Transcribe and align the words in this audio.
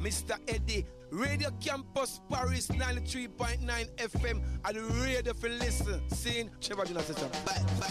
Mr. 0.00 0.36
Eddie. 0.46 0.84
Radio 1.12 1.50
Campus 1.60 2.20
Paris 2.28 2.68
93.9 2.68 3.88
FM 3.98 4.40
and 4.64 4.74
the 4.74 4.80
radio 5.02 5.34
for 5.34 5.48
listen? 5.48 6.00
Seeing 6.14 6.48
Trevor 6.60 6.86
Jonas 6.86 7.02
Bye, 7.44 7.64
bye, 7.80 7.88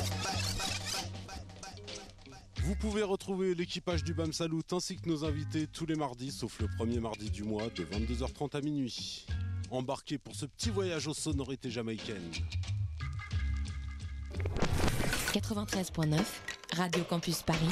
Vous 2.63 2.75
pouvez 2.75 3.03
retrouver 3.03 3.53
l'équipage 3.55 4.03
du 4.05 4.13
BAM 4.13 4.31
Salut 4.31 4.61
ainsi 4.71 4.95
que 4.95 5.09
nos 5.09 5.25
invités 5.25 5.67
tous 5.67 5.85
les 5.85 5.95
mardis, 5.95 6.31
sauf 6.31 6.59
le 6.61 6.67
premier 6.77 6.99
mardi 6.99 7.29
du 7.29 7.43
mois 7.43 7.67
de 7.75 7.83
22h30 7.83 8.55
à 8.55 8.61
minuit. 8.61 9.25
Embarquez 9.69 10.17
pour 10.17 10.33
ce 10.33 10.45
petit 10.45 10.69
voyage 10.69 11.07
aux 11.07 11.13
sonorités 11.13 11.69
jamaïcaines. 11.69 12.31
93.9, 15.33 16.19
Radio 16.75 17.03
Campus 17.03 17.43
Paris, 17.43 17.69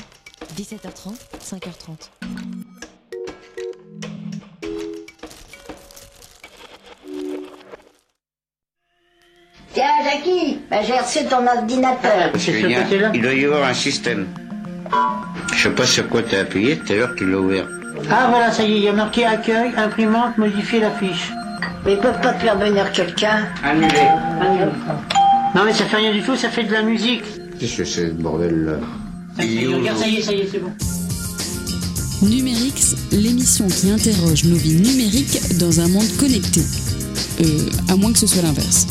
17h30, 0.55 1.15
5h30. 1.39 2.76
Tiens, 10.07 10.19
Jackie, 10.23 10.59
bah, 10.69 10.77
j'ai 10.85 10.97
reçu 10.97 11.25
ton 11.29 11.45
ordinateur. 11.45 12.37
Julien, 12.37 12.85
il 13.13 13.21
doit 13.21 13.33
y 13.33 13.45
avoir 13.45 13.67
un 13.67 13.73
système. 13.73 14.27
Je 15.53 15.63
sais 15.63 15.69
pas 15.69 15.85
sur 15.85 16.07
quoi 16.07 16.21
t'as 16.23 16.41
appuyé 16.41 16.77
tout 16.77 16.93
à 16.93 16.95
l'heure 16.95 17.15
qu'il 17.15 17.29
l'a 17.29 17.39
ouvert. 17.39 17.67
Ah 18.11 18.27
voilà, 18.29 18.51
ça 18.51 18.63
y 18.63 18.73
est, 18.73 18.77
il 18.77 18.83
y 18.83 18.87
a 18.87 18.93
marqué 18.93 19.25
accueil, 19.25 19.71
imprimante, 19.75 20.37
modifier 20.37 20.79
la 20.79 20.91
fiche. 20.91 21.31
Mais 21.85 21.93
ils 21.93 21.99
peuvent 21.99 22.21
pas 22.21 22.33
te 22.33 22.41
faire 22.41 22.57
venir 22.57 22.91
quelqu'un. 22.91 23.47
Annulé. 23.63 23.87
Non 25.55 25.63
mais 25.65 25.73
ça 25.73 25.85
fait 25.85 25.97
rien 25.97 26.11
du 26.11 26.21
tout, 26.21 26.35
ça 26.35 26.49
fait 26.49 26.63
de 26.63 26.73
la 26.73 26.83
musique. 26.83 27.23
Qu'est-ce 27.59 27.77
que 27.77 27.85
c'est 27.85 28.07
ce 28.07 28.11
bordel 28.11 28.65
là 28.65 28.73
Regarde, 29.39 29.97
ça 29.97 30.07
y 30.07 30.17
est, 30.17 30.21
ça 30.21 30.33
y 30.33 30.41
est, 30.41 30.49
c'est 30.51 30.59
bon. 30.59 30.71
Numérix, 32.21 32.95
l'émission 33.11 33.67
qui 33.67 33.91
interroge 33.91 34.43
nos 34.45 34.55
vies 34.55 34.75
numériques 34.75 35.57
dans 35.59 35.79
un 35.79 35.87
monde 35.87 36.07
connecté. 36.19 36.61
Euh, 37.41 37.69
à 37.89 37.95
moins 37.95 38.11
que 38.11 38.19
ce 38.19 38.27
soit 38.27 38.41
l'inverse. 38.41 38.87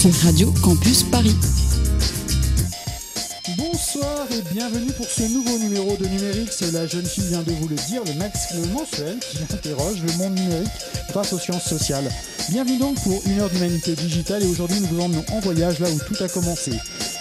Sur 0.00 0.14
Radio 0.24 0.50
Campus 0.62 1.02
Paris. 1.02 1.36
Bonsoir 3.58 4.09
et 4.32 4.42
bienvenue 4.52 4.92
pour 4.92 5.06
ce 5.06 5.22
nouveau 5.22 5.58
numéro 5.58 5.96
de 5.96 6.06
Numérix. 6.06 6.62
La 6.72 6.86
jeune 6.86 7.04
fille 7.04 7.24
vient 7.24 7.42
de 7.42 7.52
vous 7.52 7.68
le 7.68 7.74
dire, 7.74 8.02
le 8.04 8.14
Max 8.14 8.54
le 8.54 8.66
mensuel 8.68 9.18
qui 9.18 9.38
interroge 9.52 10.02
le 10.02 10.12
monde 10.18 10.34
numérique 10.34 10.68
grâce 11.10 11.32
aux 11.32 11.38
sciences 11.38 11.64
sociales. 11.64 12.08
Bienvenue 12.50 12.78
donc 12.78 13.00
pour 13.02 13.20
une 13.26 13.40
heure 13.40 13.50
d'humanité 13.50 13.94
digitale 13.94 14.42
et 14.42 14.46
aujourd'hui 14.46 14.80
nous 14.80 14.86
vous 14.88 15.00
emmenons 15.00 15.24
en 15.32 15.40
voyage 15.40 15.80
là 15.80 15.88
où 15.90 15.98
tout 15.98 16.22
a 16.22 16.28
commencé. 16.28 16.72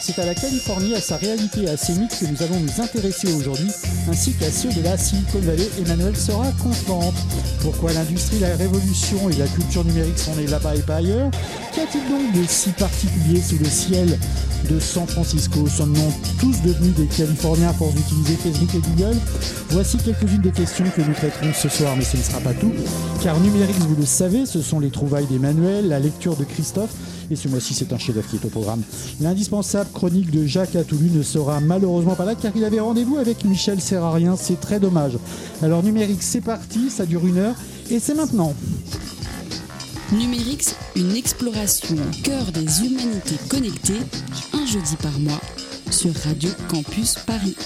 C'est 0.02 0.20
à 0.20 0.26
la 0.26 0.36
Californie, 0.36 0.96
à 0.96 1.02
sa 1.02 1.18
réalité 1.18 1.64
et 1.64 1.70
à 1.70 1.78
ses 1.78 1.94
mythes 1.94 2.18
que 2.20 2.26
nous 2.26 2.42
allons 2.42 2.60
nous 2.60 2.82
intéresser 2.82 3.32
aujourd'hui, 3.34 3.70
ainsi 4.10 4.34
qu'à 4.34 4.50
ceux 4.52 4.70
de 4.70 4.82
la 4.82 4.98
Silicon 4.98 5.40
Valley. 5.40 5.70
Emmanuel 5.80 6.16
sera 6.16 6.52
constante. 6.64 7.14
Pourquoi 7.62 7.92
l'industrie, 7.94 8.40
la 8.40 8.56
révolution 8.56 9.30
et 9.30 9.36
la 9.36 9.48
culture 9.48 9.84
numérique 9.84 10.18
sont 10.18 10.36
nées 10.36 10.48
là-bas 10.48 10.76
et 10.76 10.82
pas 10.82 10.96
ailleurs? 10.96 11.30
Qu'y 11.74 11.82
a-t-il 11.82 12.10
donc 12.10 12.32
de 12.34 12.48
si 12.48 12.70
particulier 12.72 13.42
sous 13.42 13.58
le 13.58 13.70
ciel 13.70 14.18
de 14.70 14.80
San 14.80 15.06
Francisco? 15.06 15.68
Sommes-nous 15.68 16.14
tous 16.40 16.62
devenus 16.62 16.96
des 17.00 17.06
Californiens 17.06 17.70
à 17.70 17.74
force 17.74 17.94
d'utiliser 17.96 18.36
Facebook 18.36 18.76
et 18.76 18.80
Google 18.90 19.18
Voici 19.70 19.98
quelques-unes 19.98 20.42
des 20.42 20.52
questions 20.52 20.84
que 20.96 21.02
nous 21.02 21.14
traiterons 21.14 21.54
ce 21.54 21.70
soir, 21.70 21.96
mais 21.96 22.04
ce 22.04 22.18
ne 22.18 22.22
sera 22.22 22.40
pas 22.40 22.54
tout, 22.54 22.72
car 23.22 23.40
Numérix, 23.40 23.78
vous 23.80 23.96
le 23.96 24.06
savez, 24.06 24.46
ce 24.46 24.62
sont 24.62 24.80
les 24.80 24.90
trouvailles 24.90 25.28
d'Emmanuel, 25.28 25.88
la 25.88 26.00
lecture 26.00 26.36
de 26.36 26.44
Christophe, 26.44 26.90
et 27.32 27.36
ce 27.36 27.48
mois-ci 27.48 27.74
c'est 27.74 27.94
un 27.94 27.98
chef-d'œuvre 27.98 28.28
qui 28.28 28.36
est 28.36 28.46
au 28.46 28.50
programme. 28.50 28.82
L'indispensable 29.22 29.90
chronique 29.94 30.32
de 30.32 30.46
Jacques 30.46 30.76
Atoulu 30.76 31.12
ne 31.12 31.22
sera 31.22 31.60
malheureusement 31.60 32.16
pas 32.16 32.26
là 32.26 32.36
car 32.36 32.52
il 32.56 32.66
avait 32.66 32.80
rendez-vous 32.80 33.18
avec 33.18 33.46
Michel 33.46 33.80
Serrarien, 33.80 34.36
c'est 34.36 34.60
très 34.60 34.80
dommage. 34.80 35.18
Alors 35.62 35.84
Numérix, 35.84 36.26
c'est 36.26 36.42
parti, 36.42 36.90
ça 36.90 37.06
dure 37.06 37.26
une 37.26 37.38
heure, 37.38 37.56
et 37.92 38.00
c'est 38.00 38.16
maintenant. 38.16 38.54
Numérix, 40.12 40.76
une 40.96 41.16
exploration 41.16 41.96
au 41.96 42.24
cœur 42.24 42.52
des 42.52 42.86
humanités 42.86 43.38
connectées, 43.48 44.02
un 44.54 44.66
jeudi 44.66 44.96
par 45.02 45.18
mois, 45.20 45.40
sur 46.00 46.14
Radio 46.24 46.50
Campus 46.70 47.16
Paris. 47.28 47.58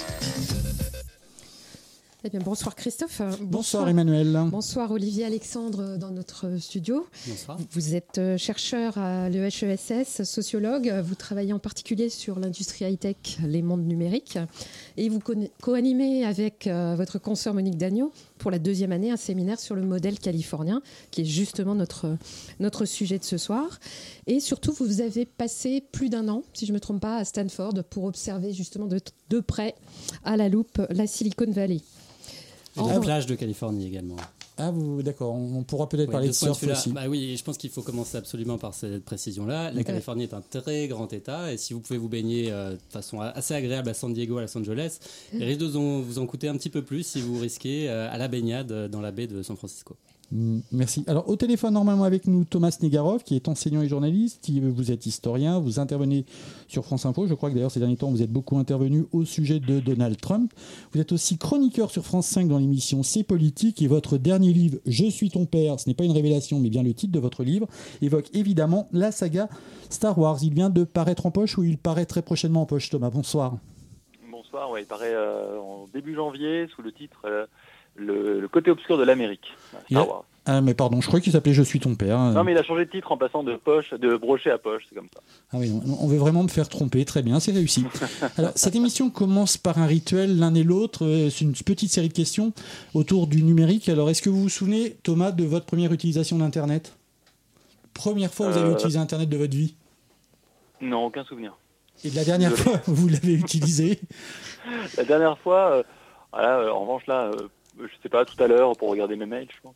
Eh 2.24 2.30
bien, 2.30 2.40
bonsoir 2.40 2.74
Christophe. 2.74 3.22
Bonsoir, 3.42 3.88
Emmanuel. 3.90 4.46
Bonsoir 4.50 4.90
Olivier 4.92 5.26
Alexandre 5.26 5.98
dans 5.98 6.10
notre 6.10 6.58
studio. 6.58 7.06
Bonsoir. 7.28 7.58
Vous 7.72 7.94
êtes 7.96 8.18
euh, 8.18 8.38
chercheur 8.38 8.98
à 8.98 9.30
l'EHESS, 9.30 10.24
sociologue. 10.24 10.92
Vous 11.06 11.16
travaillez 11.16 11.54
en 11.54 11.60
particulier 11.60 12.10
sur 12.10 12.40
l'industrie 12.40 12.86
high-tech, 12.86 13.18
les 13.46 13.62
mondes 13.62 13.86
numériques. 13.86 14.40
Et 14.98 15.10
vous 15.10 15.20
co- 15.20 15.34
co-animez 15.62 16.26
avec 16.26 16.66
euh, 16.66 16.96
votre 16.96 17.20
consoeur 17.20 17.54
Monique 17.54 17.78
Dagneau 17.78 18.12
pour 18.44 18.52
la 18.52 18.60
deuxième 18.60 18.92
année 18.92 19.10
un 19.10 19.16
séminaire 19.16 19.58
sur 19.58 19.74
le 19.74 19.84
modèle 19.84 20.20
californien, 20.20 20.82
qui 21.12 21.22
est 21.22 21.26
justement 21.26 21.76
notre, 21.76 22.18
notre 22.60 22.84
sujet 22.84 23.18
de 23.18 23.24
ce 23.24 23.38
soir. 23.38 23.80
Et 24.28 24.42
surtout, 24.42 24.74
vous 24.74 25.00
avez 25.00 25.26
passé 25.26 25.82
plus 25.94 26.10
d'un 26.10 26.28
an, 26.28 26.44
si 26.52 26.66
je 26.66 26.72
ne 26.72 26.76
me 26.76 26.82
trompe 26.82 27.00
pas, 27.00 27.16
à 27.16 27.24
Stanford 27.24 27.74
pour 27.90 28.04
observer 28.04 28.52
justement 28.52 28.86
de, 28.86 29.00
de 29.30 29.40
près, 29.40 29.76
à 30.26 30.36
la 30.36 30.50
loupe, 30.50 30.82
la 30.90 31.08
Silicon 31.08 31.50
Valley. 31.50 31.80
Et 32.76 32.86
la 32.86 33.00
plage 33.00 33.28
de 33.28 33.36
Californie 33.36 33.88
également. 33.88 34.18
Ah, 34.58 34.70
vous, 34.72 35.02
d'accord, 35.02 35.34
on 35.34 35.64
pourra 35.64 35.90
peut-être 35.90 36.12
parler 36.12 36.28
de 36.28 36.34
surf 36.34 36.60
aussi. 36.74 36.92
bah 36.92 37.06
oui, 37.10 37.36
je 37.38 37.44
pense 37.44 37.58
qu'il 37.58 37.72
faut 37.72 37.82
commencer 37.82 38.18
absolument 38.18 38.58
par 38.60 38.74
cette 38.76 39.04
précision-là. 39.04 39.72
La. 39.72 39.84
Californie 39.84 40.24
est 40.24 40.34
un 40.36 40.42
très 40.42 40.88
grand 40.88 41.12
État 41.12 41.52
et 41.52 41.58
si 41.58 41.74
vous 41.74 41.80
pouvez 41.80 41.98
vous 41.98 42.08
baigner 42.10 42.52
euh, 42.52 42.74
de 42.74 42.80
façon 42.92 43.20
assez 43.20 43.56
agréable 43.56 43.90
à 43.90 43.94
San 43.96 44.14
Diego, 44.14 44.38
à 44.38 44.42
Los 44.42 44.56
Angeles, 44.58 45.00
il 45.34 45.44
risque 45.44 45.60
de 45.60 45.66
vous 45.66 45.78
en- 45.78 46.02
vous 46.02 46.20
en 46.20 46.28
coûter 46.28 46.48
un 46.50 46.56
petit 46.58 46.70
peu 46.70 46.84
plus 46.84 47.04
si 47.04 47.20
vous 47.22 47.40
risquez 47.40 47.90
euh, 47.90 48.08
à 48.12 48.18
la 48.20 48.28
baignade 48.28 48.72
euh, 48.72 48.88
dans 48.88 49.02
la 49.02 49.12
baie 49.12 49.26
de 49.28 49.42
San 49.42 49.58
Francisco. 49.58 49.96
Mm, 50.32 50.60
Merci. 50.72 51.04
Alors, 51.08 51.30
au 51.30 51.36
téléphone, 51.36 51.74
normalement, 51.76 52.06
avec 52.06 52.26
nous, 52.28 52.44
Thomas 52.44 52.76
Negarov, 52.82 53.24
qui 53.24 53.36
est 53.36 53.48
enseignant 53.48 53.82
et 53.82 53.88
journaliste. 53.88 54.40
qui- 54.42 54.60
Vous 54.60 54.92
êtes 54.92 55.06
historien, 55.06 55.60
vous 55.60 55.80
intervenez 55.80 56.26
sur 56.68 56.86
France 56.86 57.06
Info. 57.06 57.28
Je 57.28 57.34
crois 57.36 57.50
que 57.50 57.56
d'ailleurs, 57.56 57.70
ces 57.72 57.80
derniers 57.80 57.98
temps, 57.98 58.10
vous 58.10 58.22
êtes 58.24 58.32
beaucoup 58.32 58.58
intervenu 58.58 59.06
au 59.12 59.26
sujet 59.26 59.60
de 59.60 59.80
Donald 59.80 60.18
Trump. 60.20 60.52
Vous 60.94 61.00
êtes 61.00 61.12
aussi 61.12 61.38
chroniqueur 61.38 61.92
sur 61.92 62.04
France 62.06 62.28
5 62.28 62.48
dans 62.48 62.58
l'émission 62.58 63.04
C'est 63.04 63.24
politique. 63.24 63.82
Et 63.82 63.88
votre 63.88 64.18
dernier 64.18 64.54
livre, 64.54 64.78
Je 64.86 65.06
suis 65.06 65.30
ton 65.30 65.46
père, 65.46 65.80
ce 65.80 65.88
n'est 65.88 65.94
pas 65.96 66.04
une 66.06 66.12
révélation, 66.14 66.60
mais 66.60 66.70
bien 66.70 66.82
le 66.84 66.94
titre 66.94 67.12
de 67.14 67.20
votre 67.20 67.44
livre, 67.44 67.68
évoque 68.02 68.30
évidemment 68.34 68.88
la 68.92 69.12
saga 69.12 69.50
Star 69.90 70.18
Wars. 70.18 70.40
Il 70.42 70.54
vient 70.54 70.70
de 70.70 70.84
paraître 70.84 71.26
en 71.26 71.32
poche 71.32 71.58
ou 71.58 71.64
il 71.64 71.78
paraît 71.78 72.06
très 72.06 72.22
prochainement 72.22 72.62
en 72.62 72.66
poche, 72.66 72.90
Thomas? 72.90 73.10
Bonsoir. 73.12 73.58
Bonsoir, 74.32 74.78
il 74.80 74.86
paraît 74.86 75.14
euh, 75.14 75.60
en 75.60 75.88
début 75.94 76.16
janvier 76.16 76.68
sous 76.76 76.82
le 76.82 76.92
titre 76.92 77.22
euh, 77.26 77.46
le, 77.96 78.40
le 78.40 78.48
côté 78.48 78.72
obscur 78.72 78.98
de 78.98 79.04
l'Amérique. 79.04 79.54
Star 79.70 79.82
Il 79.90 79.98
a- 79.98 80.04
Wars. 80.06 80.24
Ah, 80.46 80.60
mais 80.60 80.74
pardon, 80.74 81.00
je 81.00 81.08
crois 81.08 81.22
qu'il 81.22 81.32
s'appelait 81.32 81.54
Je 81.54 81.64
suis 81.64 81.80
ton 81.80 81.96
père. 81.96 82.20
Non, 82.20 82.44
mais 82.44 82.52
il 82.52 82.58
a 82.58 82.64
changé 82.64 82.84
de 82.84 82.92
titre 82.92 83.14
en 83.14 83.18
passant 83.18 83.44
de 83.44 83.56
poche, 83.56 83.94
de 83.94 84.18
brochet 84.18 84.52
à 84.52 84.58
poche, 84.58 84.84
c'est 84.90 84.96
comme 84.96 85.08
ça. 85.14 85.22
Ah 85.54 85.58
oui, 85.58 85.72
on 86.02 86.06
veut 86.06 86.18
vraiment 86.18 86.44
me 86.44 86.50
faire 86.50 86.68
tromper, 86.68 87.06
très 87.06 87.22
bien, 87.22 87.40
c'est 87.40 87.54
réussi. 87.54 87.86
Alors, 88.38 88.52
cette 88.56 88.76
émission 88.76 89.10
commence 89.10 89.56
par 89.56 89.78
un 89.78 89.86
rituel, 89.86 90.38
l'un 90.38 90.54
et 90.54 90.64
l'autre, 90.64 91.06
euh, 91.06 91.30
c'est 91.30 91.46
une 91.46 91.54
petite 91.54 91.92
série 91.92 92.10
de 92.10 92.14
questions 92.14 92.52
autour 92.94 93.28
du 93.28 93.42
numérique. 93.42 93.88
Alors, 93.88 94.10
est-ce 94.10 94.22
que 94.22 94.30
vous 94.30 94.42
vous 94.42 94.50
souvenez, 94.50 94.98
Thomas, 95.04 95.32
de 95.32 95.46
votre 95.46 95.66
première 95.66 95.94
utilisation 95.94 96.38
d'Internet? 96.40 96.94
Première 97.94 98.34
fois 98.34 98.48
que 98.48 98.52
vous 98.52 98.58
avez 98.58 98.70
Euh. 98.72 98.74
utilisé 98.74 99.00
Internet 99.00 99.30
de 99.30 99.38
votre 99.38 99.56
vie? 99.56 99.76
Non, 100.82 101.06
aucun 101.06 101.24
souvenir. 101.24 101.56
Et 102.04 102.10
de 102.10 102.16
la 102.18 102.26
dernière 102.26 102.52
fois 102.52 102.82
vous 102.88 103.08
l'avez 103.08 103.34
utilisé? 103.36 104.02
La 104.98 105.06
dernière 105.06 105.38
fois, 105.40 105.72
euh, 105.72 105.84
voilà, 106.34 106.74
en 106.74 106.82
revanche 106.82 107.08
là, 107.08 107.32
je 107.80 107.88
sais 108.02 108.10
pas, 108.10 108.26
tout 108.26 108.42
à 108.44 108.48
l'heure 108.48 108.76
pour 108.78 108.90
regarder 108.90 109.16
mes 109.16 109.26
mails, 109.26 109.48
je 109.54 109.62
pense. 109.62 109.76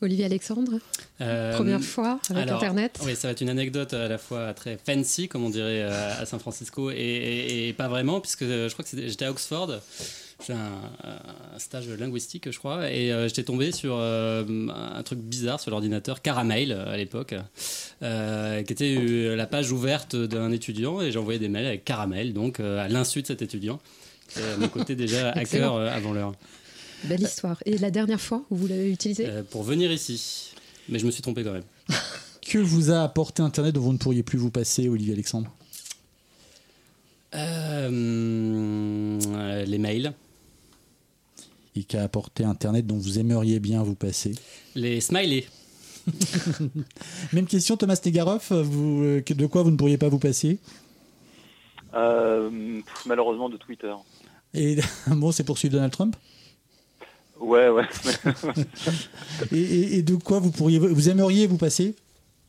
Olivier 0.00 0.26
Alexandre, 0.26 0.78
Euh, 1.20 1.56
première 1.56 1.82
fois 1.82 2.20
avec 2.30 2.44
alors, 2.44 2.56
Internet. 2.58 3.00
Oui, 3.04 3.16
ça 3.16 3.26
va 3.26 3.32
être 3.32 3.40
une 3.40 3.48
anecdote 3.48 3.92
à 3.94 4.06
la 4.06 4.16
fois 4.18 4.54
très 4.54 4.78
fancy, 4.78 5.26
comme 5.26 5.42
on 5.42 5.50
dirait 5.50 5.82
euh, 5.82 6.20
à 6.22 6.24
San 6.24 6.38
Francisco, 6.38 6.92
et, 6.92 6.94
et- 6.94 7.68
et 7.68 7.72
pas 7.72 7.88
vraiment, 7.88 8.20
puisque 8.20 8.42
euh, 8.42 8.68
je 8.68 8.74
crois 8.74 8.84
que 8.84 8.90
j'étais 9.08 9.24
à 9.24 9.30
Oxford. 9.32 9.80
J'ai 10.46 10.52
un, 10.52 10.56
un 11.56 11.58
stage 11.58 11.88
linguistique, 11.88 12.48
je 12.48 12.56
crois, 12.60 12.88
et 12.92 13.12
euh, 13.12 13.26
j'étais 13.26 13.42
tombé 13.42 13.72
sur 13.72 13.96
euh, 13.98 14.44
un 14.68 15.02
truc 15.02 15.18
bizarre 15.18 15.58
sur 15.58 15.72
l'ordinateur, 15.72 16.22
Caramel 16.22 16.70
euh, 16.70 16.92
à 16.92 16.96
l'époque, 16.96 17.34
euh, 18.04 18.62
qui 18.62 18.72
était 18.72 18.96
euh, 19.00 19.34
la 19.34 19.48
page 19.48 19.72
ouverte 19.72 20.14
d'un 20.14 20.52
étudiant, 20.52 21.00
et 21.02 21.10
j'ai 21.10 21.18
envoyé 21.18 21.40
des 21.40 21.48
mails 21.48 21.66
avec 21.66 21.84
Caramel, 21.84 22.32
donc 22.34 22.60
euh, 22.60 22.78
à 22.78 22.86
l'insu 22.86 23.22
de 23.22 23.26
cet 23.26 23.42
étudiant, 23.42 23.80
qui 24.28 24.38
est 24.38 24.42
à 24.52 24.56
mon 24.58 24.68
côté 24.68 24.94
déjà 24.94 25.30
hacker 25.32 25.74
euh, 25.74 25.88
avant 25.90 26.12
l'heure, 26.12 26.34
Belle 27.04 27.22
histoire. 27.22 27.62
Et 27.66 27.78
la 27.78 27.90
dernière 27.90 28.20
fois 28.20 28.42
où 28.50 28.56
vous 28.56 28.66
l'avez 28.66 28.90
utilisé 28.90 29.26
Euh, 29.26 29.42
pour 29.42 29.62
venir 29.62 29.92
ici. 29.92 30.52
Mais 30.88 30.98
je 30.98 31.06
me 31.06 31.10
suis 31.10 31.22
trompé 31.22 31.44
quand 31.44 31.52
même. 31.52 31.64
Que 32.40 32.58
vous 32.58 32.90
a 32.90 33.02
apporté 33.02 33.42
Internet 33.42 33.74
dont 33.74 33.82
vous 33.82 33.92
ne 33.92 33.98
pourriez 33.98 34.22
plus 34.22 34.38
vous 34.38 34.50
passer, 34.50 34.88
Olivier 34.88 35.12
Alexandre? 35.12 35.52
Euh, 37.34 39.18
les 39.66 39.78
mails, 39.78 40.14
Et 41.76 41.84
qu'a 41.84 42.02
apporté 42.02 42.44
Internet 42.44 42.86
dont 42.86 42.96
vous 42.96 43.18
aimeriez 43.18 43.60
bien 43.60 43.82
vous 43.82 43.94
passer? 43.94 44.34
Les 44.74 45.02
smileys. 45.02 45.46
Même 47.34 47.46
question, 47.46 47.76
Thomas 47.76 48.00
Negaroff, 48.02 48.50
vous, 48.52 49.02
euh, 49.02 49.22
de 49.22 49.46
quoi 49.46 49.62
vous 49.62 49.70
ne 49.70 49.76
pourriez 49.76 49.98
pas 49.98 50.08
vous 50.08 50.18
passer? 50.18 50.58
Euh, 51.94 52.80
malheureusement 53.04 53.50
de 53.50 53.58
Twitter. 53.58 53.92
Et 54.54 54.78
bon, 55.08 55.32
c'est 55.32 55.44
poursuivre 55.44 55.74
Donald 55.74 55.92
Trump? 55.92 56.16
Ouais, 57.40 57.68
ouais. 57.68 57.84
et, 59.52 59.56
et- 59.58 59.98
et 59.98 60.02
de 60.02 60.14
quoi 60.16 60.38
vous 60.40 60.50
pourriez, 60.50 60.78
vous 60.78 61.08
aimeriez 61.08 61.46
vous 61.46 61.56
passer? 61.58 61.94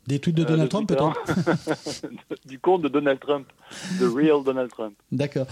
Des 0.08 0.18
tweets 0.20 0.36
de 0.38 0.44
Euh, 0.44 0.46
Donald 0.46 0.70
Trump 0.70 0.88
peut-être? 0.88 2.06
du 2.48 2.58
compte 2.60 2.82
de 2.82 2.88
Donald 2.88 3.20
Trump, 3.20 3.46
The 4.00 4.04
Real 4.14 4.44
Donald 4.44 4.72
Trump. 4.72 4.94
D'accord. 5.12 5.46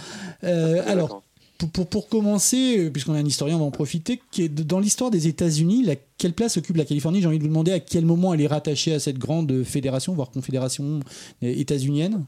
Euh, 0.44 0.82
alors, 0.88 1.22
pour, 1.60 1.70
pour, 1.70 1.88
pour 1.88 2.10
commencer, 2.10 2.80
euh, 2.80 2.90
puisqu'on 2.90 3.14
est 3.16 3.20
un 3.20 3.26
historien, 3.26 3.56
on 3.58 3.60
va 3.60 3.66
en 3.66 3.72
profiter. 3.72 4.20
Dans 4.50 4.80
l'histoire 4.80 5.12
des 5.12 5.28
États-Unis, 5.28 5.88
quelle 6.18 6.34
place 6.34 6.58
occupe 6.58 6.76
la 6.78 6.86
Californie? 6.86 7.22
J'ai 7.22 7.28
envie 7.28 7.38
de 7.38 7.44
vous 7.44 7.50
demander 7.50 7.72
à 7.72 7.80
quel 7.80 8.06
moment 8.06 8.34
elle 8.34 8.42
est 8.42 8.48
rattachée 8.48 8.94
à 8.94 9.00
cette 9.00 9.20
grande 9.20 9.64
fédération, 9.64 10.14
voire 10.14 10.32
confédération 10.32 11.02
états-unienne? 11.42 12.26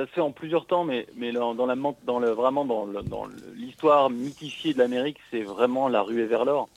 Ça 0.00 0.06
se 0.06 0.12
fait 0.12 0.20
en 0.22 0.32
plusieurs 0.32 0.64
temps, 0.64 0.84
mais, 0.84 1.06
mais 1.14 1.30
dans, 1.30 1.52
la, 1.52 1.76
dans 2.06 2.18
le, 2.18 2.30
vraiment 2.30 2.64
dans 2.64 2.88
l'histoire 3.54 4.08
mythifiée 4.08 4.72
de 4.72 4.78
l'Amérique, 4.78 5.18
c'est 5.30 5.42
vraiment 5.42 5.88
la 5.88 6.00
ruée 6.00 6.24
vers 6.24 6.46
l'or. 6.46 6.70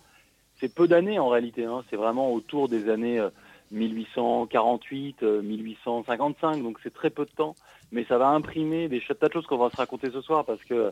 C'est 0.60 0.76
peu 0.76 0.90
d'années 0.90 1.20
en 1.20 1.30
réalité, 1.30 1.64
hein. 1.64 1.86
c'est 1.90 1.96
vraiment 1.96 2.34
autour 2.34 2.68
des 2.68 2.90
années 2.90 3.20
euh, 3.22 3.30
1848, 3.72 5.24
euh, 5.24 5.42
1855, 5.42 6.64
donc 6.64 6.80
c'est 6.84 6.94
très 6.94 7.12
peu 7.12 7.24
de 7.24 7.32
temps, 7.32 7.56
mais 7.94 8.04
ça 8.04 8.18
va 8.18 8.28
imprimer 8.28 8.90
des 8.90 9.00
tas 9.00 9.30
de 9.30 9.34
choses 9.34 9.48
qu'on 9.48 9.56
va 9.56 9.70
se 9.70 9.78
raconter 9.78 10.12
ce 10.12 10.20
soir, 10.20 10.44
parce 10.44 10.62
que 10.66 10.92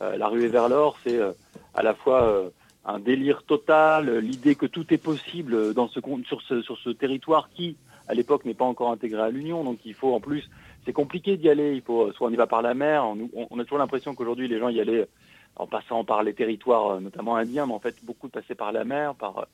euh, 0.00 0.16
la 0.16 0.28
ruée 0.28 0.46
vers 0.46 0.68
l'or, 0.68 0.96
c'est 1.02 1.18
euh, 1.18 1.32
à 1.74 1.82
la 1.82 1.94
fois 1.94 2.22
euh, 2.22 2.50
un 2.84 3.00
délire 3.00 3.42
total, 3.42 4.08
euh, 4.08 4.20
l'idée 4.20 4.54
que 4.54 4.66
tout 4.66 4.94
est 4.94 5.02
possible 5.02 5.54
euh, 5.54 5.72
dans 5.72 5.88
ce, 5.88 5.98
sur, 6.28 6.42
ce, 6.42 6.62
sur 6.62 6.78
ce 6.78 6.90
territoire 6.90 7.50
qui, 7.50 7.76
à 8.06 8.14
l'époque, 8.14 8.44
n'est 8.44 8.54
pas 8.54 8.66
encore 8.66 8.92
intégré 8.92 9.20
à 9.20 9.30
l'Union, 9.30 9.64
donc 9.64 9.80
il 9.84 9.94
faut 9.94 10.14
en 10.14 10.20
plus 10.20 10.48
c'est 10.84 10.92
compliqué 10.92 11.36
d'y 11.36 11.48
aller. 11.48 11.74
Il 11.74 11.82
faut 11.82 12.12
soit 12.12 12.28
on 12.28 12.32
y 12.32 12.36
va 12.36 12.46
par 12.46 12.62
la 12.62 12.74
mer. 12.74 13.04
On, 13.04 13.58
a 13.58 13.64
toujours 13.64 13.78
l'impression 13.78 14.14
qu'aujourd'hui 14.14 14.48
les 14.48 14.58
gens 14.58 14.68
y 14.68 14.80
allaient 14.80 15.06
en 15.56 15.66
passant 15.66 16.04
par 16.04 16.22
les 16.22 16.34
territoires, 16.34 16.92
euh, 16.92 17.00
notamment 17.00 17.36
indiens, 17.36 17.66
mais 17.66 17.74
en 17.74 17.80
fait 17.80 17.96
beaucoup 18.04 18.28
passaient 18.28 18.54
par 18.54 18.72
la 18.72 18.84
mer, 18.84 19.14
par 19.14 19.38
euh, 19.38 19.44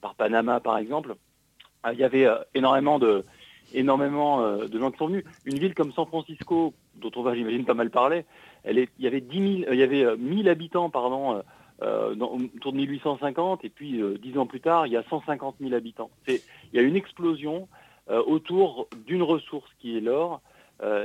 par 0.00 0.14
Panama 0.14 0.60
par 0.60 0.78
exemple. 0.78 1.16
Il 1.92 1.98
y 1.98 2.04
avait 2.04 2.26
euh, 2.26 2.38
énormément 2.54 2.98
de 2.98 3.24
énormément 3.74 4.40
euh, 4.42 4.66
de 4.66 4.78
gens 4.78 4.90
qui 4.90 4.98
sont 4.98 5.08
venus. 5.08 5.24
Une 5.44 5.58
ville 5.58 5.74
comme 5.74 5.92
San 5.92 6.06
Francisco, 6.06 6.74
dont 6.96 7.10
on 7.16 7.22
va 7.22 7.34
j'imagine 7.36 7.64
pas 7.64 7.74
mal 7.74 7.90
parler, 7.90 8.24
elle 8.64 8.78
est, 8.78 8.88
il 8.98 9.04
y 9.04 9.08
avait 9.08 9.20
10 9.20 9.58
000, 9.60 9.70
euh, 9.70 9.74
il 9.74 9.80
y 9.80 9.82
avait 9.82 10.04
euh, 10.04 10.16
1000 10.16 10.48
habitants 10.48 10.90
pardon. 10.90 11.36
euh, 11.36 11.42
euh, 11.80 12.16
autour 12.16 12.72
de 12.72 12.78
1850 12.78 13.64
et 13.64 13.68
puis 13.68 14.02
euh, 14.02 14.18
dix 14.20 14.36
ans 14.36 14.46
plus 14.46 14.60
tard, 14.60 14.88
il 14.88 14.92
y 14.92 14.96
a 14.96 15.04
150 15.04 15.56
000 15.60 15.74
habitants. 15.74 16.10
Il 16.26 16.40
y 16.72 16.78
a 16.78 16.82
une 16.82 16.96
explosion 16.96 17.68
euh, 18.10 18.20
autour 18.26 18.88
d'une 19.06 19.22
ressource 19.22 19.70
qui 19.78 19.96
est 19.96 20.00
l'or 20.00 20.34
euh, 20.34 20.38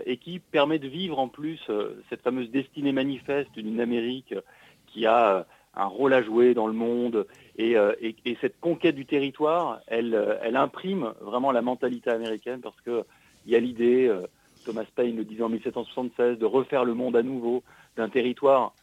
et 0.06 0.18
qui 0.18 0.40
permet 0.40 0.80
de 0.80 0.88
vivre 0.88 1.20
en 1.20 1.28
plus 1.28 1.60
euh, 1.70 2.02
cette 2.10 2.22
fameuse 2.22 2.50
destinée 2.52 2.92
manifeste 2.92 3.52
d'une 3.54 3.80
Amérique 3.80 4.34
euh, 4.34 4.42
qui 4.88 5.06
a 5.06 5.38
euh, 5.38 5.44
un 5.76 5.86
rôle 5.86 6.14
à 6.14 6.22
jouer 6.22 6.54
dans 6.54 6.68
le 6.68 6.74
monde 6.74 7.26
et, 7.58 7.76
euh, 7.76 7.94
et- 8.00 8.16
et 8.26 8.38
cette 8.42 8.60
conquête 8.60 8.96
du 8.96 9.06
territoire, 9.08 9.80
elle, 9.88 10.14
euh, 10.14 10.38
imprime 10.56 11.14
vraiment 11.22 11.52
la 11.52 11.62
mentalité 11.64 12.12
américaine 12.12 12.62
parce 12.62 12.80
que 12.82 13.04
il 13.46 13.52
y 13.52 13.56
a 13.56 13.60
l'idée, 13.60 14.08
euh, 14.08 14.28
Thomas 14.64 14.86
Paine 14.96 15.16
le 15.18 15.26
disait 15.26 15.44
en 15.44 15.50
1776, 15.50 16.38
de 16.38 16.46
refaire 16.46 16.86
le 16.86 16.94
monde 16.94 17.16
à 17.16 17.24
nouveau 17.24 17.64
d'un 17.98 18.10
territoire 18.10 18.74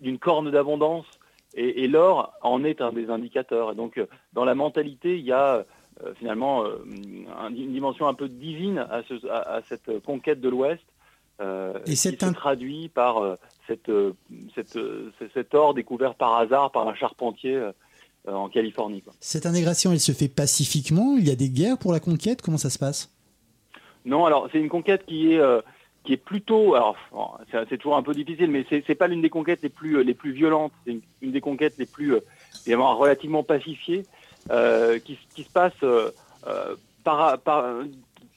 d'une 0.00 0.18
corne 0.18 0.50
d'abondance 0.50 1.06
et, 1.54 1.84
et 1.84 1.88
l'or 1.88 2.32
en 2.42 2.64
est 2.64 2.80
un 2.80 2.92
des 2.92 3.08
indicateurs. 3.10 3.72
Et 3.72 3.74
donc 3.74 3.98
euh, 3.98 4.06
dans 4.32 4.44
la 4.44 4.54
mentalité, 4.54 5.18
il 5.18 5.24
y 5.24 5.32
a 5.32 5.56
euh, 5.56 5.62
finalement 6.18 6.64
euh, 6.64 6.76
un- 7.38 7.48
une 7.54 7.72
dimension 7.72 8.06
un 8.08 8.14
peu 8.14 8.28
divine 8.28 8.78
à, 8.78 9.02
ce- 9.08 9.26
à- 9.28 9.56
à 9.56 9.62
cette 9.68 10.02
conquête 10.04 10.40
de 10.40 10.48
l'Ouest. 10.48 10.82
euh, 11.40 11.78
Et 11.86 11.90
qui 11.90 11.96
c'est 11.96 12.20
se 12.20 12.26
un- 12.26 12.32
traduit 12.34 12.88
par 12.88 13.18
euh, 13.18 13.36
cette, 13.66 13.88
euh, 13.88 14.12
cette, 14.54 14.76
euh, 14.76 15.10
cet 15.32 15.54
or 15.54 15.72
découvert 15.74 16.14
par 16.14 16.36
hasard 16.36 16.70
par 16.70 16.86
un 16.86 16.94
charpentier 16.94 17.54
euh, 17.56 17.72
euh, 18.28 18.32
en 18.34 18.48
Californie. 18.50 19.00
quoi. 19.00 19.14
Cette 19.20 19.46
intégration, 19.46 19.92
elle 19.92 20.00
se 20.00 20.12
fait 20.12 20.28
pacifiquement? 20.28 21.16
Il 21.16 21.26
y 21.26 21.30
a 21.30 21.36
des 21.36 21.48
guerres 21.48 21.78
pour 21.78 21.92
la 21.92 22.00
conquête? 22.00 22.42
Comment 22.42 22.58
ça 22.58 22.68
se 22.68 22.78
passe? 22.78 23.10
Non, 24.04 24.26
alors 24.26 24.48
c'est 24.52 24.58
une 24.60 24.68
conquête 24.68 25.04
qui 25.06 25.32
est 25.32 25.38
euh, 25.38 25.60
qui 26.04 26.14
est 26.14 26.16
plutôt, 26.18 26.74
alors 26.74 26.96
c'est 27.50 27.76
toujours 27.76 27.96
un 27.96 28.02
peu 28.02 28.14
difficile, 28.14 28.50
mais 28.50 28.64
c'est 28.68 28.82
c'est 28.86 28.94
pas 28.94 29.06
l'une 29.08 29.20
des 29.22 29.28
conquêtes 29.28 29.62
les 29.62 29.68
plus 29.68 29.96
euh, 29.96 30.02
les 30.02 30.14
plus 30.14 30.32
violentes. 30.32 30.72
C'est 30.84 30.92
une, 30.92 31.02
une 31.22 31.32
des 31.32 31.40
conquêtes 31.42 31.76
les 31.78 31.86
plus 31.86 32.14
euh, 32.14 32.20
relativement 32.76 33.42
pacifiées, 33.42 34.02
euh, 34.02 34.04
qui, 34.48 35.12
s- 35.14 35.18
qui 35.34 35.44
se 35.44 35.50
passe 35.50 35.72
euh, 35.82 36.10
euh, 36.46 36.76
par, 37.04 37.38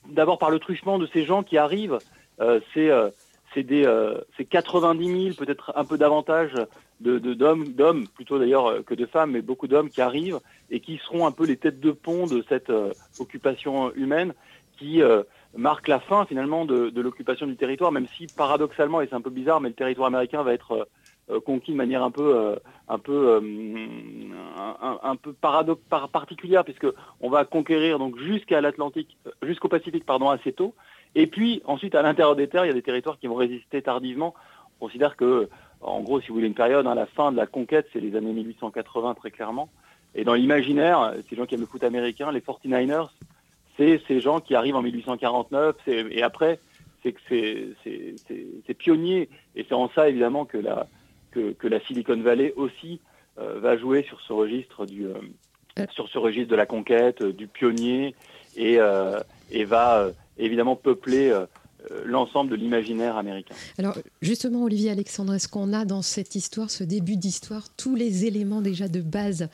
d'abord 0.10 0.38
par 0.40 0.50
le 0.50 0.60
truchement 0.60 1.00
de 1.00 1.08
ces 1.14 1.26
gens 1.26 1.44
qui 1.44 1.58
arrivent. 1.58 2.02
Euh, 2.42 2.60
c'est 2.74 2.90
euh, 2.90 3.10
des 3.56 3.86
euh, 3.86 4.20
c'est 4.36 4.46
90 4.46 5.24
000 5.26 5.36
peut-être 5.36 5.72
un 5.76 5.86
peu 5.86 5.98
davantage 5.98 6.54
de 7.00 7.20
de- 7.20 7.34
d'hommes 7.36 7.74
d'hommes 7.74 8.08
plutôt 8.08 8.40
d'ailleurs 8.40 8.66
euh, 8.68 8.82
que 8.82 8.96
de 8.96 9.06
femmes, 9.06 9.32
mais 9.32 9.42
beaucoup 9.42 9.68
d'hommes 9.68 9.92
qui 9.92 10.02
arrivent 10.02 10.40
et 10.72 10.80
qui 10.80 10.98
seront 11.06 11.28
un 11.28 11.32
peu 11.32 11.46
les 11.46 11.58
têtes 11.58 11.80
de 11.80 11.92
pont 11.92 12.26
de 12.26 12.44
cette 12.50 12.72
euh, 12.72 12.94
occupation 13.20 13.94
humaine 13.94 14.34
qui 14.78 15.04
euh, 15.04 15.22
marque 15.56 15.88
la 15.88 16.00
fin 16.00 16.26
finalement 16.26 16.66
de, 16.66 16.92
l'occupation 17.00 17.46
du 17.46 17.56
territoire, 17.56 17.92
même 17.92 18.08
si 18.18 18.28
paradoxalement, 18.28 19.02
et 19.02 19.08
c'est 19.08 19.14
un 19.16 19.22
peu 19.22 19.30
bizarre, 19.30 19.62
mais 19.62 19.70
le 19.70 19.76
territoire 19.76 20.08
américain 20.08 20.42
va 20.42 20.54
être 20.54 20.72
euh, 20.72 20.84
euh, 20.84 20.86
conquis 21.40 21.72
de 21.72 21.78
manière 21.78 22.04
un 22.04 22.12
peu, 22.12 22.36
euh, 22.36 22.56
un 22.88 23.00
peu, 23.00 23.40
euh, 23.42 23.42
un, 25.04 25.16
peu 25.16 25.34
paradoxe, 25.34 25.82
par, 25.90 26.10
particulière, 26.10 26.64
puisque 26.64 26.88
on 27.22 27.30
va 27.30 27.46
conquérir 27.46 28.00
donc 28.00 28.18
jusqu'à 28.20 28.62
l'Atlantique, 28.62 29.18
euh, 29.28 29.32
jusqu'au 29.44 29.70
Pacifique, 29.70 30.06
pardon, 30.06 30.30
assez 30.30 30.52
tôt. 30.52 30.76
Et 31.16 31.28
puis 31.28 31.62
ensuite, 31.66 31.96
à 31.96 32.02
l'intérieur 32.02 32.36
des 32.36 32.48
terres, 32.48 32.66
il 32.66 32.70
y 32.70 32.72
a 32.72 32.76
des 32.76 32.82
territoires 32.82 33.20
qui 33.20 33.28
vont 33.28 33.36
résister 33.36 33.82
tardivement. 33.82 34.34
On 34.80 34.88
considère 34.88 35.16
que, 35.16 35.50
en 35.82 36.02
gros, 36.02 36.20
si 36.20 36.28
vous 36.28 36.36
voulez 36.36 36.48
une 36.48 36.54
période, 36.54 36.86
hein, 36.88 36.96
la 36.96 37.06
fin 37.06 37.32
de 37.32 37.38
la 37.38 37.46
conquête, 37.46 37.88
c'est 37.94 38.00
les 38.00 38.16
années 38.16 38.34
1880 38.34 39.14
très 39.14 39.32
clairement. 39.32 39.70
Et 40.16 40.24
dans 40.24 40.34
l'imaginaire, 40.34 41.14
ces 41.30 41.36
gens 41.36 41.46
qui 41.46 41.56
aiment 41.56 41.62
le 41.62 41.68
foot 41.68 41.84
américain, 41.84 42.32
les 42.32 42.42
49ers, 42.42 43.10
c'est 43.78 44.02
ces 44.08 44.20
gens 44.20 44.40
qui 44.40 44.56
arrivent 44.56 44.76
en 44.76 44.82
1849, 44.82 45.76
c'est- 45.86 46.06
et 46.12 46.22
après, 46.22 46.60
c'est 47.02 47.14
pionnier. 48.78 49.30
Et 49.56 49.66
c'est 49.68 49.74
en 49.74 49.90
ça, 49.90 50.10
évidemment, 50.10 50.46
que 50.46 50.58
la, 50.58 50.88
que, 51.34 51.52
que 51.54 51.68
la 51.68 51.80
Silicon 51.86 52.22
Valley 52.22 52.54
aussi 52.56 53.00
euh, 53.40 53.60
va 53.60 53.78
jouer 53.78 54.04
sur 54.08 54.20
ce 54.28 54.34
registre 54.34 54.86
du, 54.86 55.06
euh, 55.08 55.86
sur 55.94 56.08
ce 56.10 56.18
registre 56.18 56.50
de 56.52 56.56
la 56.56 56.66
conquête, 56.66 57.22
euh, 57.22 57.34
du 57.34 57.48
pionnier, 57.48 58.16
et, 58.56 58.76
euh, 58.80 59.20
et 59.52 59.66
va 59.66 60.00
euh, 60.00 60.12
évidemment 60.38 60.76
peupler 60.76 61.30
euh, 61.30 61.46
euh, 61.92 62.04
l'ensemble 62.06 62.50
de 62.52 62.56
l'imaginaire 62.56 63.18
américain. 63.18 63.56
Alors 63.80 63.98
justement, 64.22 64.64
Olivier 64.64 64.92
Alexandre, 64.92 65.34
est-ce 65.34 65.48
qu'on 65.50 65.74
a 65.74 65.84
dans 65.84 66.02
cette 66.04 66.36
histoire, 66.36 66.70
ce 66.70 66.84
début 66.84 67.18
d'histoire, 67.18 67.64
tous 67.76 67.96
les 67.96 68.26
éléments 68.26 68.62
déjà 68.62 68.88
de 68.88 69.02
base 69.02 69.50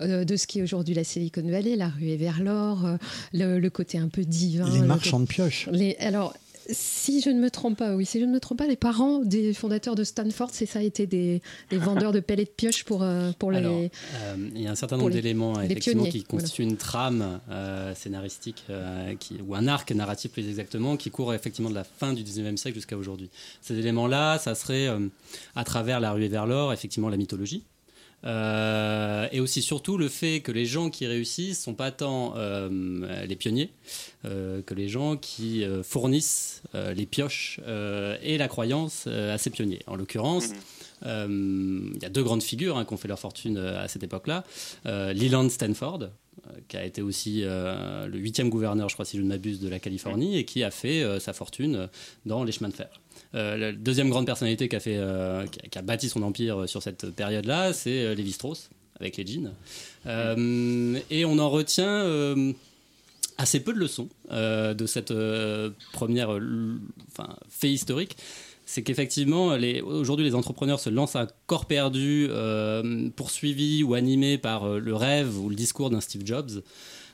euh, 0.00 0.24
de 0.24 0.36
ce 0.36 0.46
qui 0.46 0.60
est 0.60 0.62
aujourd'hui 0.62 0.94
la 0.94 1.04
Silicon 1.04 1.42
Valley, 1.46 1.76
la 1.76 1.88
ruée 1.88 2.16
vers 2.16 2.40
l'or, 2.42 2.86
euh, 2.86 2.96
le, 3.34 3.58
le 3.58 3.70
côté 3.70 3.98
un 3.98 4.08
peu 4.08 4.22
divin 4.24 4.70
Les 4.72 4.80
le 4.80 4.86
marchands 4.86 5.20
de 5.20 5.26
pioches. 5.26 5.68
les- 5.72 5.96
alors, 5.96 6.32
si 6.70 7.20
je 7.20 7.30
ne 7.30 7.40
me 7.40 7.50
trompe 7.50 7.78
pas, 7.78 7.94
oui, 7.94 8.06
si 8.06 8.20
je 8.20 8.24
ne 8.24 8.32
me 8.32 8.40
trompe 8.40 8.58
pas, 8.58 8.66
les 8.66 8.76
parents 8.76 9.18
des 9.18 9.52
fondateurs 9.52 9.94
de 9.94 10.04
Stanford, 10.04 10.50
c'est 10.52 10.66
ça, 10.66 10.82
étaient 10.82 11.06
des, 11.06 11.42
des 11.70 11.76
vendeurs 11.78 12.12
de 12.12 12.20
pellets 12.20 12.44
de 12.44 12.50
pioches 12.50 12.84
pour, 12.84 13.02
euh, 13.02 13.32
pour 13.38 13.50
les... 13.50 13.58
Alors, 13.58 13.76
euh, 13.76 14.50
il 14.54 14.62
y 14.62 14.66
a 14.66 14.70
un 14.70 14.74
certain 14.74 14.96
nombre 14.96 15.10
d'éléments 15.10 15.58
les 15.58 15.66
effectivement 15.66 16.04
pionniers, 16.04 16.20
qui 16.20 16.24
constituent 16.24 16.62
une 16.62 16.76
trame 16.76 17.40
euh, 17.50 17.94
scénaristique 17.94 18.64
qui, 19.18 19.38
ou 19.46 19.54
un 19.54 19.68
arc 19.68 19.90
narratif 19.92 20.32
plus 20.32 20.48
exactement 20.48 20.96
qui 20.96 21.10
court 21.10 21.34
effectivement 21.34 21.70
de 21.70 21.74
la 21.74 21.84
fin 21.84 22.12
du 22.12 22.22
19e 22.22 22.56
siècle 22.56 22.76
jusqu'à 22.76 22.96
aujourd'hui. 22.96 23.30
Ces 23.60 23.78
éléments-là, 23.78 24.38
ça 24.38 24.54
serait 24.54 24.88
à 25.54 25.64
travers 25.64 26.00
la 26.00 26.12
ruée 26.12 26.28
vers 26.28 26.46
l'or, 26.46 26.72
effectivement 26.72 27.08
la 27.08 27.16
mythologie. 27.16 27.64
Euh, 28.24 29.28
et 29.32 29.40
aussi 29.40 29.60
surtout 29.60 29.98
le 29.98 30.08
fait 30.08 30.40
que 30.40 30.50
les 30.50 30.64
gens 30.64 30.88
qui 30.88 31.06
réussissent 31.06 31.62
sont 31.62 31.74
pas 31.74 31.90
tant 31.90 32.34
euh, 32.36 33.26
les 33.26 33.36
pionniers 33.36 33.70
euh, 34.24 34.62
que 34.62 34.72
les 34.72 34.88
gens 34.88 35.16
qui 35.16 35.64
fournissent 35.82 36.62
les 36.74 37.06
pioches 37.06 37.60
et 38.22 38.38
la 38.38 38.48
croyance 38.48 39.06
à 39.06 39.38
ces 39.38 39.50
pionniers. 39.50 39.80
En 39.86 39.96
l'occurrence, 39.96 40.50
euh, 40.50 40.83
il 41.04 42.02
y 42.02 42.06
a 42.06 42.08
deux 42.08 42.22
grandes 42.22 42.42
figures 42.42 42.76
hein, 42.76 42.84
qui 42.84 42.94
ont 42.94 42.96
fait 42.96 43.08
leur 43.08 43.18
fortune 43.18 43.56
euh, 43.58 43.82
à 43.82 43.88
cette 43.88 44.02
époque-là. 44.02 44.44
Euh, 44.86 45.12
Leland 45.12 45.48
Stanford, 45.48 46.02
euh, 46.02 46.50
qui 46.68 46.76
a 46.76 46.84
été 46.84 47.02
aussi 47.02 47.42
euh, 47.42 48.06
le 48.06 48.18
huitième 48.18 48.48
gouverneur, 48.48 48.88
je 48.88 48.94
crois, 48.94 49.04
si 49.04 49.16
je 49.16 49.22
ne 49.22 49.28
m'abuse, 49.28 49.60
de 49.60 49.68
la 49.68 49.78
Californie, 49.78 50.36
et 50.38 50.44
qui 50.44 50.62
a 50.62 50.70
fait 50.70 51.02
euh, 51.02 51.20
sa 51.20 51.32
fortune 51.32 51.76
euh, 51.76 51.86
dans 52.26 52.44
les 52.44 52.52
chemins 52.52 52.68
de 52.68 52.74
fer. 52.74 53.00
Euh, 53.34 53.56
la 53.56 53.72
deuxième 53.72 54.10
grande 54.10 54.26
personnalité 54.26 54.68
qui 54.68 54.76
a, 54.76 54.80
fait, 54.80 54.96
euh, 54.96 55.46
qui 55.46 55.60
a, 55.60 55.68
qui 55.68 55.78
a 55.78 55.82
bâti 55.82 56.08
son 56.08 56.22
empire 56.22 56.62
euh, 56.62 56.66
sur 56.66 56.82
cette 56.82 57.10
période-là, 57.10 57.72
c'est 57.72 58.04
euh, 58.04 58.14
Lévi 58.14 58.32
Strauss, 58.32 58.70
avec 59.00 59.16
les 59.16 59.26
jeans. 59.26 59.52
Euh, 60.06 60.98
et 61.10 61.24
on 61.24 61.38
en 61.38 61.50
retient 61.50 61.88
euh, 61.88 62.52
assez 63.38 63.60
peu 63.60 63.72
de 63.72 63.78
leçons 63.78 64.08
euh, 64.30 64.74
de 64.74 64.86
cette 64.86 65.10
euh, 65.10 65.70
première 65.92 66.32
euh, 66.32 66.78
enfin, 67.10 67.36
fait 67.48 67.70
historique. 67.70 68.16
C'est 68.66 68.82
qu'effectivement, 68.82 69.56
aujourd'hui, 69.84 70.24
les 70.24 70.34
entrepreneurs 70.34 70.80
se 70.80 70.90
lancent 70.90 71.16
à 71.16 71.26
corps 71.46 71.66
perdu, 71.66 72.28
euh, 72.30 73.08
poursuivis 73.14 73.82
ou 73.82 73.94
animés 73.94 74.38
par 74.38 74.64
euh, 74.64 74.78
le 74.78 74.94
rêve 74.94 75.38
ou 75.38 75.48
le 75.48 75.54
discours 75.54 75.90
d'un 75.90 76.00
Steve 76.00 76.22
Jobs. 76.24 76.62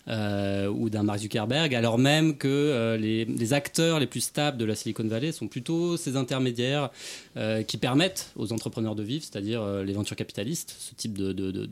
Euh, 0.09 0.69
ou 0.69 0.89
d'un 0.89 1.03
Mark 1.03 1.21
Zuckerberg, 1.21 1.75
alors 1.75 1.99
même 1.99 2.37
que 2.37 2.49
euh, 2.49 2.97
les, 2.97 3.53
acteurs 3.53 4.01
les 4.01 4.07
plus 4.07 4.21
stables 4.21 4.57
de 4.57 4.65
la 4.65 4.75
Silicon 4.75 5.07
Valley 5.07 5.31
sont 5.31 5.47
plutôt 5.47 5.97
ces 5.99 6.17
intermédiaires 6.17 6.91
euh, 7.37 7.63
qui 7.63 7.77
permettent 7.77 8.33
aux 8.35 8.53
entrepreneurs 8.53 8.95
de 8.95 9.03
vivre, 9.03 9.23
c'est-à-dire 9.23 9.63
les 9.85 9.93
ventures 9.93 10.17
capitalistes, 10.17 10.75
ce 10.79 10.95
type 10.95 11.19
de, 11.19 11.33
de, 11.33 11.51
de, 11.51 11.67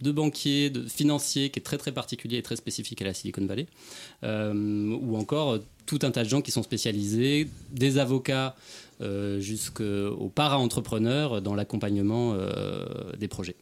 de, 0.00 0.30
qui 0.30 0.64
est 0.64 1.64
très 1.64 1.76
très 1.76 1.92
particulier 1.92 2.38
et 2.38 2.42
très 2.42 2.56
spécifique 2.56 3.02
à 3.02 3.04
la 3.04 3.14
Silicon 3.14 3.44
Valley, 3.44 3.66
ou 4.22 5.16
encore 5.16 5.58
tout 5.84 5.98
un 6.02 6.10
tas 6.10 6.24
de 6.24 6.28
gens 6.28 6.40
qui 6.40 6.52
sont 6.52 6.62
spécialisés, 6.62 7.48
des 7.72 7.98
avocats 7.98 8.56
jusqu'aux 9.38 10.32
para-entrepreneurs 10.34 11.42
dans 11.42 11.54
l'accompagnement 11.54 12.36
des 13.18 13.28
projets. 13.28 13.56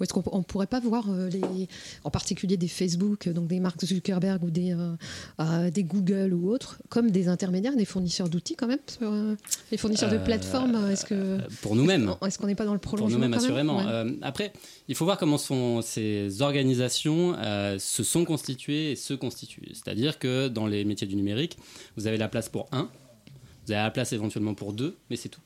Ou 0.00 0.04
est-ce 0.04 0.14
qu'on 0.14 0.38
ne 0.38 0.42
pourrait 0.42 0.66
pas 0.66 0.80
voir, 0.80 1.04
euh, 1.10 1.28
les, 1.28 1.68
en 2.04 2.10
particulier 2.10 2.56
des 2.56 2.68
Facebook, 2.68 3.28
donc 3.28 3.48
des 3.48 3.60
Mark 3.60 3.84
Zuckerberg 3.84 4.42
ou 4.42 4.50
des, 4.50 4.72
euh, 4.72 4.94
euh, 5.40 5.70
des 5.70 5.84
Google 5.84 6.32
ou 6.32 6.50
autres, 6.50 6.78
comme 6.88 7.10
des 7.10 7.28
intermédiaires, 7.28 7.76
des 7.76 7.84
fournisseurs 7.84 8.30
d'outils 8.30 8.56
quand 8.56 8.66
même 8.66 8.78
sur, 8.86 9.12
Les 9.70 9.76
fournisseurs 9.76 10.10
de 10.10 10.16
plateformes, 10.16 10.90
est-ce 10.90 11.04
que... 11.04 11.38
Pour 11.60 11.76
nous-mêmes. 11.76 12.14
Est-ce 12.26 12.38
qu'on 12.38 12.46
n'est 12.46 12.54
pas 12.54 12.64
dans 12.64 12.72
le 12.72 12.78
prolongement 12.78 13.08
Pour 13.08 13.28
nous-mêmes, 13.28 13.34
assurément. 13.34 13.80
après, 14.22 14.52
il 14.88 14.94
faut 14.94 15.04
voir 15.04 15.18
comment 15.18 15.36
sont, 15.36 15.82
ces 15.82 16.40
organisations 16.40 17.36
se 17.78 18.02
sont 18.02 18.24
constituées 18.24 18.92
et 18.92 18.96
se 18.96 19.12
constituent. 19.12 19.68
C'est-à-dire 19.72 20.18
que 20.18 20.48
dans 20.48 20.66
les 20.66 20.84
métiers 20.84 21.06
du 21.06 21.16
numérique, 21.16 21.58
vous 21.96 22.06
avez 22.06 22.16
la 22.16 22.28
place 22.28 22.48
pour 22.48 22.68
un, 22.72 22.88
vous 23.66 23.72
avez 23.72 23.82
la 23.82 23.90
place 23.90 24.12
éventuellement 24.14 24.54
pour 24.54 24.72
deux, 24.72 24.96
mais 25.10 25.16
c'est 25.16 25.28
tout. 25.28 25.40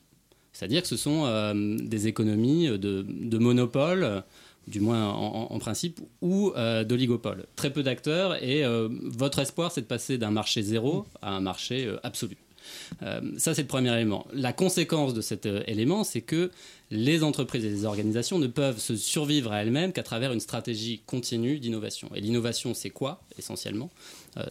C'est-à-dire 0.53 0.81
que 0.83 0.87
ce 0.87 0.95
sont 0.95 1.25
des 1.53 2.07
économies 2.07 2.67
de, 2.67 3.05
de 3.07 3.37
monopole 3.37 4.23
du 4.67 4.79
moins 4.79 5.09
en, 5.09 5.59
principe, 5.59 5.99
ou 6.21 6.51
euh, 6.55 6.83
d'oligopole. 6.83 7.45
Très 7.55 7.71
peu 7.71 7.83
d'acteurs 7.83 8.41
et 8.43 8.63
euh, 8.63 8.89
votre 9.03 9.39
espoir, 9.39 9.71
c'est 9.71 9.81
de 9.81 9.85
passer 9.85 10.17
d'un 10.17 10.31
marché 10.31 10.61
zéro 10.61 11.05
à 11.21 11.31
un 11.31 11.39
marché 11.39 11.85
euh, 11.85 11.97
absolu. 12.03 12.37
ça, 13.37 13.53
c'est 13.53 13.61
le 13.61 13.67
premier 13.67 13.93
élément. 13.93 14.25
La 14.33 14.53
conséquence 14.53 15.13
de 15.13 15.21
cet 15.21 15.45
élément, 15.45 16.03
c'est 16.03 16.21
que 16.21 16.49
les 16.89 17.23
entreprises 17.23 17.63
et 17.63 17.69
les 17.69 17.85
organisations 17.85 18.39
ne 18.39 18.47
peuvent 18.47 18.79
se 18.79 18.95
survivre 18.95 19.51
à 19.51 19.61
elles-mêmes 19.61 19.93
qu'à 19.93 20.03
travers 20.03 20.33
une 20.33 20.39
stratégie 20.39 21.01
continue 21.05 21.59
d'innovation. 21.59 22.09
Et 22.15 22.21
l'innovation, 22.21 22.73
c'est 22.73 22.89
quoi, 22.89 23.21
essentiellement? 23.37 23.89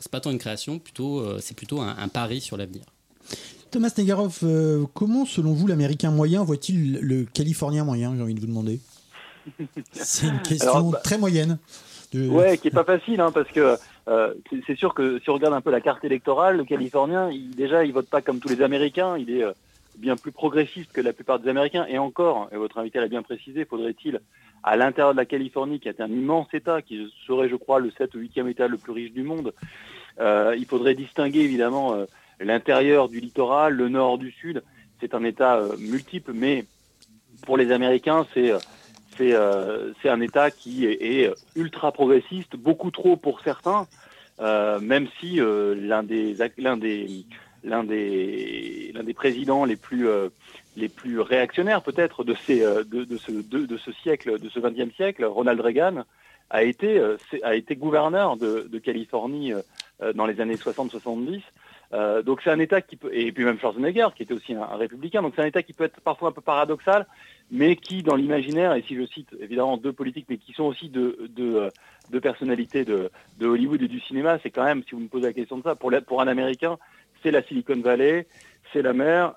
C'est 0.00 0.10
pas 0.10 0.20
tant 0.20 0.30
une 0.30 0.38
création, 0.38 0.78
plutôt, 0.78 1.38
c'est 1.40 1.56
plutôt 1.56 1.80
un, 1.80 1.96
un, 1.96 2.08
pari 2.08 2.40
sur 2.40 2.56
l'avenir. 2.56 2.84
Thomas 3.70 3.92
Negaroff, 3.98 4.44
comment, 4.94 5.26
selon 5.26 5.52
vous, 5.52 5.66
l'Américain 5.66 6.10
moyen 6.10 6.42
voit-il 6.44 6.98
le 7.00 7.24
Californien 7.24 7.84
moyen 7.84 8.14
J'ai 8.16 8.22
envie 8.22 8.34
de 8.34 8.40
vous 8.40 8.46
demander? 8.46 8.80
C'est 9.92 10.26
une 10.26 10.42
question 10.42 10.90
bah, 10.90 11.00
très 11.02 11.18
moyenne. 11.18 11.58
Ouais, 12.14 12.58
qui 12.58 12.68
est 12.68 12.70
pas 12.70 12.84
facile, 12.84 13.20
hein, 13.20 13.32
parce 13.32 13.50
que 13.50 13.76
euh, 14.08 14.34
c'est 14.66 14.76
sûr 14.76 14.94
que 14.94 15.18
si 15.20 15.30
on 15.30 15.34
regarde 15.34 15.54
un 15.54 15.60
peu 15.60 15.70
la 15.70 15.80
carte 15.80 16.04
électorale, 16.04 16.56
le 16.56 16.64
Californien, 16.64 17.30
il, 17.30 17.54
déjà, 17.54 17.84
il 17.84 17.92
vote 17.92 18.08
pas 18.08 18.22
comme 18.22 18.38
tous 18.38 18.48
les 18.48 18.62
Américains. 18.62 19.16
Il 19.18 19.30
est 19.30 19.42
euh, 19.42 19.52
bien 19.96 20.16
plus 20.16 20.32
progressiste 20.32 20.92
que 20.92 21.00
la 21.00 21.12
plupart 21.12 21.40
des 21.40 21.48
Américains. 21.48 21.86
Et 21.88 21.98
encore, 21.98 22.48
et 22.52 22.56
votre 22.56 22.78
invité 22.78 23.00
l'a 23.00 23.08
bien 23.08 23.22
précisé, 23.22 23.64
faudrait-il, 23.64 24.20
à 24.62 24.76
l'intérieur 24.76 25.12
de 25.12 25.16
la 25.16 25.24
Californie, 25.24 25.80
qui 25.80 25.88
est 25.88 26.00
un 26.00 26.10
immense 26.10 26.46
État, 26.52 26.82
qui 26.82 27.12
serait, 27.26 27.48
je 27.48 27.56
crois, 27.56 27.80
le 27.80 27.90
7 27.90 28.14
ou 28.14 28.18
8e 28.18 28.48
État 28.48 28.68
le 28.68 28.78
plus 28.78 28.92
riche 28.92 29.12
du 29.12 29.22
monde, 29.22 29.52
euh, 30.20 30.54
il 30.56 30.66
faudrait 30.66 30.94
distinguer 30.94 31.40
évidemment 31.40 31.96
l'intérieur 32.38 33.08
du 33.08 33.20
littoral, 33.20 33.74
le 33.74 33.88
nord 33.88 34.18
du 34.18 34.30
sud. 34.30 34.62
C'est 35.00 35.14
un 35.14 35.24
État 35.24 35.60
multiple, 35.78 36.32
mais 36.32 36.64
pour 37.44 37.56
les 37.56 37.72
Américains, 37.72 38.24
c'est 38.32 38.52
euh, 39.20 39.92
c'est 40.02 40.08
un 40.08 40.20
État 40.20 40.50
qui 40.50 40.86
est, 40.86 41.32
ultra 41.56 41.92
progressiste, 41.92 42.56
beaucoup 42.56 42.90
trop 42.90 43.16
pour 43.16 43.40
certains, 43.40 43.86
euh, 44.40 44.80
même 44.80 45.08
si 45.20 45.40
euh, 45.40 45.74
l'un 45.74 46.02
des 46.02 46.34
l'un 46.58 46.76
des 46.76 47.24
l'un 47.62 47.84
des 47.84 48.92
l'un 48.94 49.02
des 49.02 49.14
présidents 49.14 49.64
les 49.64 49.76
plus 49.76 50.08
les 50.76 50.88
plus 50.88 51.20
réactionnaires 51.20 51.82
peut-être 51.82 52.24
de 52.24 52.34
ces 52.34 52.60
de, 52.60 53.16
ce 53.16 53.32
de, 53.32 53.76
ce 53.76 53.92
siècle 53.92 54.38
de 54.38 54.48
ce 54.48 54.58
20e 54.58 54.94
siècle, 54.94 55.24
Ronald 55.24 55.60
Reagan 55.60 56.04
a 56.50 56.62
été 56.62 57.00
a 57.42 57.54
été 57.54 57.76
gouverneur 57.76 58.36
de, 58.36 58.68
de 58.70 58.78
Californie 58.78 59.52
dans 60.14 60.26
les 60.26 60.40
années 60.40 60.56
60-70. 60.56 61.40
donc 62.24 62.40
c'est 62.42 62.50
un 62.50 62.58
État 62.58 62.82
qui 62.82 62.96
peut 62.96 63.14
et 63.14 63.32
puis 63.32 63.44
même 63.44 63.58
Schwarzenegger 63.58 64.08
qui 64.14 64.24
était 64.24 64.34
aussi 64.34 64.52
un, 64.52 64.62
un 64.62 64.76
républicain. 64.76 65.22
Donc 65.22 65.32
c'est 65.36 65.42
un 65.42 65.46
État 65.46 65.62
qui 65.62 65.72
peut 65.72 65.84
être 65.84 66.00
parfois 66.00 66.28
un 66.28 66.32
peu 66.32 66.42
paradoxal, 66.42 67.06
mais 67.50 67.76
qui, 67.76 68.02
dans 68.02 68.16
l'imaginaire, 68.16 68.74
et 68.74 68.82
si 68.82 68.96
je 68.96 69.06
cite 69.06 69.28
évidemment 69.40 69.76
deux 69.76 69.92
politiques, 69.92 70.26
mais 70.28 70.38
qui 70.38 70.52
sont 70.52 70.64
aussi 70.64 70.88
deux, 70.88 71.28
de 72.10 72.18
personnalités 72.18 72.84
de, 72.84 73.10
de, 73.38 73.46
Hollywood 73.46 73.82
et 73.82 73.88
du 73.88 74.00
cinéma, 74.00 74.38
c'est 74.42 74.50
quand 74.50 74.64
même, 74.64 74.82
si 74.88 74.94
vous 74.94 75.00
me 75.00 75.08
posez 75.08 75.26
la 75.26 75.32
question 75.32 75.58
de 75.58 75.62
ça, 75.62 75.74
pour, 75.74 75.92
pour 76.06 76.20
un 76.20 76.28
Américain, 76.28 76.78
c'est 77.22 77.30
la 77.30 77.42
Silicon 77.42 77.80
Valley, 77.80 78.26
c'est 78.72 78.82
la 78.82 78.92
mer, 78.92 79.34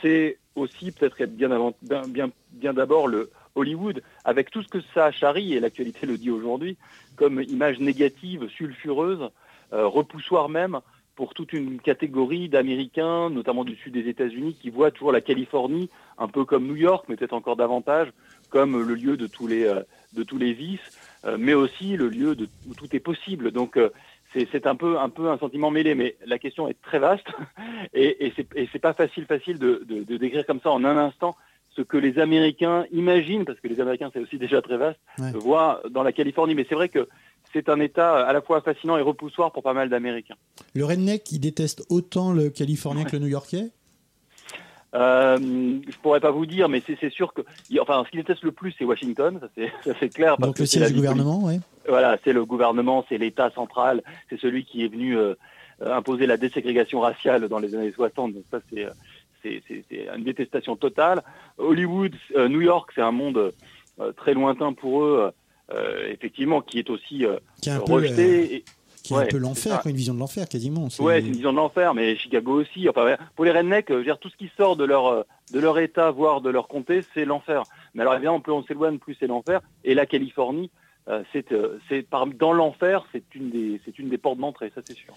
c'est 0.00 0.38
aussi 0.54 0.92
peut-être 0.92 1.20
être 1.20 1.36
bien, 1.36 1.50
avant, 1.50 1.74
bien, 1.82 2.30
bien 2.52 2.72
d'abord 2.72 3.08
le 3.08 3.30
Hollywood, 3.54 4.02
avec 4.24 4.50
tout 4.50 4.62
ce 4.62 4.68
que 4.68 4.80
ça 4.94 5.10
charrie, 5.10 5.54
et 5.54 5.60
l'actualité 5.60 6.06
le 6.06 6.18
dit 6.18 6.30
aujourd'hui, 6.30 6.76
comme 7.16 7.42
image 7.42 7.78
négative, 7.78 8.48
sulfureuse, 8.48 9.30
euh, 9.72 9.86
repoussoir 9.86 10.48
même, 10.48 10.80
pour 11.16 11.32
toute 11.32 11.54
une 11.54 11.80
catégorie 11.80 12.48
d'Américains, 12.48 13.30
notamment 13.30 13.64
du 13.64 13.74
sud 13.74 13.94
des 13.94 14.08
États-Unis, 14.08 14.56
qui 14.60 14.70
voient 14.70 14.90
toujours 14.90 15.12
la 15.12 15.22
Californie 15.22 15.88
un 16.18 16.28
peu 16.28 16.44
comme 16.44 16.66
New 16.66 16.76
York, 16.76 17.06
mais 17.08 17.16
peut-être 17.16 17.32
encore 17.32 17.56
davantage, 17.56 18.12
comme 18.50 18.80
le 18.86 18.94
lieu 18.94 19.16
de 19.16 19.26
tous 19.26 19.46
les, 19.46 19.64
euh, 19.64 19.80
de 20.12 20.22
tous 20.22 20.38
les 20.38 20.52
vices, 20.52 20.98
euh, 21.24 21.36
mais 21.38 21.54
aussi 21.54 21.96
le 21.96 22.08
lieu 22.08 22.36
de, 22.36 22.48
où 22.68 22.74
tout 22.74 22.94
est 22.94 23.00
possible. 23.00 23.50
Donc 23.50 23.76
euh, 23.76 23.90
c'est 24.34 24.66
un 24.66 24.76
peu, 24.76 24.98
un 24.98 25.08
peu 25.08 25.30
un 25.30 25.38
sentiment 25.38 25.70
mêlé, 25.70 25.94
mais 25.94 26.16
la 26.26 26.38
question 26.38 26.68
est 26.68 26.80
très 26.82 26.98
vaste 26.98 27.26
et, 27.94 28.26
et 28.26 28.68
c'est 28.70 28.78
pas 28.78 28.92
facile, 28.92 29.24
facile 29.24 29.58
de, 29.58 29.84
de, 29.88 30.04
de, 30.04 30.16
décrire 30.18 30.44
comme 30.44 30.60
ça 30.60 30.70
en 30.70 30.84
un 30.84 30.98
instant 30.98 31.34
ce 31.70 31.82
que 31.82 31.96
les 31.96 32.18
Américains 32.18 32.84
imaginent, 32.92 33.44
parce 33.44 33.60
que 33.60 33.68
les 33.68 33.80
Américains 33.80 34.10
c'est 34.12 34.20
aussi 34.20 34.38
déjà 34.46 34.60
très 34.60 34.76
vaste, 34.76 35.00
ouais. 35.18 35.32
voient 35.32 35.80
dans 35.90 36.02
la 36.02 36.12
Californie. 36.12 36.54
Mais 36.54 36.66
c'est 36.68 36.74
vrai 36.74 36.90
que 36.90 37.08
c'est 37.56 37.70
un 37.70 37.80
État 37.80 38.26
à 38.26 38.32
la 38.34 38.42
fois 38.42 38.60
fascinant 38.60 38.98
et 38.98 39.00
repoussoir 39.00 39.50
pour 39.50 39.62
pas 39.62 39.72
mal 39.72 39.88
d'Américains. 39.88 40.36
Le 40.74 40.84
redneck, 40.84 41.32
il 41.32 41.40
déteste 41.40 41.84
autant 41.88 42.32
le 42.32 42.50
Californien 42.50 43.04
que 43.04 43.12
le 43.12 43.20
New-Yorkais 43.20 43.70
euh, 44.94 45.36
je 45.38 45.96
pourrais 45.98 46.20
pas 46.20 46.30
vous 46.30 46.46
dire, 46.46 46.70
mais 46.70 46.82
c'est 46.86 47.10
sûr 47.10 47.34
que, 47.34 47.42
enfin, 47.80 48.02
ce 48.06 48.10
qu'il 48.10 48.20
déteste 48.20 48.44
le 48.44 48.52
plus, 48.52 48.74
c'est 48.78 48.84
Washington, 48.84 49.40
ça 49.42 49.92
c'est 50.00 50.08
clair. 50.14 50.38
Donc 50.38 50.58
le 50.58 50.64
siège 50.64 50.88
du 50.88 50.94
gouvernement, 50.94 51.40
oui. 51.42 51.60
Voilà, 51.86 52.16
c'est 52.24 52.32
le 52.32 52.46
gouvernement, 52.46 53.04
c'est 53.08 53.18
l'État 53.18 53.50
central, 53.50 54.02
c'est 54.30 54.40
celui 54.40 54.64
qui 54.64 54.84
est 54.84 54.88
venu 54.88 55.18
euh, 55.18 55.34
imposer 55.84 56.24
la 56.24 56.38
déségrégation 56.38 57.00
raciale 57.00 57.46
dans 57.48 57.58
les 57.58 57.74
années 57.74 57.92
60. 57.92 58.32
Donc 58.32 58.44
ça, 58.50 58.60
c'est 58.72 58.86
c'est 59.42 60.08
une 60.16 60.24
détestation 60.24 60.76
totale. 60.76 61.22
Hollywood, 61.58 62.14
euh, 62.34 62.48
New 62.48 62.62
York, 62.62 62.90
c'est 62.94 63.02
un 63.02 63.12
monde 63.12 63.52
euh, 64.00 64.12
très 64.12 64.34
lointain 64.34 64.72
pour 64.72 65.02
eux. 65.02 65.30
Euh, 65.72 66.12
effectivement, 66.12 66.60
qui 66.60 66.78
est 66.78 66.90
aussi 66.90 67.24
euh, 67.24 67.38
qui 67.60 67.70
est 67.70 67.72
un 67.72 67.78
rejeté. 67.78 68.62
Peu, 68.64 68.72
qui 69.02 69.12
est 69.12 69.16
ouais, 69.16 69.22
un 69.24 69.26
peu 69.26 69.38
l'enfer, 69.38 69.80
une 69.86 69.96
vision 69.96 70.14
de 70.14 70.18
l'enfer 70.18 70.48
quasiment. 70.48 70.88
Ouais, 70.98 71.20
c'est 71.20 71.26
une 71.26 71.32
vision 71.32 71.52
de 71.52 71.56
l'enfer, 71.56 71.94
mais 71.94 72.16
Chicago 72.16 72.60
aussi. 72.60 72.88
Enfin, 72.88 73.16
pour 73.36 73.44
les 73.44 73.52
rednecks, 73.52 73.90
veux 73.90 74.02
dire, 74.02 74.18
tout 74.18 74.28
ce 74.28 74.36
qui 74.36 74.50
sort 74.56 74.76
de 74.76 74.84
leur 74.84 75.24
de 75.52 75.60
leur 75.60 75.78
état, 75.78 76.10
voire 76.10 76.40
de 76.40 76.50
leur 76.50 76.66
comté, 76.66 77.02
c'est 77.14 77.24
l'enfer. 77.24 77.62
Mais 77.94 78.02
alors 78.02 78.14
évidemment, 78.14 78.40
plus 78.40 78.52
on 78.52 78.64
s'éloigne, 78.64 78.98
plus 78.98 79.16
c'est 79.18 79.28
l'enfer. 79.28 79.60
Et 79.84 79.94
la 79.94 80.06
Californie, 80.06 80.70
euh, 81.08 81.22
c'est 81.32 82.08
dans 82.38 82.52
l'enfer, 82.52 83.06
c'est 83.12 83.34
une 83.34 83.50
des 83.50 83.80
c'est 83.84 83.98
une 83.98 84.08
des 84.08 84.18
portes 84.18 84.38
d'entrée, 84.38 84.72
ça 84.74 84.80
c'est 84.84 84.96
sûr. 84.96 85.14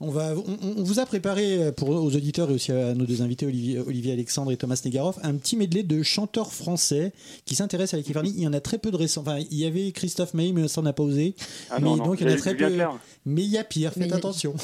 On, 0.00 0.10
va, 0.10 0.32
on, 0.36 0.76
on, 0.78 0.82
vous 0.84 1.00
a 1.00 1.06
préparé 1.06 1.72
pour 1.76 1.88
aux 1.88 2.14
auditeurs 2.14 2.50
et 2.50 2.54
aussi 2.54 2.70
à 2.70 2.94
nos 2.94 3.04
deux 3.04 3.20
invités, 3.20 3.46
Olivier, 3.46 3.80
Olivier 3.80 4.12
Alexandre 4.12 4.52
et 4.52 4.56
Thomas 4.56 4.80
Negaroff, 4.84 5.18
un 5.24 5.34
petit 5.34 5.56
medley 5.56 5.82
de 5.82 6.04
chanteurs 6.04 6.52
français 6.52 7.12
qui 7.44 7.56
s'intéressent 7.56 7.94
à 7.94 7.96
la 7.96 8.02
Californie. 8.04 8.32
Il 8.36 8.42
y 8.42 8.46
en 8.46 8.52
a 8.52 8.60
très 8.60 8.78
peu 8.78 8.92
de 8.92 8.96
récents. 8.96 9.22
Enfin, 9.22 9.38
il 9.50 9.58
y 9.58 9.64
avait 9.66 9.90
Christophe 9.90 10.34
May, 10.34 10.52
mais 10.52 10.68
ça 10.68 10.82
n'a 10.82 10.92
pas 10.92 11.02
osé. 11.02 11.34
Ah 11.70 11.80
non, 11.80 11.92
mais 11.92 11.96
non, 11.98 12.04
donc 12.10 12.20
il 12.20 12.28
y 12.28 12.30
en 12.30 12.34
a 12.34 12.36
très 12.36 12.54
peu. 12.54 12.68
Clair. 12.68 12.92
Mais 13.26 13.42
il 13.42 13.50
y 13.50 13.58
a 13.58 13.64
pire, 13.64 13.92
faites 13.92 14.08
Mais- 14.08 14.12
attention. 14.12 14.54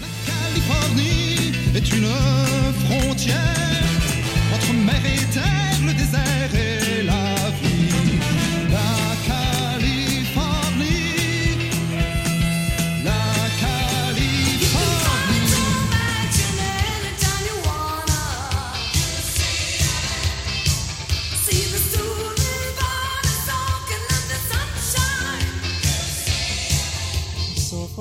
La 0.00 0.06
Californie 0.26 1.52
est 1.74 1.92
une 1.92 2.06
frontière 2.86 3.54
entre 4.54 4.72
mer 4.72 5.02
et 5.04 5.32
terre, 5.34 5.63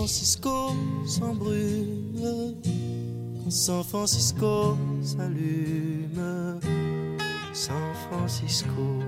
San 0.04 0.10
Francisco 0.10 0.76
s'embrûle 1.06 2.58
San 3.50 3.84
Francisco 3.86 4.78
s'allume, 5.02 6.60
San 7.54 7.94
Francisco. 8.10 9.00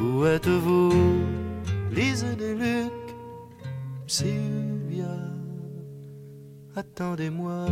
Où 0.00 0.26
êtes-vous, 0.26 0.90
Lise 1.92 2.26
des 2.36 2.54
Luc, 2.56 2.92
Sylvia, 4.08 5.16
attendez-moi. 6.74 7.66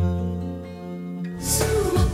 Sous 1.40 1.64
ma 1.96 2.06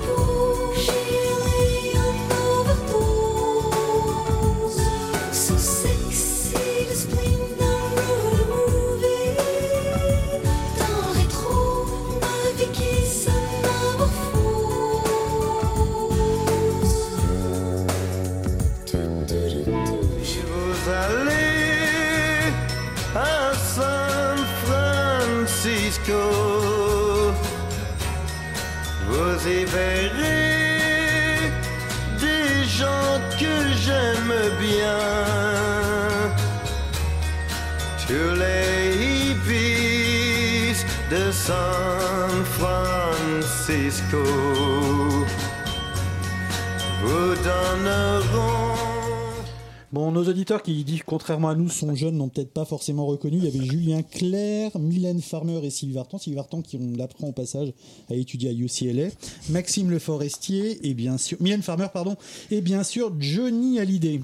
Bon, 49.93 50.11
nos 50.11 50.25
auditeurs 50.29 50.62
qui 50.62 50.85
disent 50.85 51.05
contrairement 51.07 51.49
à 51.49 51.55
nous 51.55 51.71
sont 51.71 51.95
jeunes 51.95 52.17
n'ont 52.17 52.29
peut-être 52.29 52.53
pas 52.53 52.65
forcément 52.65 53.07
reconnu. 53.07 53.38
Il 53.38 53.45
y 53.45 53.49
avait 53.49 53.65
Julien 53.65 54.03
Clerc, 54.03 54.79
Mylène 54.79 55.23
Farmer 55.23 55.65
et 55.65 55.71
Sylvie 55.71 55.95
Vartan. 55.95 56.19
Sylvie 56.19 56.37
Vartan 56.37 56.61
qui, 56.61 56.76
on 56.76 56.97
l'apprend 56.97 57.29
au 57.29 57.33
passage, 57.33 57.73
a 58.11 58.15
étudié 58.15 58.50
à 58.50 58.53
UCLA. 58.53 59.09
Maxime 59.49 59.91
Le 59.91 59.99
Forestier 59.99 60.87
et 60.87 60.93
bien 60.93 61.17
sûr 61.17 61.38
Mylène 61.41 61.62
Farmer, 61.62 61.87
pardon, 61.93 62.17
et 62.50 62.61
bien 62.61 62.83
sûr 62.83 63.12
Johnny 63.19 63.79
Hallyday. 63.79 64.21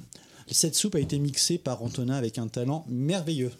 Cette 0.50 0.74
soupe 0.74 0.96
a 0.96 1.00
été 1.00 1.18
mixée 1.18 1.56
par 1.56 1.82
Antonin 1.82 2.14
avec 2.14 2.36
un 2.36 2.48
talent 2.48 2.84
merveilleux. 2.88 3.52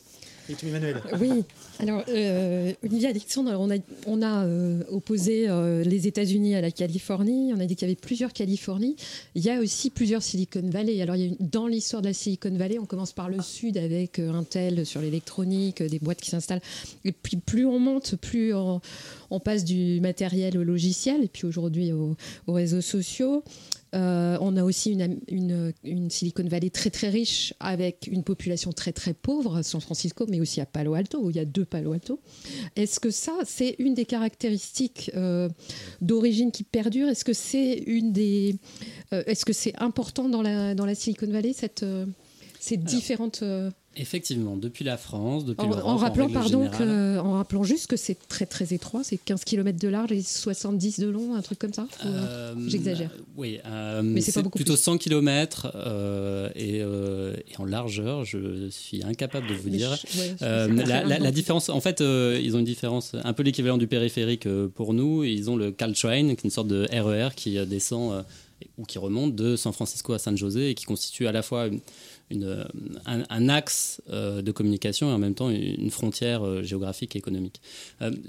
Oui, 1.20 1.44
alors 1.78 2.02
euh, 2.08 2.72
Olivier 2.84 3.08
Alexandre, 3.08 3.54
on 3.58 3.70
a, 3.70 3.76
on 4.06 4.22
a 4.22 4.44
euh, 4.44 4.82
opposé 4.90 5.48
euh, 5.48 5.84
les 5.84 6.06
États-Unis 6.06 6.54
à 6.54 6.60
la 6.60 6.70
Californie, 6.70 7.52
on 7.54 7.60
a 7.60 7.66
dit 7.66 7.76
qu'il 7.76 7.88
y 7.88 7.90
avait 7.90 8.00
plusieurs 8.00 8.32
Californies, 8.32 8.96
il 9.34 9.44
y 9.44 9.50
a 9.50 9.60
aussi 9.60 9.90
plusieurs 9.90 10.22
Silicon 10.22 10.62
Valley. 10.64 11.00
Alors 11.00 11.16
il 11.16 11.26
y 11.26 11.32
a 11.32 11.36
dans 11.40 11.66
l'histoire 11.66 12.02
de 12.02 12.08
la 12.08 12.14
Silicon 12.14 12.56
Valley, 12.56 12.78
on 12.78 12.86
commence 12.86 13.12
par 13.12 13.28
le 13.28 13.40
sud 13.40 13.78
avec 13.78 14.18
euh, 14.18 14.32
Intel 14.32 14.84
sur 14.84 15.00
l'électronique, 15.00 15.82
des 15.82 15.98
boîtes 15.98 16.20
qui 16.20 16.30
s'installent, 16.30 16.62
et 17.04 17.12
puis 17.12 17.36
plus 17.36 17.64
on 17.64 17.78
monte, 17.78 18.16
plus 18.16 18.54
on, 18.54 18.80
passe 19.44 19.64
du 19.64 20.00
matériel 20.00 20.58
au 20.58 20.62
logiciel, 20.62 21.24
et 21.24 21.28
puis 21.28 21.46
aujourd'hui 21.46 21.92
aux 21.92 22.16
réseaux 22.52 22.82
sociaux. 22.82 23.42
Euh, 23.94 24.38
on 24.40 24.56
a 24.56 24.64
aussi 24.64 24.92
une, 24.92 25.20
une- 25.28 25.72
une 25.84 26.08
Silicon 26.08 26.44
Valley 26.48 26.70
très 26.70 26.88
très 26.88 27.10
riche 27.10 27.52
avec 27.60 28.08
une 28.10 28.22
population 28.24 28.72
très 28.72 28.92
très 28.92 29.12
pauvre 29.12 29.56
à 29.56 29.62
San 29.62 29.80
Francisco, 29.82 30.24
mais 30.28 30.40
aussi 30.40 30.60
à 30.62 30.66
Palo 30.66 30.94
Alto, 30.94 31.18
où 31.22 31.28
il 31.30 31.36
y 31.36 31.40
a 31.40 31.44
deux 31.44 31.66
Palo 31.66 31.92
Alto. 31.92 32.18
Est-ce 32.74 32.98
que 33.00 33.10
ça, 33.10 33.32
c'est 33.44 33.76
une 33.78 33.92
des 33.94 34.06
caractéristiques 34.06 35.10
euh, 35.14 35.48
d'origine 36.00 36.52
qui 36.52 36.64
perdure? 36.64 37.08
Est-ce 37.08 37.24
que 37.24 37.34
c'est 37.34 37.74
une 37.86 38.12
des, 38.12 38.56
euh, 39.12 39.22
est-ce 39.26 39.44
que 39.44 39.52
c'est 39.52 39.74
important 39.78 40.28
dans 40.28 40.40
la 40.42 40.74
dans 40.74 40.86
la 40.86 40.94
Silicon 40.94 41.26
Valley 41.30 41.52
cette 41.52 41.84
ces 42.60 42.76
différentes 42.78 43.42
Effectivement, 43.96 44.56
depuis 44.56 44.84
la 44.84 44.96
France, 44.96 45.44
depuis 45.44 45.66
en, 45.66 45.68
l'Europe, 45.68 45.84
en 45.84 45.96
rappelant, 45.96 46.28
pardon, 46.30 46.68
que, 46.68 47.18
en 47.18 47.32
rappelant 47.32 47.62
juste 47.62 47.88
que 47.88 47.96
c'est 47.96 48.16
très 48.28 48.46
très 48.46 48.72
étroit, 48.72 49.02
c'est 49.04 49.18
15 49.18 49.44
km 49.44 49.78
de 49.78 49.88
large 49.88 50.12
et 50.12 50.22
70 50.22 51.00
de 51.00 51.08
long, 51.08 51.34
un 51.34 51.42
truc 51.42 51.58
comme 51.58 51.74
ça 51.74 51.86
euh, 52.04 52.54
J'exagère. 52.68 53.10
Oui, 53.36 53.58
euh, 53.66 54.00
Mais 54.02 54.20
c'est 54.20 54.32
pas 54.32 54.42
beaucoup 54.42 54.56
plutôt 54.56 54.74
plus. 54.74 54.82
100 54.82 54.98
km 54.98 55.66
et, 56.54 56.80
euh, 56.80 57.34
et 57.36 57.60
en 57.60 57.64
largeur, 57.64 58.24
je 58.24 58.68
suis 58.70 59.04
incapable 59.04 59.46
de 59.46 59.54
vous 59.54 59.70
Mais 59.70 59.76
dire. 59.76 59.94
je- 59.94 60.18
ouais, 60.18 61.18
la, 61.18 61.30
différence, 61.30 61.68
en 61.68 61.80
fait, 61.80 62.00
ils 62.00 62.56
ont 62.56 62.58
une 62.58 62.64
différence, 62.64 63.14
un 63.22 63.32
peu 63.32 63.42
l'équivalent 63.42 63.78
du 63.78 63.86
périphérique 63.86 64.48
pour 64.74 64.94
nous. 64.94 65.24
Ils 65.24 65.50
ont 65.50 65.56
le 65.56 65.70
Caltrain, 65.70 66.24
qui 66.26 66.30
est 66.30 66.44
une 66.44 66.50
sorte 66.50 66.68
de 66.68 66.86
RER 66.92 67.30
qui 67.36 67.58
euh, 67.58 67.64
descend 67.64 68.24
ou 68.78 68.84
qui 68.84 68.98
remonte 68.98 69.34
de 69.34 69.56
San 69.56 69.72
Francisco 69.72 70.12
à 70.12 70.18
San 70.18 70.36
José 70.36 70.70
et 70.70 70.74
qui 70.74 70.84
constitue 70.84 71.26
à 71.26 71.32
la 71.32 71.42
fois 71.42 71.66
une, 71.66 71.80
euh, 72.32 72.64
un, 73.04 73.48
axe 73.48 74.00
euh, 74.10 74.42
de 74.42 74.52
communication 74.52 75.10
et 75.10 75.12
en 75.12 75.18
même 75.18 75.34
temps 75.34 75.50
une 75.50 75.90
frontière 75.90 76.46
euh, 76.46 76.62
géographique 76.62 77.16
et 77.16 77.18
économique. 77.18 77.60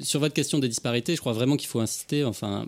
Sur 0.01 0.19
votre 0.19 0.33
question 0.33 0.59
des 0.59 0.67
disparités, 0.67 1.15
je 1.15 1.21
crois 1.21 1.33
vraiment 1.33 1.57
qu'il 1.57 1.67
faut 1.69 1.79
insister, 1.79 2.23
enfin, 2.23 2.65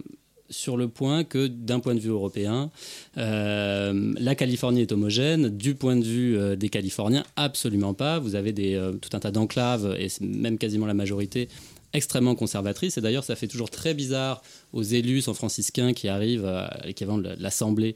sur 0.49 0.77
le 0.77 0.88
point 0.88 1.23
que 1.23 1.47
d'un 1.47 1.79
point 1.79 1.95
de 1.95 1.99
vue 1.99 2.09
européen, 2.09 2.69
la 3.15 4.35
Californie 4.35 4.81
est 4.81 4.91
homogène. 4.91 5.49
Du 5.49 5.75
point 5.75 5.95
de 5.95 6.03
vue 6.03 6.57
des 6.57 6.69
Californiens, 6.69 7.23
absolument 7.35 7.93
pas. 7.93 8.19
Vous 8.19 8.35
avez 8.35 8.53
tout 8.53 9.09
un 9.13 9.19
tas 9.19 9.31
d'enclaves, 9.31 9.95
et 9.99 10.07
même 10.21 10.57
quasiment 10.57 10.85
la 10.85 10.93
majorité, 10.93 11.49
extrêmement 11.93 12.35
conservatrices. 12.35 12.97
Et 12.97 13.01
d'ailleurs, 13.01 13.23
ça 13.23 13.35
fait 13.35 13.47
toujours 13.47 13.69
très 13.69 13.93
bizarre 13.93 14.41
aux 14.75 14.83
élus 14.83 15.21
san-franciscains 15.21 15.93
qui 15.93 16.07
arrivent 16.07 16.45
à 16.45 16.81
l'équivalent 16.85 17.17
de 17.17 17.29
l'Assemblée 17.39 17.95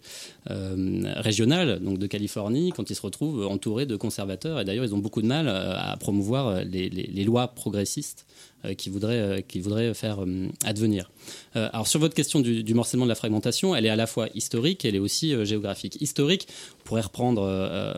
euh, 0.49 1.03
régionale 1.17 1.79
donc 1.79 1.99
de 1.99 2.07
Californie, 2.07 2.71
quand 2.75 2.89
ils 2.89 2.95
se 2.95 3.01
retrouvent 3.01 3.45
entourés 3.45 3.85
de 3.85 3.97
conservateurs. 3.97 4.59
Et 4.59 4.65
d'ailleurs, 4.65 4.85
ils 4.85 4.95
ont 4.95 4.99
beaucoup 4.99 5.21
de 5.21 5.27
mal 5.27 5.47
euh, 5.47 5.73
à 5.77 5.97
promouvoir 5.97 6.63
les, 6.63 7.23
lois 7.25 7.49
progressistes 7.49 8.25
euh, 8.65 8.73
qui 8.73 8.89
voudraient, 8.89 9.19
euh, 9.19 9.41
qui 9.41 9.59
voudraient 9.59 9.93
faire 9.93 10.23
euh, 10.23 10.47
advenir. 10.63 11.09
Euh, 11.55 11.69
alors 11.73 11.87
sur 11.87 11.99
votre 11.99 12.13
question 12.13 12.39
du, 12.39 12.73
morcellement 12.73 13.05
de 13.05 13.09
la 13.09 13.15
fragmentation, 13.15 13.75
elle 13.75 13.85
est 13.85 13.89
à 13.89 13.95
la 13.95 14.07
fois 14.07 14.27
historique, 14.35 14.85
elle 14.85 14.95
est 14.95 14.99
aussi 14.99 15.33
euh, 15.33 15.45
géographique. 15.45 16.01
Historique, 16.01 16.47
on 16.79 16.87
pourrait 16.87 17.01
reprendre 17.01 17.41
euh, 17.43 17.93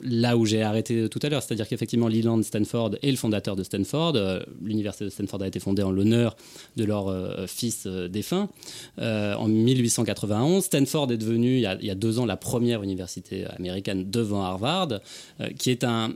là 0.00 0.36
où 0.36 0.46
j'ai 0.46 0.62
arrêté 0.62 1.08
tout 1.08 1.20
à 1.22 1.28
l'heure, 1.28 1.42
c'est-à-dire 1.42 1.68
qu'effectivement 1.68 2.08
Leland 2.08 2.42
Stanford 2.42 2.96
est 3.02 3.10
le 3.10 3.16
fondateur 3.16 3.56
de 3.56 3.62
Stanford. 3.62 4.16
Euh, 4.16 4.40
L'université 4.62 5.04
de 5.04 5.10
Stanford 5.10 5.42
a 5.42 5.48
été 5.48 5.60
fondée 5.60 5.82
en 5.82 5.90
l'honneur 5.90 6.36
de 6.76 6.84
leur 6.84 7.08
euh, 7.08 7.46
fils 7.72 7.86
euh, 7.86 8.08
défunt 8.08 8.48
euh, 8.98 9.34
en 9.34 9.48
1891. 9.48 10.64
Stanford 10.64 11.12
est 11.12 11.16
devenu 11.16 11.56
il 11.56 11.60
y, 11.60 11.90
a, 11.90 11.94
deux 11.94 12.18
ans 12.18 12.26
la 12.26 12.36
première 12.36 12.82
université 12.82 13.46
américaine 13.46 14.10
devant 14.10 14.42
Harvard, 14.42 15.00
euh, 15.40 15.48
qui 15.58 15.70
est 15.70 15.84
un, 15.84 16.14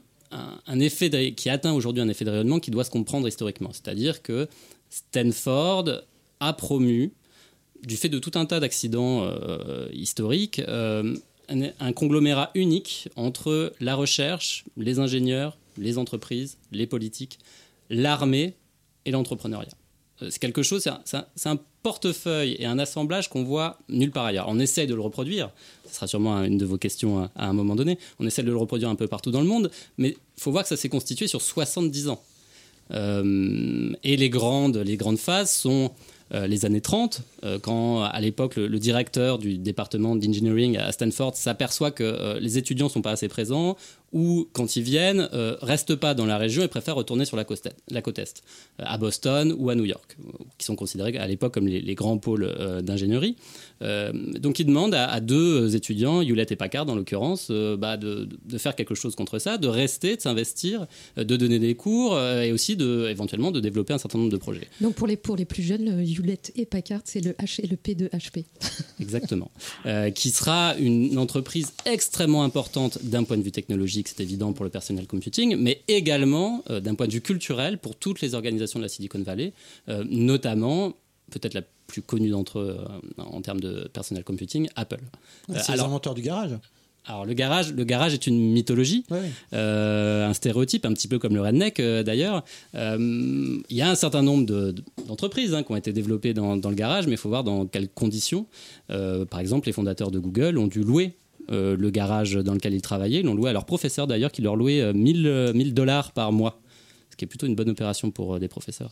effet 0.81 1.33
qui 1.33 1.49
atteint 1.49 1.73
aujourd'hui 1.73 2.03
un 2.03 2.09
effet 2.09 2.25
de 2.25 2.31
rayonnement 2.31 2.61
qui 2.61 2.71
doit 2.71 2.85
se 2.85 2.90
comprendre 2.90 3.29
historiquement. 3.29 3.71
C'est-à-dire 3.73 4.23
que 4.23 4.49
Stanford 4.90 6.03
a 6.40 6.53
promu, 6.53 7.12
du 7.85 7.97
fait 7.97 8.09
de 8.09 8.19
tout 8.19 8.33
un 8.35 8.45
tas 8.45 8.61
d'accidents 8.61 9.31
historiques, 9.92 10.61
un 10.69 11.92
conglomérat 11.92 12.51
unique 12.55 13.09
entre 13.14 13.73
la 13.81 13.95
recherche, 13.95 14.64
les 14.77 14.99
ingénieurs, 14.99 15.57
les 15.79 15.97
entreprises, 15.97 16.59
les 16.73 16.87
politiques, 16.87 17.38
l'armée 17.88 18.55
et 19.05 19.12
l'entrepreneuriat. 19.12 19.77
Euh, 20.22 20.29
C'est 20.31 20.38
quelque 20.38 20.62
chose, 20.62 20.88
c'est 21.05 21.48
un, 21.48 21.59
portefeuille 21.83 22.57
et 22.59 22.66
un 22.66 22.81
assemblage 22.81 23.31
qu'on 23.31 23.44
voit 23.44 23.79
nulle 23.88 24.11
part 24.11 24.24
ailleurs. 24.24 24.46
On 24.48 24.59
essaie 24.59 24.87
de 24.87 24.94
le 24.94 25.00
reproduire, 25.00 25.50
ce 25.88 25.94
sera 25.94 26.09
sûrement 26.09 26.42
une 26.42 26.59
de 26.59 26.66
vos 26.66 26.79
questions 26.79 27.20
à, 27.20 27.31
à 27.37 27.46
un 27.46 27.52
moment 27.52 27.76
donné, 27.76 27.96
on 28.18 28.26
essaie 28.26 28.42
de 28.42 28.50
le 28.50 28.57
reproduire 28.57 28.88
un 28.88 28.96
peu 28.96 29.07
partout 29.07 29.31
dans 29.31 29.40
le 29.40 29.46
monde, 29.46 29.70
mais 29.96 30.16
il 30.37 30.42
faut 30.42 30.50
voir 30.50 30.64
que 30.64 30.68
ça 30.68 30.76
s'est 30.76 30.88
constitué 30.88 31.29
sur 31.29 31.40
70 31.40 32.09
ans. 32.09 32.20
Euh, 32.92 33.92
et 34.05 34.16
les 34.16 34.31
grandes, 34.31 34.76
les 34.76 34.96
grandes 34.96 35.18
phases 35.18 35.50
sont 35.50 35.90
euh, 36.35 36.49
les 36.49 36.65
années 36.65 36.81
30, 36.81 37.21
euh, 37.45 37.59
quand 37.61 38.03
à 38.03 38.21
l'époque 38.21 38.57
le, 38.57 38.79
directeur 38.81 39.39
du 39.39 39.59
département 39.59 40.17
d'engineering 40.17 40.77
à 40.77 40.91
Stanford 40.91 41.37
s'aperçoit 41.37 41.93
que 41.93 42.03
euh, 42.03 42.41
les 42.41 42.59
étudiants 42.59 42.89
sont 42.89 43.01
pas 43.01 43.12
assez 43.12 43.29
présents 43.29 43.77
ou 44.12 44.49
quand 44.53 44.75
ils 44.75 44.83
viennent 44.83 45.29
restent 45.61 45.95
pas 45.95 46.15
dans 46.15 46.27
la 46.27 46.39
région 46.39 46.62
et 46.62 46.69
préfèrent 46.69 46.95
retourner 46.95 47.25
sur 47.25 47.37
la 47.37 47.45
côte, 47.45 47.69
la 47.91 48.03
côte 48.03 48.19
est, 48.19 48.43
à 48.79 48.97
Boston 48.99 49.55
ou 49.59 49.69
à 49.69 49.75
New 49.75 49.85
York, 49.85 50.17
qui 50.59 50.65
sont 50.65 50.77
considérés 50.77 51.17
à 51.19 51.27
l'époque 51.27 51.53
comme 51.53 51.67
les, 51.67 51.95
grands 51.95 52.17
pôles 52.17 52.83
d'ingénierie. 52.83 53.37
Euh, 53.83 54.12
donc 54.12 54.59
il 54.59 54.67
demande 54.67 54.95
à, 54.95 55.07
à 55.11 55.21
deux 55.21 55.77
étudiants, 55.77 56.23
Hewlett 56.23 56.51
et 56.53 56.57
Packard 56.57 56.89
en 56.89 56.95
l'occurrence, 56.95 57.49
euh, 57.51 57.77
bah, 57.77 57.97
de, 57.97 58.29
de 58.45 58.59
faire 58.59 58.75
quelque 58.75 58.95
chose 58.95 59.15
contre 59.15 59.39
ça, 59.39 59.59
de 59.59 59.69
rester, 59.69 60.17
de 60.17 60.21
s'investir, 60.21 60.87
euh, 61.19 61.25
de 61.25 61.37
donner 61.37 61.59
des 61.59 61.75
cours 61.75 62.19
et 62.19 62.53
aussi 62.53 62.77
de, 62.77 63.09
éventuellement 63.09 63.51
de 63.51 63.61
développer 63.61 63.93
un 63.93 63.99
certain 63.99 64.19
nombre 64.19 64.31
de 64.31 64.37
projets. 64.37 64.69
Donc 64.81 64.95
pour 64.95 65.07
les, 65.07 65.17
pour 65.17 65.37
les 65.37 65.45
plus 65.45 65.62
jeunes, 65.62 65.85
le 65.85 66.03
Hewlett 66.03 66.53
et 66.57 66.67
Packard, 66.67 67.01
c'est 67.05 67.21
le 67.21 67.33
H 67.33 67.61
et 67.62 67.67
le 67.67 67.77
P 67.77 67.95
de 67.95 68.07
HP. 68.09 68.45
Exactement. 69.01 69.51
Euh, 69.85 70.11
qui 70.11 70.31
sera 70.31 70.75
une 70.79 71.19
entreprise 71.19 71.73
extrêmement 71.85 72.45
importante 72.45 72.99
d'un 73.03 73.25
point 73.25 73.37
de 73.37 73.43
vue 73.43 73.53
technologique 73.53 74.09
c'est 74.09 74.21
évident 74.21 74.53
pour 74.53 74.65
le 74.65 74.71
personnel 74.71 75.07
computing, 75.07 75.57
mais 75.57 75.83
également 75.89 76.62
d'un 76.69 76.95
point 76.95 77.07
de 77.07 77.12
vue 77.12 77.21
culturel 77.21 77.79
pour 77.79 77.97
toutes 77.97 78.21
les 78.21 78.35
organisations 78.35 78.79
de 78.79 78.85
la 78.85 78.89
Silicon 78.89 79.23
Valley, 79.23 79.53
notamment 80.09 80.95
peut-être 81.31 81.55
la 81.55 81.62
plus 82.02 82.28
d'entre 82.30 82.59
eux 82.59 82.76
euh, 83.18 83.22
en 83.22 83.40
termes 83.40 83.61
de 83.61 83.88
personnel 83.92 84.24
computing, 84.24 84.68
Apple. 84.76 85.00
Euh, 85.50 85.54
C'est 85.59 85.68
les 85.68 85.74
alors- 85.74 85.87
inventeurs 85.87 86.14
du 86.14 86.22
garage. 86.22 86.50
alors 87.06 87.24
le 87.24 87.35
garage, 87.35 87.72
le 87.72 87.85
garage 87.85 88.14
est 88.14 88.26
une 88.26 88.52
mythologie, 88.52 89.04
euh, 89.52 90.28
un 90.28 90.32
stéréotype, 90.35 90.85
un 90.87 90.92
petit 90.92 91.09
peu 91.09 91.18
comme 91.18 91.35
le 91.35 91.40
redneck 91.42 91.78
euh, 91.80 92.02
d'ailleurs. 92.02 92.44
Euh, 92.74 92.96
Il 93.68 93.76
y 93.76 93.82
a 93.82 93.90
un 93.90 93.94
certain 93.94 94.22
nombre 94.22 94.44
de- 94.46 94.72
de- 94.72 94.82
d'entreprises 95.06 95.54
hein, 95.54 95.62
qui 95.62 95.72
ont 95.72 95.76
été 95.76 95.92
développées 95.92 96.35
dans, 96.35 96.56
dans 96.56 96.68
le 96.70 96.74
garage, 96.74 97.06
mais 97.06 97.12
il 97.12 97.18
faut 97.18 97.28
voir 97.28 97.44
dans 97.44 97.66
quelles 97.66 97.88
conditions. 97.88 98.46
Euh, 98.90 99.24
par 99.24 99.40
exemple, 99.40 99.66
les 99.68 99.72
fondateurs 99.72 100.11
de 100.11 100.18
Google 100.18 100.59
ont 100.59 100.66
dû 100.66 100.82
louer 100.82 101.14
euh, 101.52 101.76
le 101.78 101.90
garage 101.90 102.35
dans 102.35 102.54
lequel 102.54 102.74
ils 102.74 102.82
travaillaient. 102.82 103.20
Ils 103.20 103.26
l'ont 103.26 103.35
loué 103.37 103.50
à 103.50 103.52
leurs 103.52 103.66
professeurs 103.66 104.09
d'ailleurs, 104.09 104.32
qui 104.32 104.42
leur 104.42 104.56
louaient 104.56 104.80
euh, 104.80 104.92
1000 104.92 105.26
euh, 105.28 105.52
1000 105.52 105.74
dollars 105.74 106.11
par 106.12 106.32
mois, 106.32 106.61
ce 107.11 107.16
qui 107.16 107.24
est 107.24 107.28
plutôt 107.28 107.46
une 107.46 107.54
bonne 107.54 107.70
opération 107.70 108.11
pour 108.11 108.35
euh, 108.35 108.38
des 108.40 108.48
professeurs. 108.48 108.90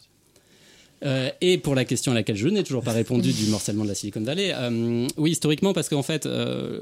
Euh, 1.04 1.30
et 1.40 1.58
pour 1.58 1.74
la 1.74 1.84
question 1.84 2.12
à 2.12 2.14
laquelle 2.14 2.36
je 2.36 2.48
n'ai 2.48 2.62
toujours 2.64 2.82
pas 2.82 2.92
répondu 2.92 3.32
du 3.32 3.46
morcellement 3.48 3.84
de 3.84 3.88
la 3.88 3.94
Silicon 3.94 4.22
Valley, 4.22 4.52
euh, 4.54 5.06
oui, 5.18 5.32
historiquement, 5.32 5.72
parce 5.74 5.88
qu'en 5.88 6.02
fait, 6.02 6.24
euh, 6.26 6.80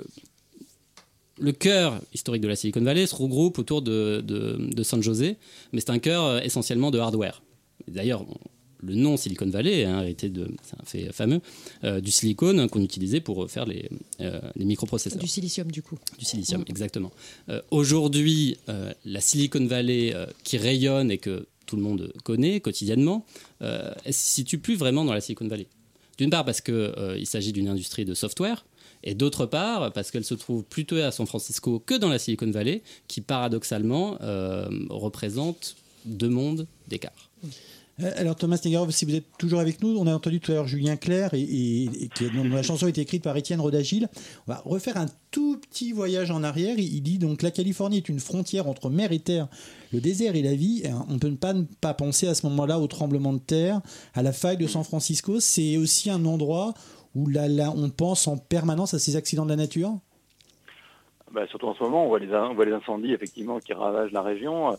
le 1.39 1.53
cœur 1.53 2.01
historique 2.15 2.43
de 2.43 2.49
la 2.49 2.57
Silicon 2.57 2.83
Valley 2.83 3.07
se 3.07 3.15
regroupe 3.17 3.59
autour 3.59 3.83
de, 3.83 4.23
de- 4.25 4.59
de 4.73 4.83
San 4.83 5.03
José, 5.03 5.37
mais 5.73 5.81
c'est 5.81 5.91
un 5.91 5.99
cœur 5.99 6.43
essentiellement 6.45 6.91
de 6.91 6.99
hardware. 6.99 7.43
D'ailleurs, 7.89 8.25
le 8.85 8.95
nom 8.95 9.17
Silicon 9.17 9.49
Valley 9.49 9.81
est 9.81 9.83
hérité 9.83 10.29
de, 10.29 10.49
c'est 10.63 10.75
un 10.81 10.85
fait 10.85 11.13
fameux, 11.13 11.41
euh, 11.85 12.01
du 12.01 12.11
silicone 12.11 12.69
qu'on 12.69 12.83
utilisait 12.83 13.21
pour 13.21 13.51
faire 13.51 13.65
les, 13.65 13.89
euh, 14.21 14.41
les 14.57 14.65
microprocesseurs. 14.65 15.19
Du 15.21 15.27
silicium, 15.29 15.71
du 15.71 15.83
coup. 15.83 15.99
Du 16.19 16.25
silicium, 16.25 16.61
Mm. 16.63 16.65
exactement. 16.69 17.13
Euh, 17.49 17.61
Aujourd'hui, 17.71 18.57
la 19.05 19.21
Silicon 19.21 19.65
Valley 19.67 20.15
qui 20.45 20.59
rayonne 20.59 21.11
et 21.11 21.19
que 21.19 21.47
tout 21.67 21.77
le 21.77 21.83
monde 21.83 22.13
connaît 22.25 22.61
quotidiennement, 22.61 23.25
euh, 23.63 23.93
elle 24.05 24.09
ne 24.09 24.13
se 24.13 24.35
situe 24.35 24.59
plus 24.59 24.77
vraiment 24.77 25.05
dans 25.05 25.15
la 25.15 25.21
Silicon 25.21 25.49
Valley. 25.49 25.67
D'une 26.19 26.31
part 26.31 26.45
parce 26.45 26.61
qu'il 26.61 27.27
s'agit 27.27 27.53
d'une 27.53 27.69
industrie 27.69 28.05
de 28.05 28.15
software, 28.15 28.65
et 29.05 29.15
d'autre 29.15 29.47
part 29.47 29.93
parce 29.93 30.11
qu'elle 30.11 30.25
se 30.25 30.35
trouve 30.35 30.63
plutôt 30.65 30.97
à 30.97 31.11
San 31.11 31.27
Francisco 31.27 31.83
que 31.85 31.95
dans 31.95 32.09
la 32.09 32.19
Silicon 32.19 32.51
Valley, 32.51 32.83
qui 33.09 33.21
paradoxalement 33.21 34.19
euh, 34.21 34.69
représente 34.91 35.77
deux 36.05 36.29
mondes 36.29 36.67
d'écart. 36.89 37.31
Euh, 38.01 38.11
Alors 38.17 38.37
Thomas 38.37 38.61
Negarov, 38.65 38.91
si 38.91 39.05
vous 39.05 39.15
êtes 39.15 39.27
toujours 39.39 39.61
avec 39.61 39.83
nous, 39.83 39.97
on 39.99 40.07
a 40.07 40.15
entendu 40.15 40.41
tout 40.41 40.53
à 40.53 40.55
l'heure 40.55 40.67
Julien 40.67 40.97
Clerc 40.97 41.35
et, 41.35 41.89
qui, 42.15 42.31
dont 42.35 42.45
la 42.45 42.63
chanson 42.63 42.87
a 42.87 42.89
été 42.89 43.03
écrite 43.03 43.23
par 43.23 43.37
Étienne 43.37 43.61
Rodagil. 43.61 44.09
On 44.47 44.53
va 44.53 44.63
refaire 44.65 44.97
un 44.97 45.07
tout 45.31 45.59
petit 45.59 45.93
voyage 45.93 46.31
en 46.31 46.43
arrière. 46.43 46.79
Il, 46.79 47.03
dit 47.03 47.19
donc 47.19 47.43
la 47.43 47.51
Californie 47.51 47.99
est 47.99 48.09
une 48.09 48.21
frontière 48.21 48.69
entre 48.69 48.91
mer 48.91 49.13
et 49.13 49.19
terre, 49.19 49.49
le 49.93 50.01
désert 50.01 50.37
et 50.37 50.43
la 50.43 50.55
vie. 50.55 50.83
Hein, 50.87 51.05
on 51.09 51.15
ne 51.15 51.19
peut 51.19 51.35
pas 51.35 51.53
ne 51.53 51.65
pas 51.81 51.95
penser 51.95 52.29
à 52.29 52.35
ce 52.35 52.47
moment-là 52.47 52.79
au 52.79 52.87
tremblement 52.87 53.33
de 53.33 53.39
terre, 53.39 53.81
à 54.15 54.23
la 54.23 54.33
faille 54.33 54.57
de 54.57 54.67
San 54.67 54.85
Francisco. 54.85 55.41
C'est 55.41 55.77
aussi 55.77 56.11
un 56.11 56.25
endroit 56.25 56.75
où 57.15 57.29
là, 57.29 57.49
là, 57.49 57.73
on 57.77 57.91
pense 57.91 58.27
en 58.27 58.39
permanence 58.39 58.95
à 58.95 58.99
ces 58.99 59.17
accidents 59.17 59.45
de 59.45 59.51
la 59.51 59.57
nature? 59.57 59.91
Bah, 61.33 61.47
surtout 61.49 61.67
en 61.67 61.75
ce 61.75 61.83
moment, 61.83 62.05
on 62.05 62.09
voit, 62.09 62.19
les, 62.19 62.33
on 62.35 62.55
voit 62.55 62.65
les 62.65 62.73
incendies 62.73 63.13
effectivement 63.13 63.59
qui 63.59 63.73
ravagent 63.73 64.13
la 64.13 64.23
région, 64.23 64.77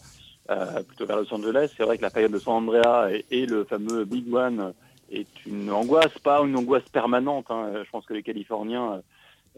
plutôt 0.88 1.06
vers 1.06 1.18
Los 1.18 1.34
Angeles. 1.34 1.74
C'est 1.76 1.84
vrai 1.84 1.98
que 1.98 2.02
la 2.02 2.10
période 2.10 2.32
de 2.32 2.40
San 2.40 2.56
Andrea 2.56 3.10
et, 3.32 3.46
le 3.46 3.64
fameux 3.64 4.06
Big 4.06 4.34
One 4.34 4.74
est 5.12 5.46
une 5.46 5.72
angoisse, 5.72 6.18
pas 6.20 6.42
une 6.42 6.58
angoisse 6.58 6.88
permanente. 6.90 7.46
hein. 7.50 7.72
Je 7.84 7.90
pense 7.90 8.06
que 8.06 8.14
les 8.14 8.24
Californiens 8.24 9.02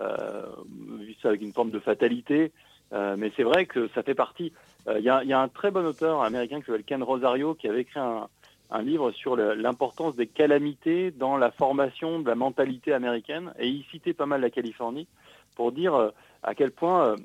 euh, 0.01 0.45
vivent 0.99 1.15
ça 1.21 1.29
avec 1.29 1.41
une 1.41 1.53
forme 1.53 1.71
de 1.71 1.79
fatalité. 1.79 2.51
Euh, 2.93 3.15
mais 3.17 3.31
c'est 3.35 3.43
vrai 3.43 3.65
que 3.65 3.87
ça 3.95 4.03
fait 4.03 4.13
partie. 4.13 4.53
Euh, 4.87 4.99
Il 4.99 5.05
y, 5.05 5.09
a, 5.09 5.39
un 5.39 5.47
très 5.47 5.71
bon 5.71 5.85
auteur 5.85 6.21
américain 6.21 6.59
qui 6.59 6.67
s'appelle 6.67 6.83
Ken 6.83 7.01
Rosario 7.01 7.55
qui 7.55 7.67
avait 7.67 7.81
écrit 7.81 7.99
un, 7.99 8.27
un 8.71 8.81
livre 8.81 9.11
sur 9.11 9.35
l'importance 9.35 10.15
des 10.15 10.27
calamités 10.27 11.11
dans 11.11 11.37
la 11.37 11.51
formation 11.51 12.19
de 12.19 12.27
la 12.27 12.35
mentalité 12.35 12.93
américaine. 12.93 13.53
Et 13.59 13.67
il 13.67 13.83
citait 13.85 14.13
pas 14.13 14.25
mal 14.25 14.41
la 14.41 14.49
Californie 14.49 15.07
pour 15.55 15.71
dire 15.71 15.95
euh, 15.95 16.09
à 16.43 16.55
quel 16.55 16.71
point 16.71 17.05
euh, 17.05 17.15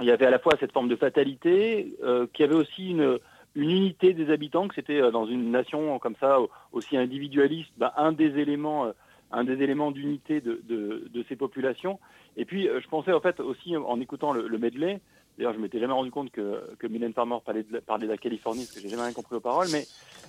il 0.00 0.06
y 0.06 0.10
avait 0.10 0.26
à 0.26 0.30
la 0.30 0.38
fois 0.38 0.54
cette 0.58 0.72
forme 0.72 0.88
de 0.88 0.96
fatalité, 0.96 1.94
euh, 2.02 2.26
qu'il 2.32 2.44
y 2.44 2.48
avait 2.48 2.56
aussi 2.58 2.90
une, 2.90 3.18
une 3.54 3.70
unité 3.70 4.12
des 4.14 4.30
habitants, 4.30 4.68
que 4.68 4.74
c'était 4.74 5.00
euh, 5.00 5.10
dans 5.10 5.26
une 5.26 5.50
nation 5.50 5.98
comme 5.98 6.16
ça, 6.20 6.40
au- 6.40 6.50
aussi 6.72 6.96
individualiste, 6.96 7.70
bah, 7.76 7.92
un 7.96 8.12
des 8.12 8.38
éléments, 8.38 8.86
euh, 8.86 8.92
un 9.32 9.44
des 9.44 9.62
éléments 9.62 9.90
d'unité 9.90 10.40
de, 10.40 10.60
de, 10.68 11.08
de 11.12 11.24
ces 11.28 11.36
populations. 11.36 11.98
Et 12.36 12.44
puis, 12.44 12.68
euh, 12.68 12.80
je 12.80 12.88
pensais 12.88 13.12
en 13.12 13.20
fait 13.20 13.40
aussi 13.40 13.76
en 13.76 14.00
écoutant 14.00 14.32
le, 14.32 14.46
le 14.48 14.58
medley, 14.58 15.00
d'ailleurs, 15.38 15.54
je 15.54 15.58
m'étais 15.58 15.80
jamais 15.80 15.92
rendu 15.94 16.10
compte 16.10 16.30
que, 16.30 16.60
que 16.78 16.86
Mylène 16.86 17.12
Farmer 17.12 17.36
parlait 17.44 17.62
de, 17.62 17.72
la- 17.74 17.80
parlait 17.80 18.06
de 18.06 18.12
la 18.12 18.18
Californie, 18.18 18.64
parce 18.64 18.72
que 18.76 18.80
j'ai 18.80 18.88
jamais 18.88 19.02
rien 19.02 19.12
compris 19.12 19.36
aux 19.36 19.40
paroles, 19.40 19.68
mais 19.72 19.86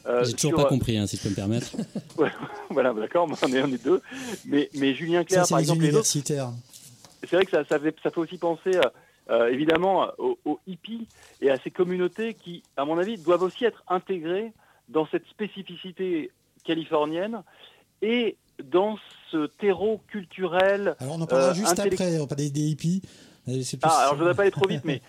euh, 0.07 0.23
J'ai 0.23 0.33
toujours 0.33 0.51
sur- 0.51 0.63
pas 0.63 0.69
compris, 0.69 0.97
hein, 0.97 1.05
si 1.07 1.17
je 1.17 1.23
peux 1.23 1.29
me 1.29 1.35
permettre. 1.35 1.71
Ouais, 2.17 2.29
voilà, 2.69 2.93
d'accord, 2.93 3.27
mais 3.27 3.35
on 3.41 3.47
est, 3.53 3.63
on 3.63 3.67
est 3.73 3.83
deux. 3.83 4.01
Mais, 4.45 4.69
mais 4.75 4.93
Julien 4.93 5.23
Clerc, 5.23 5.47
par 5.49 5.59
les 5.59 5.63
exemple, 5.63 5.81
les 5.83 5.95
autres, 5.95 6.09
universitaires. 6.13 6.49
c'est 7.23 7.35
vrai 7.35 7.45
que 7.45 7.51
ça, 7.51 7.63
ça, 7.65 7.79
fait, 7.79 7.95
ça 8.03 8.11
fait 8.11 8.19
aussi 8.19 8.37
penser, 8.37 8.75
euh, 8.75 8.81
euh, 9.29 9.47
évidemment, 9.47 10.07
aux, 10.17 10.37
aux 10.45 10.59
hippies 10.67 11.07
et 11.41 11.49
à 11.51 11.57
ces 11.57 11.71
communautés 11.71 12.33
qui, 12.33 12.63
à 12.77 12.85
mon 12.85 12.97
avis, 12.97 13.17
doivent 13.17 13.43
aussi 13.43 13.65
être 13.65 13.83
intégrées 13.87 14.51
dans 14.89 15.05
cette 15.07 15.25
spécificité 15.27 16.31
californienne 16.65 17.43
et 18.01 18.35
dans 18.63 18.97
ce 19.31 19.45
terreau 19.47 20.01
culturel. 20.07 20.95
Alors 20.99 21.15
on 21.17 21.21
en 21.21 21.25
parlera 21.27 21.51
euh, 21.51 21.53
juste 21.53 21.79
après. 21.79 22.17
On 22.17 22.21
va 22.21 22.27
parler 22.27 22.49
des 22.49 22.61
hippies. 22.61 23.01
Plus- 23.45 23.77
Ah, 23.83 23.89
alors 24.01 24.09
je 24.09 24.13
ne 24.15 24.19
voudrais 24.19 24.35
pas 24.35 24.41
aller 24.43 24.51
trop 24.51 24.67
vite, 24.67 24.81
mais 24.85 25.01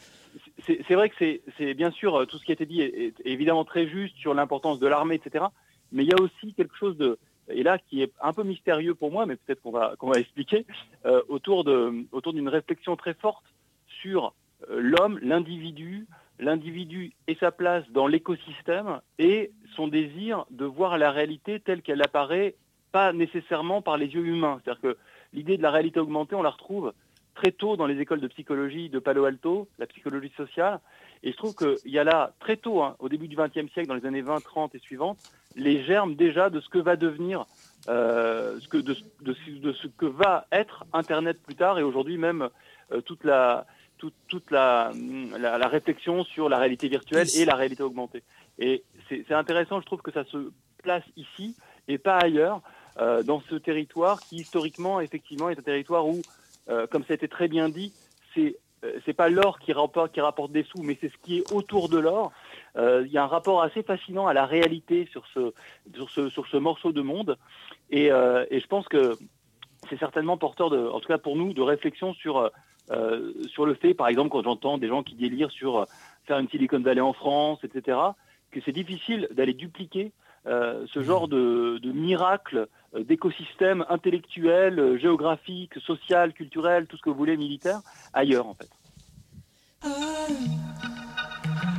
c'est 0.67 0.95
vrai 0.95 1.09
que 1.11 1.17
c'est- 1.59 1.75
bien 1.75 1.91
sûr 1.91 2.15
euh, 2.21 2.25
tout 2.27 2.39
ce 2.39 2.45
qui 2.45 2.53
a 2.53 2.55
été 2.55 2.67
dit 2.67 2.81
est, 2.81 2.99
est 3.09 3.15
évidemment 3.25 3.65
très 3.65 3.87
juste 3.89 4.17
sur 4.17 4.33
l'importance 4.35 4.79
de 4.79 4.87
l'armée, 4.87 5.17
etc. 5.17 5.45
Mais 5.91 6.05
il 6.05 6.09
y 6.09 6.15
a 6.15 6.21
aussi 6.23 6.55
quelque 6.55 6.77
chose 6.77 6.97
de 6.97 7.19
et 7.49 7.63
là 7.63 7.77
qui 7.79 8.03
est 8.03 8.13
un 8.23 8.33
peu 8.33 8.45
mystérieux 8.45 8.95
pour 8.95 9.11
moi, 9.11 9.27
mais 9.27 9.37
peut-être 9.37 9.61
qu'on 9.63 9.73
va 9.73 9.95
qu'on 9.99 10.09
va 10.11 10.19
expliquer 10.21 10.65
euh, 11.05 11.21
autour 11.29 11.65
de 11.65 11.93
autour 12.13 12.33
d'une 12.33 12.49
réflexion 12.49 12.97
très 12.97 13.15
forte 13.15 13.45
sur 14.03 14.35
euh, 14.71 14.81
l'homme, 14.81 15.19
l'individu, 15.23 16.07
l'individu 16.39 17.13
et 17.29 17.37
sa 17.37 17.51
place 17.53 17.85
dans 17.91 18.07
l'écosystème 18.07 19.01
et 19.19 19.53
son 19.77 19.89
désir 19.89 20.45
de 20.51 20.65
voir 20.65 20.99
la 20.99 21.11
réalité 21.11 21.61
telle 21.61 21.83
qu'elle 21.83 22.03
apparaît, 22.03 22.55
pas 22.91 23.13
nécessairement 23.13 23.81
par 23.81 23.97
les 23.97 24.07
yeux 24.09 24.27
humains. 24.27 24.61
C'est-à-dire 24.65 24.83
que 24.83 24.97
l'idée 25.33 25.57
de 25.57 25.63
la 25.63 25.71
réalité 25.71 26.01
augmentée, 26.01 26.35
on 26.35 26.43
la 26.43 26.51
retrouve 26.51 26.93
très 27.35 27.53
tôt 27.53 27.77
dans 27.77 27.87
les 27.87 27.99
écoles 28.01 28.21
de 28.21 28.29
psychologie 28.29 28.91
de 28.91 28.99
Palo 28.99 29.25
Alto, 29.25 29.69
la 29.79 29.87
psychologie 29.87 30.33
sociale. 30.37 30.81
Et 31.23 31.33
je 31.33 31.37
trouve 31.37 31.55
qu'il 31.55 31.91
y 31.91 31.99
a 31.99 32.05
là, 32.05 32.35
très 32.41 32.57
tôt, 32.57 32.83
hein, 32.83 32.97
au 32.99 33.09
début 33.09 33.29
du 33.29 33.37
XXe 33.37 33.73
siècle, 33.73 33.87
dans 33.89 33.95
les 33.95 34.05
années 34.05 34.21
20, 34.23 34.43
30 34.43 34.75
et 34.75 34.79
suivantes, 34.81 35.19
les 35.57 35.83
germes 35.85 36.15
déjà 36.17 36.51
de 36.51 36.61
ce 36.61 36.69
que 36.69 36.79
va 36.79 36.97
devenir, 36.97 37.47
euh, 37.89 38.59
ce 38.61 38.69
que, 38.69 38.77
de, 38.79 38.93
ce- 38.95 39.87
que 39.97 40.07
va 40.07 40.47
être 40.53 40.85
Internet 40.93 41.41
plus 41.43 41.55
tard, 41.55 41.79
et 41.79 41.83
aujourd'hui 41.83 42.19
même 42.19 42.49
euh, 42.93 43.01
toute 43.01 43.25
la 43.25 43.67
toute, 44.03 44.15
toute 44.27 44.51
la, 44.51 44.91
la, 45.39 45.59
la 45.59 45.69
réflexion 45.69 46.25
sur 46.25 46.49
la 46.49 46.59
réalité 46.59 46.89
virtuelle 46.89 47.29
et 47.39 47.45
la 47.45 47.55
réalité 47.55 47.85
augmentée. 47.85 48.25
Et 48.59 48.83
c'est 49.09 49.33
intéressant, 49.33 49.81
je 49.81 49.87
trouve 49.87 50.03
que 50.03 50.11
ça 50.11 50.25
se 50.25 50.51
place 50.83 51.05
ici 51.17 51.55
et 51.87 51.99
pas 51.99 52.19
ailleurs, 52.19 52.63
euh, 53.01 53.23
dans 53.23 53.41
ce 53.49 53.55
territoire 53.55 54.19
qui 54.19 54.39
historiquement, 54.39 55.01
effectivement, 55.01 55.51
est 55.51 55.59
un 55.61 55.63
territoire 55.63 56.05
où, 56.09 56.21
euh, 56.69 56.89
comme 56.89 57.05
ça 57.05 57.13
a 57.13 57.15
été 57.15 57.29
très 57.29 57.47
bien 57.47 57.69
dit, 57.69 57.93
c'est 58.35 58.57
euh, 58.85 58.99
c'est 59.05 59.13
pas 59.13 59.29
l'or 59.29 59.61
qui 59.61 59.73
rapporte, 59.73 60.11
qui 60.13 60.21
rapporte 60.21 60.51
des 60.51 60.65
sous, 60.65 60.83
mais 60.83 60.99
c'est 61.01 61.13
ce 61.13 61.19
qui 61.23 61.39
est 61.39 61.53
autour 61.53 61.89
de 61.89 61.99
l'or. 61.99 62.33
Il 62.75 63.13
y 63.13 63.19
a 63.19 63.23
un 63.23 63.29
rapport 63.29 63.63
assez 63.63 63.85
fascinant 63.85 64.27
à 64.27 64.35
la 64.35 64.47
réalité 64.47 65.07
sur 65.13 65.25
ce, 65.33 65.53
sur 65.95 66.11
ce, 66.11 66.29
sur 66.29 66.47
ce 66.49 66.57
morceau 66.57 66.91
de 66.91 67.03
monde. 67.03 67.37
Et, 67.91 68.07
et 68.07 68.61
je 68.65 68.67
pense 68.67 68.89
que 68.89 69.17
c'est 69.89 69.99
certainement 69.99 70.39
porteur, 70.39 70.71
de, 70.71 70.79
en 70.89 70.99
tout 70.99 71.09
cas 71.15 71.19
pour 71.19 71.37
nous, 71.37 71.53
de 71.53 71.61
réflexion 71.61 72.15
sur, 72.15 72.51
euh, 72.91 73.33
sur 73.47 73.67
le 73.67 73.75
fait, 73.75 73.95
par 73.95 74.09
exemple, 74.09 74.31
quand 74.31 74.43
j'entends 74.43 74.79
des 74.79 74.89
gens 74.89 75.03
qui 75.03 75.15
délirent 75.15 75.51
sur 75.51 75.79
euh, 75.79 75.85
faire 76.25 76.39
une 76.39 76.49
Silicon 76.49 76.81
Valley 76.81 77.01
en 77.01 77.13
France, 77.13 77.61
etc., 77.65 77.99
que 78.51 78.61
c'est 78.65 78.73
difficile 78.73 79.29
d'aller 79.31 79.55
dupliquer 79.55 80.13
euh, 80.47 80.85
ce 80.93 81.03
genre 81.03 81.29
de, 81.29 81.79
de 81.79 81.93
miracle 81.93 82.67
euh, 82.95 83.05
d'écosystème 83.05 83.85
intellectuel, 83.89 84.99
géographique, 85.01 85.75
social, 85.87 86.33
culturel, 86.33 86.87
tout 86.87 86.97
ce 86.97 87.03
que 87.03 87.11
vous 87.11 87.17
voulez, 87.17 87.37
militaire, 87.37 87.81
ailleurs 88.13 88.47
en 88.47 88.55
fait. 88.55 88.69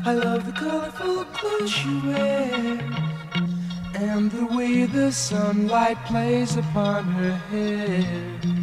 I 0.05 0.15
love 0.15 0.45
the 0.45 0.51
colorful 0.51 1.23
clothes 1.31 1.85
you 1.85 2.01
wear 2.09 2.77
and 3.95 4.29
the 4.31 4.45
way 4.53 4.85
the 4.85 5.11
sunlight 5.11 5.97
plays 6.05 6.57
upon 6.57 7.05
her 7.05 7.31
hair. 7.51 8.62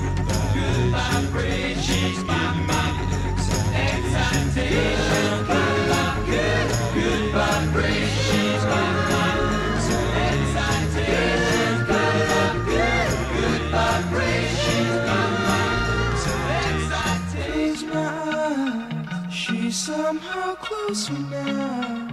closer 20.91 21.13
now. 21.13 22.09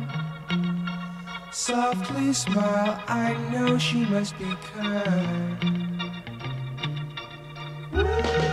Softly 1.51 2.33
smile, 2.33 3.03
I 3.09 3.35
know 3.51 3.77
she 3.77 4.05
must 4.05 4.39
be 4.39 4.55
kind. 4.73 5.65
In 7.93 8.48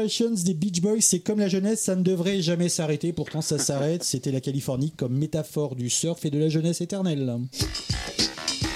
Vibrations 0.00 0.30
des 0.30 0.54
Beach 0.54 0.80
Boys, 0.80 1.00
c'est 1.02 1.18
comme 1.18 1.40
la 1.40 1.48
jeunesse, 1.48 1.82
ça 1.82 1.94
ne 1.94 2.02
devrait 2.02 2.40
jamais 2.40 2.70
s'arrêter. 2.70 3.12
Pourtant, 3.12 3.42
ça 3.42 3.58
s'arrête. 3.58 4.02
C'était 4.02 4.32
la 4.32 4.40
Californie 4.40 4.92
comme 4.96 5.12
métaphore 5.12 5.76
du 5.76 5.90
surf 5.90 6.24
et 6.24 6.30
de 6.30 6.38
la 6.38 6.48
jeunesse 6.48 6.80
éternelle. 6.80 7.36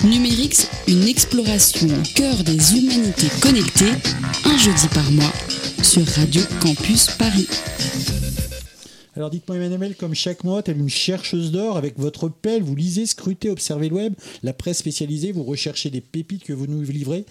Numérix, 0.04 0.68
une 0.86 1.08
exploration 1.08 1.86
au 1.86 2.02
cœur 2.14 2.44
des 2.44 2.76
humanités 2.76 3.30
connectées, 3.40 3.94
un 4.44 4.58
jeudi 4.58 4.86
par 4.92 5.10
mois, 5.12 5.32
sur 5.82 6.06
Radio 6.08 6.42
Campus 6.60 7.06
Paris. 7.18 7.48
Alors 9.16 9.30
dites-moi 9.30 9.56
Emmanuel, 9.56 9.94
comme 9.94 10.14
chaque 10.14 10.44
mois, 10.44 10.62
telle 10.62 10.78
une 10.78 10.90
chercheuse 10.90 11.52
d'or, 11.52 11.78
avec 11.78 11.98
votre 11.98 12.28
pelle, 12.28 12.62
vous 12.62 12.74
lisez, 12.74 13.06
scrutez, 13.06 13.48
observez 13.48 13.88
le 13.88 13.94
web, 13.94 14.14
la 14.42 14.52
presse 14.52 14.78
spécialisée, 14.78 15.32
vous 15.32 15.44
recherchez 15.44 15.88
des 15.88 16.00
pépites 16.00 16.44
que 16.44 16.52
vous 16.52 16.66
nous 16.66 16.82
livrez. 16.82 17.24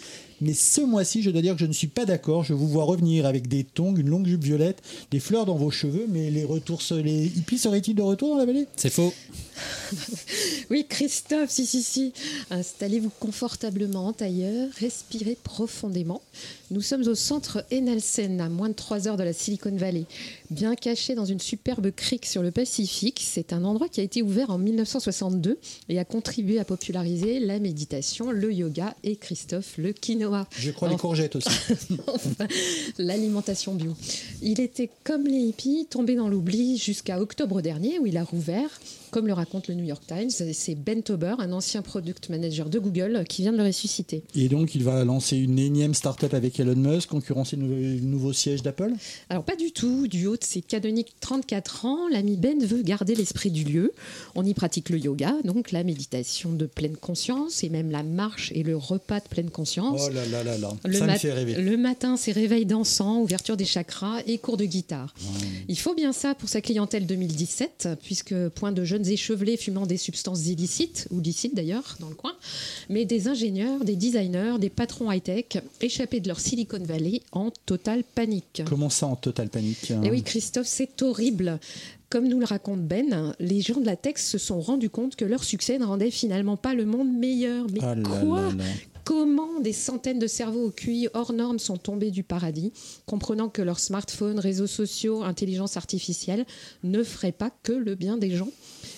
Mais 0.43 0.53
ce 0.53 0.81
mois-ci, 0.81 1.21
je 1.21 1.29
dois 1.29 1.41
dire 1.41 1.53
que 1.53 1.61
je 1.61 1.65
ne 1.65 1.71
suis 1.71 1.87
pas 1.87 2.05
d'accord. 2.05 2.43
Je 2.43 2.53
vous 2.53 2.67
vois 2.67 2.83
revenir 2.83 3.25
avec 3.25 3.47
des 3.47 3.63
tongs, 3.63 3.95
une 3.95 4.09
longue 4.09 4.27
jupe 4.27 4.43
violette, 4.43 4.81
des 5.09 5.21
fleurs 5.21 5.45
dans 5.45 5.55
vos 5.55 5.71
cheveux, 5.71 6.05
mais 6.09 6.29
les 6.29 6.43
retours, 6.43 6.81
les 6.91 7.27
hippies 7.27 7.57
seraient-ils 7.57 7.95
de 7.95 8.01
retour 8.01 8.29
dans 8.29 8.37
la 8.37 8.45
vallée? 8.45 8.67
C'est 8.75 8.89
faux. 8.89 9.13
Oui, 10.69 10.85
Christophe, 10.89 11.49
si, 11.49 11.65
si, 11.65 11.83
si. 11.83 12.13
Installez-vous 12.49 13.11
confortablement 13.19 14.07
en 14.07 14.13
tailleur, 14.13 14.69
respirez 14.79 15.37
profondément. 15.43 16.21
Nous 16.71 16.81
sommes 16.81 17.05
au 17.07 17.13
centre 17.13 17.63
Enelsen, 17.71 18.41
à 18.41 18.49
moins 18.49 18.69
de 18.69 18.73
3 18.73 19.07
heures 19.07 19.17
de 19.17 19.23
la 19.23 19.33
Silicon 19.33 19.75
Valley. 19.75 20.05
Bien 20.49 20.75
caché 20.75 21.13
dans 21.13 21.25
une 21.25 21.39
superbe 21.39 21.91
crique 21.91 22.25
sur 22.25 22.41
le 22.41 22.49
Pacifique, 22.49 23.21
c'est 23.23 23.53
un 23.53 23.63
endroit 23.63 23.89
qui 23.89 23.99
a 23.99 24.03
été 24.03 24.23
ouvert 24.23 24.49
en 24.49 24.57
1962 24.57 25.59
et 25.89 25.99
a 25.99 26.05
contribué 26.05 26.59
à 26.59 26.65
populariser 26.65 27.39
la 27.39 27.59
méditation, 27.59 28.31
le 28.31 28.51
yoga 28.51 28.95
et 29.03 29.15
Christophe, 29.15 29.77
le 29.77 29.93
Je 30.57 30.71
crois 30.71 30.89
les 30.89 30.97
courgettes 30.97 31.35
aussi. 31.35 31.49
Enfin, 32.07 32.47
l'alimentation 32.97 33.73
bio. 33.73 33.95
Il 34.41 34.59
était 34.59 34.89
comme 35.03 35.25
les 35.25 35.39
hippies, 35.39 35.87
tombé 35.89 36.15
dans 36.15 36.27
l'oubli 36.27 36.77
jusqu'à 36.77 37.19
octobre 37.19 37.61
dernier 37.61 37.99
où 37.99 38.05
il 38.05 38.17
a 38.17 38.23
rouvert. 38.23 38.69
Comme 39.13 39.27
le 39.27 39.33
raconte 39.33 39.67
le 39.67 39.75
New 39.75 39.83
York 39.83 40.01
Times, 40.07 40.31
c'est 40.31 40.73
Ben 40.73 41.03
Tober, 41.03 41.35
un 41.37 41.51
ancien 41.51 41.83
product 41.83 42.29
manager 42.29 42.67
de 42.67 42.79
Google, 42.79 43.23
qui 43.29 43.43
vient 43.43 43.51
de 43.51 43.57
le 43.57 43.63
ressusciter. 43.65 44.23
Et 44.35 44.49
donc, 44.49 44.73
il 44.73 44.83
va 44.83 45.03
lancer 45.03 45.37
une 45.37 45.59
énième 45.59 45.93
start-up 45.93 46.33
avec 46.33 46.59
Elon 46.59 46.75
Musk, 46.75 47.09
concurrencer 47.09 47.55
le 47.55 47.99
nouveau- 47.99 48.33
siège 48.33 48.63
d'Apple? 48.63 48.91
Alors 49.29 49.43
pas 49.43 49.55
du 49.55 49.71
tout, 49.71 50.07
du 50.07 50.25
haut 50.25 50.35
de 50.35 50.43
ses 50.43 50.61
canoniques 50.61 51.13
34 51.19 51.85
ans, 51.85 52.07
l'ami 52.11 52.37
Ben 52.37 52.57
veut 52.65 52.81
garder 52.81 53.13
l'esprit 53.13 53.51
du 53.51 53.63
lieu. 53.63 53.91
On 54.33 54.43
y 54.43 54.55
pratique 54.55 54.89
le 54.89 54.97
yoga, 54.97 55.35
donc 55.43 55.71
la 55.71 55.83
méditation 55.83 56.51
de 56.51 56.65
pleine 56.65 56.97
conscience 56.97 57.63
et 57.63 57.69
même 57.69 57.91
la 57.91 58.01
marche 58.01 58.51
et 58.55 58.63
le 58.63 58.75
repas 58.75 59.19
de 59.19 59.27
pleine 59.29 59.51
conscience. 59.51 60.01
Oh 60.05 60.09
là 60.11 60.25
là 60.25 60.43
là 60.43 60.57
là, 60.57 60.73
Le, 60.85 60.93
ça 60.97 61.05
me 61.05 61.15
fait 61.19 61.31
rêver. 61.33 61.53
le 61.61 61.77
matin, 61.77 62.17
c'est 62.17 62.31
réveil 62.31 62.65
dansant, 62.65 63.19
ouverture 63.21 63.57
des 63.57 63.65
chakras 63.65 64.21
et 64.25 64.39
cours 64.39 64.57
de 64.57 64.65
guitare. 64.65 65.13
Il 65.67 65.77
faut 65.77 65.93
bien 65.93 66.13
ça 66.13 66.33
pour 66.33 66.49
sa 66.49 66.61
clientèle 66.61 67.05
2017, 67.05 67.89
puisque 68.01 68.33
point 68.49 68.71
de 68.71 68.83
jeunes 69.03 69.13
échevelés 69.13 69.57
fumant 69.57 69.85
des 69.85 69.97
substances 69.97 70.47
illicites, 70.47 71.07
ou 71.11 71.19
licites 71.19 71.55
d'ailleurs, 71.55 71.97
dans 71.99 72.09
le 72.09 72.15
coin, 72.15 72.33
mais 72.89 73.05
des 73.05 73.27
ingénieurs, 73.27 73.83
des 73.83 73.95
designers, 73.95 74.55
des 74.59 74.69
patrons 74.69 75.11
high-tech, 75.11 75.45
échappés 75.81 76.19
de 76.19 76.27
leur 76.27 76.39
Silicon 76.39 76.79
Valley 76.83 77.21
en 77.31 77.51
totale 77.65 78.03
panique. 78.03 78.61
Comment 78.67 78.89
ça 78.89 79.07
en 79.07 79.15
totale 79.15 79.49
panique 79.49 79.91
hein? 79.91 80.01
Et 80.03 80.07
Eh 80.07 80.11
oui, 80.11 80.23
Christophe, 80.23 80.67
c'est 80.67 81.01
horrible. 81.01 81.59
Comme 82.09 82.27
nous 82.27 82.39
le 82.39 82.45
raconte 82.45 82.81
Ben, 82.81 83.33
les 83.39 83.61
gens 83.61 83.79
de 83.79 83.85
la 83.85 83.95
tech 83.95 84.17
se 84.17 84.37
sont 84.37 84.61
rendus 84.61 84.89
compte 84.91 85.15
que 85.15 85.25
leur 85.25 85.43
succès 85.43 85.79
ne 85.79 85.85
rendait 85.85 86.11
finalement 86.11 86.57
pas 86.57 86.75
le 86.75 86.85
monde 86.85 87.11
meilleur. 87.11 87.65
Mais 87.71 87.79
Ah 87.81 87.95
là 87.95 88.03
quoi? 88.03 88.41
là 88.49 88.55
là. 88.57 88.63
Comment 89.03 89.59
des 89.59 89.73
centaines 89.73 90.19
de 90.19 90.27
cerveaux 90.27 90.67
au 90.67 90.69
QI 90.69 91.09
hors 91.13 91.33
normes 91.33 91.59
sont 91.59 91.75
tombés 91.75 92.09
du 92.09 92.23
paradis, 92.23 92.71
comprenant 93.05 93.49
que 93.49 93.61
leurs 93.61 93.79
smartphones, 93.81 94.39
réseaux 94.39 94.67
sociaux, 94.67 95.23
intelligence 95.23 95.75
artificielle 95.75 96.45
ne 96.83 97.03
feraient 97.03 97.33
pas 97.33 97.51
que 97.63 97.73
le 97.73 97.95
bien 97.95 98.17
des 98.17 98.31
gens? 98.31 98.47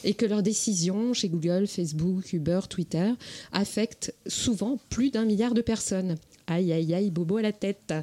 Et 0.05 0.13
que 0.13 0.25
leurs 0.25 0.43
décisions 0.43 1.13
chez 1.13 1.27
Google, 1.27 1.67
Facebook, 1.67 2.31
Uber, 2.31 2.61
Twitter 2.69 3.11
affectent 3.51 4.13
souvent 4.27 4.79
plus 4.89 5.09
d'un 5.09 5.25
milliard 5.25 5.53
de 5.53 5.61
personnes. 5.61 6.15
Aïe, 6.47 6.71
aïe, 6.71 6.93
aïe, 6.93 7.09
bobo 7.09 7.37
à 7.37 7.41
la 7.41 7.51
tête. 7.51 7.93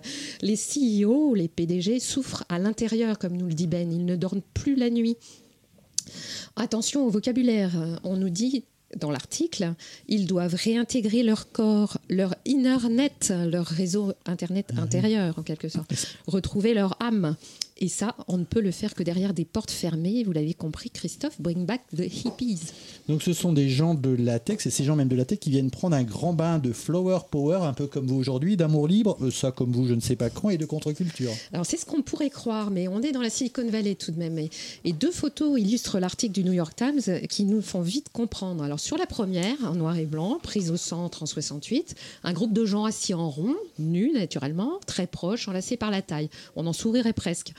Les 0.42 0.56
CEO, 0.56 1.34
les 1.34 1.48
PDG 1.48 2.00
souffrent 2.00 2.44
à 2.48 2.58
l'intérieur, 2.58 3.18
comme 3.18 3.36
nous 3.36 3.46
le 3.46 3.54
dit 3.54 3.68
Ben. 3.68 3.90
Ils 3.92 4.04
ne 4.04 4.16
dorment 4.16 4.42
plus 4.52 4.74
la 4.74 4.90
nuit. 4.90 5.16
Attention 6.56 7.06
au 7.06 7.10
vocabulaire. 7.10 8.00
On 8.02 8.16
nous 8.16 8.30
dit 8.30 8.64
dans 8.96 9.10
l'article, 9.10 9.74
ils 10.08 10.26
doivent 10.26 10.54
réintégrer 10.54 11.22
leur 11.22 11.50
corps, 11.50 11.98
leur 12.10 12.34
inner 12.44 12.76
net, 12.90 13.32
leur 13.46 13.66
réseau 13.66 14.12
internet 14.26 14.72
intérieur 14.76 15.38
en 15.38 15.42
quelque 15.42 15.68
sorte, 15.68 15.94
retrouver 16.26 16.74
leur 16.74 17.00
âme. 17.00 17.36
Et 17.82 17.88
ça, 17.88 18.14
on 18.28 18.38
ne 18.38 18.44
peut 18.44 18.60
le 18.60 18.70
faire 18.70 18.94
que 18.94 19.02
derrière 19.02 19.34
des 19.34 19.44
portes 19.44 19.72
fermées. 19.72 20.22
Vous 20.22 20.30
l'avez 20.30 20.54
compris, 20.54 20.88
Christophe, 20.88 21.40
bring 21.40 21.66
back 21.66 21.82
the 21.96 22.04
hippies. 22.04 22.60
Donc 23.08 23.22
ce 23.22 23.32
sont 23.32 23.52
des 23.52 23.68
gens 23.68 23.94
de 23.94 24.10
la 24.10 24.38
tech, 24.38 24.58
c'est 24.60 24.70
ces 24.70 24.84
gens 24.84 24.94
même 24.94 25.08
de 25.08 25.16
la 25.16 25.24
tech 25.24 25.40
qui 25.40 25.50
viennent 25.50 25.72
prendre 25.72 25.96
un 25.96 26.04
grand 26.04 26.32
bain 26.32 26.60
de 26.60 26.72
flower 26.72 27.18
power, 27.28 27.58
un 27.62 27.72
peu 27.72 27.88
comme 27.88 28.06
vous 28.06 28.14
aujourd'hui, 28.14 28.56
d'amour 28.56 28.86
libre, 28.86 29.18
euh, 29.20 29.32
ça 29.32 29.50
comme 29.50 29.72
vous 29.72 29.88
je 29.88 29.94
ne 29.94 30.00
sais 30.00 30.14
pas 30.14 30.30
quand, 30.30 30.50
et 30.50 30.58
de 30.58 30.64
contre-culture. 30.64 31.32
Alors 31.52 31.66
c'est 31.66 31.76
ce 31.76 31.84
qu'on 31.84 32.02
pourrait 32.02 32.30
croire, 32.30 32.70
mais 32.70 32.86
on 32.86 33.02
est 33.02 33.10
dans 33.10 33.20
la 33.20 33.30
Silicon 33.30 33.68
Valley 33.68 33.96
tout 33.96 34.12
de 34.12 34.18
même. 34.20 34.38
Et, 34.38 34.50
et 34.84 34.92
deux 34.92 35.10
photos 35.10 35.60
illustrent 35.60 35.98
l'article 35.98 36.34
du 36.34 36.44
New 36.44 36.52
York 36.52 36.76
Times 36.76 37.00
qui 37.28 37.42
nous 37.42 37.62
font 37.62 37.80
vite 37.80 38.10
comprendre. 38.12 38.62
Alors 38.62 38.78
sur 38.78 38.96
la 38.96 39.06
première, 39.06 39.56
en 39.64 39.74
noir 39.74 39.96
et 39.96 40.06
blanc, 40.06 40.38
prise 40.40 40.70
au 40.70 40.76
centre 40.76 41.24
en 41.24 41.26
68, 41.26 41.96
un 42.22 42.32
groupe 42.32 42.52
de 42.52 42.64
gens 42.64 42.84
assis 42.84 43.12
en 43.12 43.28
rond, 43.28 43.56
nus 43.80 44.12
naturellement, 44.14 44.78
très 44.86 45.08
proches, 45.08 45.48
enlacés 45.48 45.76
par 45.76 45.90
la 45.90 46.02
taille. 46.02 46.30
On 46.54 46.68
en 46.68 46.72
sourirait 46.72 47.12
presque. 47.12 47.52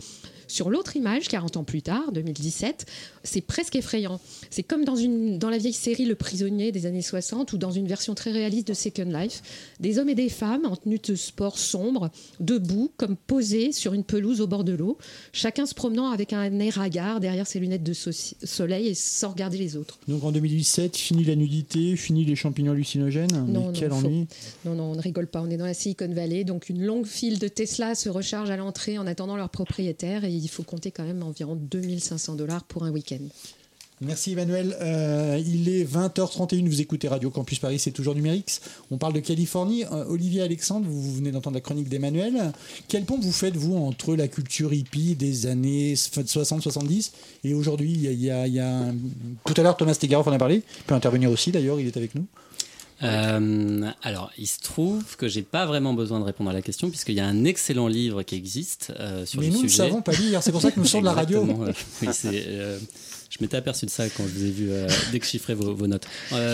Sur 0.47 0.69
l'autre 0.69 0.95
image, 0.95 1.27
40 1.27 1.57
ans 1.57 1.63
plus 1.63 1.81
tard, 1.81 2.11
2017, 2.11 2.85
c'est 3.23 3.41
presque 3.41 3.75
effrayant. 3.75 4.19
C'est 4.49 4.63
comme 4.63 4.85
dans, 4.85 4.95
une, 4.95 5.39
dans 5.39 5.49
la 5.49 5.57
vieille 5.57 5.73
série 5.73 6.05
Le 6.05 6.15
Prisonnier 6.15 6.71
des 6.71 6.85
années 6.85 7.01
60 7.01 7.53
ou 7.53 7.57
dans 7.57 7.71
une 7.71 7.87
version 7.87 8.13
très 8.15 8.31
réaliste 8.31 8.67
de 8.67 8.73
Second 8.73 9.05
Life. 9.05 9.41
Des 9.79 9.99
hommes 9.99 10.09
et 10.09 10.15
des 10.15 10.29
femmes 10.29 10.65
en 10.65 10.75
tenue 10.75 10.99
de 10.99 11.15
sport 11.15 11.57
sombre, 11.57 12.09
debout, 12.39 12.91
comme 12.97 13.15
posés 13.15 13.71
sur 13.71 13.93
une 13.93 14.03
pelouse 14.03 14.41
au 14.41 14.47
bord 14.47 14.63
de 14.63 14.73
l'eau, 14.73 14.97
chacun 15.31 15.65
se 15.65 15.73
promenant 15.73 16.11
avec 16.11 16.33
un 16.33 16.59
air 16.59 16.79
hagard 16.79 17.19
derrière 17.19 17.47
ses 17.47 17.59
lunettes 17.59 17.83
de 17.83 17.93
so- 17.93 18.11
soleil 18.43 18.87
et 18.87 18.93
sans 18.93 19.29
regarder 19.29 19.57
les 19.57 19.75
autres. 19.77 19.99
Donc 20.07 20.23
en 20.23 20.31
2017, 20.31 20.95
fini 20.97 21.23
la 21.23 21.35
nudité, 21.35 21.95
fini 21.95 22.25
les 22.25 22.35
champignons 22.35 22.71
hallucinogènes, 22.73 23.45
Non, 23.47 23.67
mais 23.71 23.79
quel 23.79 23.89
non, 23.89 23.95
ennui. 23.97 24.27
Non, 24.65 24.75
non, 24.75 24.83
on 24.91 24.95
ne 24.95 25.01
rigole 25.01 25.27
pas. 25.27 25.41
On 25.41 25.49
est 25.49 25.57
dans 25.57 25.65
la 25.65 25.73
Silicon 25.73 26.09
Valley, 26.13 26.43
donc 26.43 26.69
une 26.69 26.83
longue 26.83 27.05
file 27.05 27.39
de 27.39 27.47
Tesla 27.47 27.95
se 27.95 28.09
recharge 28.09 28.49
à 28.49 28.57
l'entrée 28.57 28.97
en 28.97 29.07
attendant 29.07 29.35
leur 29.35 29.49
propriétaire 29.49 30.23
et 30.25 30.32
il 30.35 30.47
faut 30.49 30.63
compter 30.63 30.91
quand 30.91 31.03
même 31.05 31.23
environ 31.23 31.55
2500 31.55 32.35
dollars 32.35 32.63
pour 32.63 32.83
un 32.83 32.91
week-end. 32.91 33.19
Merci 34.01 34.33
Emmanuel. 34.33 34.75
Euh, 34.81 35.41
il 35.45 35.69
est 35.69 35.85
20h31, 35.85 36.67
vous 36.67 36.81
écoutez 36.81 37.07
Radio 37.07 37.29
Campus 37.29 37.59
Paris, 37.59 37.79
c'est 37.79 37.91
toujours 37.91 38.15
numérique. 38.15 38.59
On 38.91 38.97
parle 38.97 39.13
de 39.13 39.19
Californie. 39.21 39.85
Euh, 39.85 40.03
Olivier 40.09 40.41
Alexandre, 40.41 40.85
vous 40.89 41.13
venez 41.15 41.31
d'entendre 41.31 41.53
la 41.55 41.61
chronique 41.61 41.87
d'Emmanuel. 41.87 42.51
Quel 42.89 43.05
pont 43.05 43.17
vous 43.19 43.31
faites, 43.31 43.55
vous, 43.55 43.77
entre 43.77 44.15
la 44.15 44.27
culture 44.27 44.73
hippie 44.73 45.15
des 45.15 45.45
années 45.45 45.93
60-70 45.95 47.11
et 47.45 47.53
aujourd'hui? 47.53 47.91
Il 47.93 48.21
y 48.21 48.29
a, 48.29 48.45
il 48.47 48.53
y 48.53 48.59
a- 48.59 48.67
un- 48.79 48.95
Tout 49.45 49.53
à 49.55 49.61
l'heure, 49.63 49.77
Thomas 49.77 49.95
Tegaroff 49.95 50.27
en 50.27 50.31
a 50.33 50.37
parlé. 50.37 50.55
Il 50.79 50.83
peut 50.85 50.95
intervenir 50.95 51.31
aussi, 51.31 51.51
d'ailleurs, 51.51 51.79
il 51.79 51.87
est 51.87 51.95
avec 51.95 52.13
nous. 52.15 52.25
Euh, 53.03 53.91
alors, 54.01 54.31
il 54.37 54.47
se 54.47 54.59
trouve 54.59 55.15
que 55.17 55.27
j'ai 55.27 55.41
pas 55.41 55.65
vraiment 55.65 55.93
besoin 55.93 56.19
de 56.19 56.25
répondre 56.25 56.49
à 56.49 56.53
la 56.53 56.61
question 56.61 56.89
puisqu'il 56.89 57.15
y 57.15 57.19
a 57.19 57.25
un 57.25 57.43
excellent 57.45 57.87
livre 57.87 58.23
qui 58.23 58.35
existe 58.35 58.93
euh, 58.99 59.25
sur 59.25 59.41
Mais 59.41 59.47
le 59.47 59.53
nous 59.53 59.63
ne 59.63 59.67
savons 59.67 60.01
pas 60.01 60.13
lire, 60.13 60.41
c'est 60.41 60.51
pour 60.51 60.61
ça 60.61 60.71
que 60.71 60.79
nous 60.79 60.85
sommes 60.85 61.01
de 61.01 61.05
la 61.05 61.13
radio. 61.13 61.43
Euh, 61.63 61.71
oui, 62.01 62.07
euh, 62.33 62.79
je 63.29 63.37
m'étais 63.41 63.57
aperçu 63.57 63.85
de 63.85 63.91
ça 63.91 64.07
quand 64.09 64.23
je 64.23 64.31
vous 64.31 64.45
ai 64.45 64.51
vu 64.51 64.69
déchiffrer 65.11 65.53
vos, 65.53 65.73
vos 65.73 65.87
notes. 65.87 66.05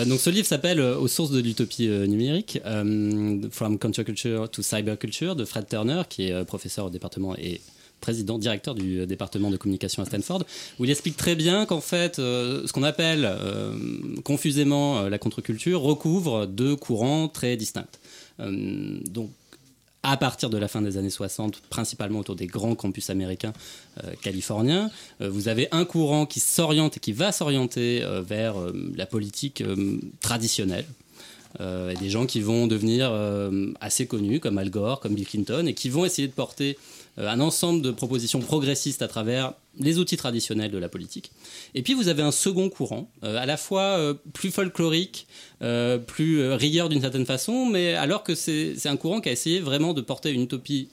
Donc, 0.06 0.20
ce 0.20 0.30
livre 0.30 0.46
s'appelle 0.46 0.80
Aux 0.80 1.08
sources 1.08 1.30
de 1.30 1.40
l'utopie 1.40 1.88
numérique, 1.88 2.60
euh, 2.64 3.38
From 3.50 3.78
Counterculture 3.78 4.48
to 4.50 4.62
Cyberculture 4.62 5.36
de 5.36 5.44
Fred 5.44 5.66
Turner, 5.68 6.02
qui 6.08 6.28
est 6.28 6.44
professeur 6.44 6.86
au 6.86 6.90
département 6.90 7.36
et 7.36 7.60
président, 8.00 8.38
directeur 8.38 8.74
du 8.74 9.00
euh, 9.00 9.06
département 9.06 9.50
de 9.50 9.56
communication 9.56 10.02
à 10.02 10.06
Stanford, 10.06 10.44
où 10.78 10.84
il 10.84 10.90
explique 10.90 11.16
très 11.16 11.36
bien 11.36 11.66
qu'en 11.66 11.80
fait, 11.80 12.18
euh, 12.18 12.66
ce 12.66 12.72
qu'on 12.72 12.82
appelle 12.82 13.24
euh, 13.24 13.74
confusément 14.24 15.02
la 15.02 15.18
contre-culture 15.18 15.80
recouvre 15.80 16.46
deux 16.46 16.76
courants 16.76 17.28
très 17.28 17.56
distincts. 17.56 17.86
Donc, 18.38 19.30
à 20.02 20.16
partir 20.16 20.48
de 20.48 20.56
la 20.56 20.66
fin 20.66 20.80
des 20.80 20.96
années 20.96 21.10
60, 21.10 21.60
principalement 21.68 22.20
autour 22.20 22.36
des 22.36 22.46
grands 22.46 22.74
campus 22.74 23.10
américains 23.10 23.52
californiens, 24.22 24.90
vous 25.20 25.48
avez 25.48 25.68
un 25.72 25.84
courant 25.84 26.24
qui 26.24 26.40
s'oriente 26.40 26.96
et 26.96 27.00
qui 27.00 27.12
va 27.12 27.32
s'orienter 27.32 28.02
vers 28.26 28.54
la 28.96 29.04
politique 29.04 29.62
traditionnelle. 30.22 30.86
Et 31.60 31.96
des 32.00 32.08
gens 32.08 32.24
qui 32.24 32.40
vont 32.40 32.66
devenir 32.66 33.12
assez 33.80 34.06
connus, 34.06 34.40
comme 34.40 34.56
Al 34.56 34.70
Gore, 34.70 35.00
comme 35.00 35.14
Bill 35.14 35.26
Clinton, 35.26 35.66
et 35.66 35.74
qui 35.74 35.90
vont 35.90 36.06
essayer 36.06 36.28
de 36.28 36.32
porter 36.32 36.78
un 37.16 37.40
ensemble 37.40 37.82
de 37.82 37.90
propositions 37.90 38.40
progressistes 38.40 39.02
à 39.02 39.08
travers 39.08 39.54
les 39.78 39.98
outils 39.98 40.16
traditionnels 40.16 40.70
de 40.70 40.78
la 40.78 40.88
politique. 40.88 41.30
Et 41.74 41.82
puis 41.82 41.94
vous 41.94 42.08
avez 42.08 42.22
un 42.22 42.32
second 42.32 42.68
courant, 42.68 43.10
euh, 43.24 43.36
à 43.38 43.46
la 43.46 43.56
fois 43.56 43.82
euh, 43.82 44.14
plus 44.32 44.50
folklorique, 44.50 45.26
euh, 45.62 45.98
plus 45.98 46.40
euh, 46.40 46.56
rieur 46.56 46.88
d'une 46.88 47.00
certaine 47.00 47.26
façon, 47.26 47.66
mais 47.66 47.94
alors 47.94 48.22
que 48.22 48.34
c'est 48.34 48.74
un 48.86 48.96
courant 48.96 49.20
qui 49.20 49.28
a 49.28 49.32
essayé 49.32 49.60
vraiment 49.60 49.94
de 49.94 50.00
porter 50.00 50.30
une 50.32 50.42
utopie 50.42 50.88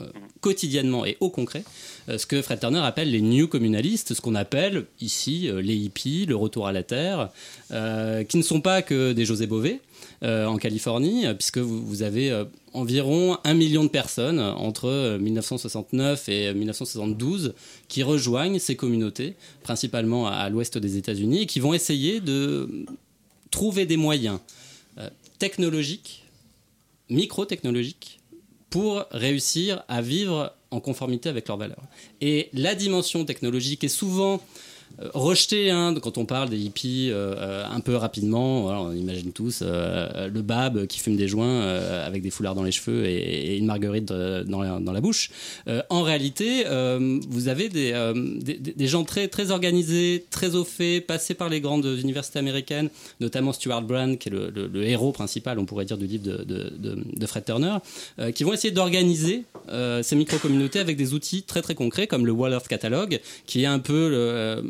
euh, 0.00 0.06
quotidiennement 0.40 1.04
et 1.04 1.16
au 1.20 1.30
concret, 1.30 1.64
euh, 2.08 2.18
ce 2.18 2.26
que 2.26 2.40
Fred 2.42 2.60
Turner 2.60 2.80
appelle 2.80 3.10
les 3.10 3.20
new 3.20 3.48
communalistes, 3.48 4.14
ce 4.14 4.20
qu'on 4.20 4.34
appelle 4.34 4.86
ici 5.00 5.48
euh, 5.48 5.60
les 5.60 5.74
hippies, 5.74 6.26
le 6.26 6.36
retour 6.36 6.66
à 6.66 6.72
la 6.72 6.82
terre, 6.82 7.30
euh, 7.72 8.24
qui 8.24 8.36
ne 8.36 8.42
sont 8.42 8.60
pas 8.60 8.82
que 8.82 9.12
des 9.12 9.24
José 9.24 9.46
Bové 9.46 9.72
euh, 9.72 9.78
en 10.22 10.56
Californie, 10.56 11.26
euh, 11.26 11.34
puisque 11.34 11.58
vous, 11.58 12.02
avez 12.02 12.30
euh, 12.30 12.44
environ 12.72 13.38
un 13.44 13.54
million 13.54 13.84
de 13.84 13.88
personnes 13.88 14.38
euh, 14.38 14.52
entre 14.52 14.88
euh, 14.88 15.18
1969 15.18 16.28
et 16.28 16.48
euh, 16.48 16.54
1972 16.54 17.54
qui 17.88 18.02
rejoignent 18.02 18.58
ces 18.58 18.76
communautés, 18.76 19.36
principalement 19.62 20.26
à, 20.26 20.48
l'ouest 20.48 20.78
des 20.78 20.96
États-Unis, 20.96 21.42
et 21.42 21.46
qui 21.46 21.60
vont 21.60 21.74
essayer 21.74 22.20
de 22.20 22.86
trouver 23.50 23.86
des 23.86 23.96
moyens 23.96 24.40
euh, 24.98 25.08
technologiques, 25.38 26.24
micro-technologiques, 27.10 28.20
pour 28.70 29.04
réussir 29.10 29.82
à 29.88 30.02
vivre 30.02 30.52
en 30.70 30.80
conformité 30.80 31.30
avec 31.30 31.48
leurs 31.48 31.56
valeurs. 31.56 31.82
Et 32.20 32.50
la 32.52 32.74
dimension 32.74 33.24
technologique 33.24 33.82
est 33.82 33.88
souvent 33.88 34.42
euh, 35.02 35.08
rejetée 35.14 35.70
hein, 35.70 35.94
quand 36.02 36.18
on 36.18 36.24
parle 36.24 36.48
des 36.48 36.58
hippies 36.58 37.10
euh, 37.10 37.34
euh, 37.36 37.64
un 37.70 37.80
peu 37.80 37.94
rapidement. 37.96 38.62
Voilà, 38.62 38.80
on 38.82 38.92
imagine 38.92 39.32
tous 39.32 39.60
euh, 39.62 40.28
le 40.28 40.42
bab 40.42 40.86
qui 40.86 40.98
fume 41.00 41.16
des 41.16 41.28
joints 41.28 41.46
euh, 41.46 42.06
avec 42.06 42.22
des 42.22 42.30
foulards 42.30 42.54
dans 42.54 42.62
les 42.62 42.72
cheveux 42.72 43.06
et, 43.06 43.54
et 43.54 43.56
une 43.58 43.66
marguerite 43.66 44.10
euh, 44.10 44.44
dans, 44.44 44.60
la, 44.62 44.78
dans 44.80 44.92
la 44.92 45.00
bouche. 45.00 45.30
Euh, 45.68 45.82
en 45.90 46.02
réalité, 46.02 46.64
euh, 46.66 47.20
vous 47.28 47.48
avez 47.48 47.68
des, 47.68 47.92
euh, 47.92 48.12
des, 48.40 48.54
des- 48.54 48.86
gens 48.88 49.04
très, 49.04 49.28
très 49.28 49.50
organisés, 49.50 50.24
très 50.30 50.54
au 50.54 50.64
fait, 50.64 51.00
passés 51.00 51.34
par 51.34 51.48
les 51.50 51.60
grandes 51.60 51.84
universités 51.84 52.38
américaines, 52.38 52.88
notamment 53.20 53.52
Stuart 53.52 53.82
Brand, 53.82 54.16
qui 54.18 54.28
est 54.28 54.32
le, 54.32 54.50
le- 54.50 54.66
le 54.66 54.82
héros 54.84 55.12
principal, 55.12 55.58
on 55.58 55.66
pourrait 55.66 55.84
dire, 55.84 55.98
du 55.98 56.06
livre 56.06 56.24
de, 56.24 56.38
de- 56.44 56.72
de- 56.78 56.98
de 57.14 57.26
Fred 57.26 57.44
Turner, 57.44 57.76
euh, 58.18 58.30
qui 58.32 58.44
vont 58.44 58.52
essayer 58.54 58.72
d'organiser 58.72 59.44
euh, 59.70 60.02
ces 60.02 60.16
micro-communautés 60.16 60.78
avec 60.78 60.96
des 60.96 61.12
outils 61.12 61.42
très 61.42 61.60
très 61.62 61.74
concrets 61.74 62.06
comme 62.06 62.24
le 62.24 62.32
Wall 62.32 62.52
Earth 62.52 62.68
Catalog, 62.68 63.20
qui 63.46 63.62
est 63.62 63.66
un 63.66 63.78
peu 63.78 64.08
le, 64.08 64.16
euh, 64.16 64.62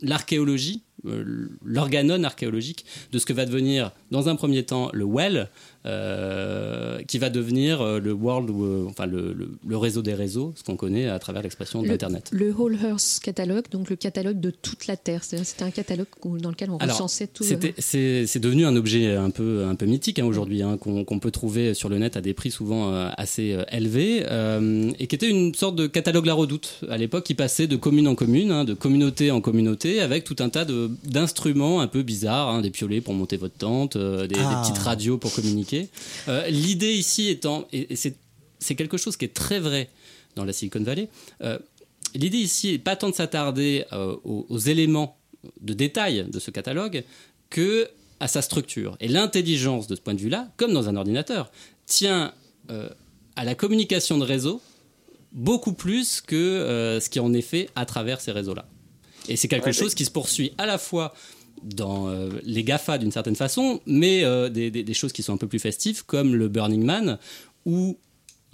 l'archéologie, 0.00 0.82
euh, 1.06 1.48
l'organon 1.64 2.22
archéologique 2.24 2.84
de 3.12 3.18
ce 3.18 3.26
que 3.26 3.32
va 3.32 3.46
devenir 3.46 3.92
dans 4.10 4.28
un 4.28 4.36
premier 4.36 4.64
temps 4.64 4.90
le 4.92 5.04
Well, 5.04 5.48
euh, 5.86 7.02
qui 7.08 7.18
va 7.18 7.30
devenir 7.30 7.80
euh, 7.80 7.98
le 8.00 8.12
World, 8.12 8.50
euh, 8.50 8.84
enfin 8.88 9.06
le, 9.06 9.32
le- 9.32 9.50
le 9.66 9.76
réseau 9.76 10.02
des 10.02 10.14
réseaux, 10.14 10.52
ce 10.56 10.62
qu'on 10.62 10.76
connaît 10.76 11.08
à 11.08 11.18
travers 11.18 11.42
l'expression 11.42 11.82
Le, 11.82 11.88
d'Internet. 11.88 12.28
le 12.32 12.52
Whole 12.52 12.76
Earth 12.84 13.20
Catalogue, 13.22 13.64
donc 13.70 13.90
le 13.90 13.96
catalogue 13.96 14.40
de 14.40 14.50
toute 14.50 14.86
la 14.86 14.96
Terre. 14.96 15.24
C'est-à-dire, 15.24 15.46
C'était 15.46 15.64
un 15.64 15.70
catalogue 15.70 16.06
où- 16.24 16.38
dans 16.38 16.50
lequel 16.50 16.70
on 16.70 16.76
Alors, 16.78 16.96
recensait 16.96 17.26
tout. 17.26 17.44
c'était- 17.44 17.74
c'est 17.78 18.26
c'est 18.26 18.38
devenu 18.40 18.64
un 18.66 18.76
objet 18.76 19.14
un 19.14 19.30
peu, 19.30 19.64
un 19.64 19.74
peu 19.74 19.86
mythique 19.86 20.18
hein, 20.18 20.24
aujourd'hui, 20.26 20.62
hein, 20.62 20.76
qu'on 20.78 21.04
qu'on 21.04 21.18
peut 21.18 21.30
trouver 21.30 21.74
sur 21.74 21.88
le 21.88 21.98
net 21.98 22.16
à 22.16 22.20
des 22.20 22.34
prix 22.34 22.50
souvent 22.50 22.92
euh, 22.92 23.08
assez 23.16 23.52
euh, 23.52 23.64
élevés, 23.72 24.22
euh, 24.30 24.90
et 24.98 25.06
qui 25.06 25.14
était 25.16 25.28
une 25.28 25.54
sorte 25.54 25.76
de 25.76 25.86
catalogue 25.86 26.26
La 26.26 26.34
Redoute 26.34 26.80
à 26.88 26.96
l'époque, 26.96 27.24
qui 27.24 27.34
passait 27.34 27.66
de 27.66 27.76
commune 27.76 28.06
en 28.08 28.14
commune, 28.14 28.50
hein, 28.52 28.64
de 28.64 28.74
communauté 28.74 29.30
en 29.30 29.40
communauté, 29.40 30.00
avec 30.00 30.24
tout 30.24 30.36
un 30.40 30.48
tas 30.48 30.64
de- 30.64 30.90
d'instruments 31.04 31.80
un 31.80 31.86
peu 31.88 32.02
bizarres, 32.02 32.48
hein, 32.50 32.60
des 32.60 32.70
piolets 32.70 33.00
pour 33.00 33.14
monter 33.14 33.36
votre 33.36 33.56
tente, 33.56 33.96
euh, 33.96 34.26
des, 34.26 34.34
des 34.34 34.40
Ah. 34.44 34.62
petites 34.62 34.78
radios 34.82 35.18
pour 35.18 35.32
communiquer. 35.32 35.71
Euh, 36.28 36.48
L'idée 36.48 36.92
ici 36.92 37.28
étant, 37.28 37.66
et, 37.72 37.92
et 37.92 37.96
c'est 37.96 38.74
quelque 38.74 38.96
chose 38.96 39.16
qui 39.16 39.24
est 39.24 39.34
très 39.34 39.60
vrai 39.60 39.88
dans 40.36 40.44
la 40.44 40.52
Silicon 40.52 40.82
Valley, 40.82 41.08
euh, 41.42 41.58
l'idée 42.14 42.38
ici 42.38 42.72
n'est 42.72 42.78
pas 42.78 42.96
tant 42.96 43.10
de 43.10 43.14
s'attarder 43.14 43.84
euh, 43.92 44.16
aux, 44.24 44.46
aux 44.48 44.58
éléments 44.58 45.16
de 45.60 45.74
détail 45.74 46.26
de 46.30 46.38
ce 46.38 46.50
catalogue 46.50 47.04
que 47.50 47.88
à 48.20 48.28
sa 48.28 48.40
structure. 48.40 48.96
Et 49.00 49.08
l'intelligence, 49.08 49.88
de 49.88 49.96
ce 49.96 50.00
point 50.00 50.14
de 50.14 50.20
vue-là, 50.20 50.48
comme 50.56 50.72
dans 50.72 50.88
un 50.88 50.96
ordinateur, 50.96 51.50
tient 51.86 52.32
à 53.36 53.44
la 53.44 53.54
communication 53.56 54.16
de 54.18 54.24
réseau 54.24 54.60
beaucoup 55.32 55.72
plus 55.72 56.20
que 56.20 56.98
ce 57.02 57.08
qui 57.10 57.18
en 57.18 57.32
est 57.34 57.42
fait 57.42 57.68
à 57.74 57.84
travers 57.84 58.20
ces 58.20 58.30
réseaux-là. 58.30 58.66
Et 59.28 59.36
c'est 59.36 59.48
quelque 59.48 59.66
Ouais, 59.66 59.72
chose 59.72 59.94
qui 59.96 60.04
se 60.04 60.10
poursuit 60.12 60.52
à 60.58 60.66
la 60.66 60.78
fois 60.78 61.12
dans 61.64 62.08
euh, 62.08 62.28
les 62.44 62.64
GAFA 62.64 62.98
d'une 62.98 63.12
certaine 63.12 63.36
façon, 63.36 63.80
mais 63.86 64.24
euh, 64.24 64.48
des, 64.48 64.70
des- 64.70 64.82
des 64.82 64.94
choses 64.94 65.12
qui 65.12 65.22
sont 65.22 65.32
un 65.34 65.36
peu 65.38 65.46
plus 65.48 65.58
festives, 65.58 66.04
comme 66.04 66.34
le 66.34 66.48
Burning 66.48 66.84
Man, 66.84 67.18
où, 67.66 67.96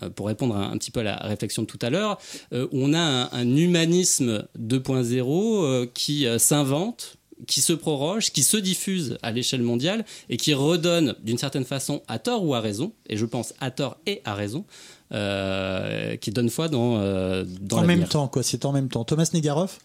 euh, 0.02 0.10
pour 0.10 0.26
répondre 0.26 0.56
un, 0.56 0.70
un 0.72 0.76
petit 0.78 0.90
peu 0.90 1.00
à 1.00 1.04
la 1.04 1.16
réflexion 1.16 1.62
de 1.62 1.66
tout 1.66 1.78
à 1.82 1.90
l'heure, 1.90 2.18
euh, 2.52 2.66
on 2.72 2.92
a 2.94 2.98
un, 3.00 3.28
un 3.32 3.56
humanisme 3.56 4.46
2.0 4.58 5.64
euh, 5.64 5.86
qui 5.92 6.26
euh, 6.26 6.38
s'invente, 6.38 7.16
qui 7.46 7.60
se 7.60 7.72
proroge, 7.72 8.30
qui 8.32 8.42
se 8.42 8.56
diffuse 8.56 9.16
à 9.22 9.30
l'échelle 9.30 9.62
mondiale 9.62 10.04
et 10.28 10.36
qui 10.36 10.54
redonne 10.54 11.14
d'une 11.22 11.38
certaine 11.38 11.64
façon, 11.64 12.02
à 12.08 12.18
tort 12.18 12.44
ou 12.44 12.54
à 12.54 12.60
raison, 12.60 12.92
et 13.08 13.16
je 13.16 13.24
pense 13.26 13.54
à 13.60 13.70
tort 13.70 13.96
et 14.06 14.20
à 14.24 14.34
raison, 14.34 14.64
euh, 15.12 16.16
qui 16.16 16.30
donne 16.30 16.50
foi 16.50 16.68
dans, 16.68 16.98
euh, 16.98 17.44
dans 17.60 17.78
en 17.78 17.84
même 17.86 18.04
temps, 18.06 18.28
quoi. 18.28 18.42
C'est 18.42 18.64
en 18.64 18.72
même 18.72 18.88
temps. 18.88 19.04
Thomas 19.04 19.30
Negaroff 19.32 19.78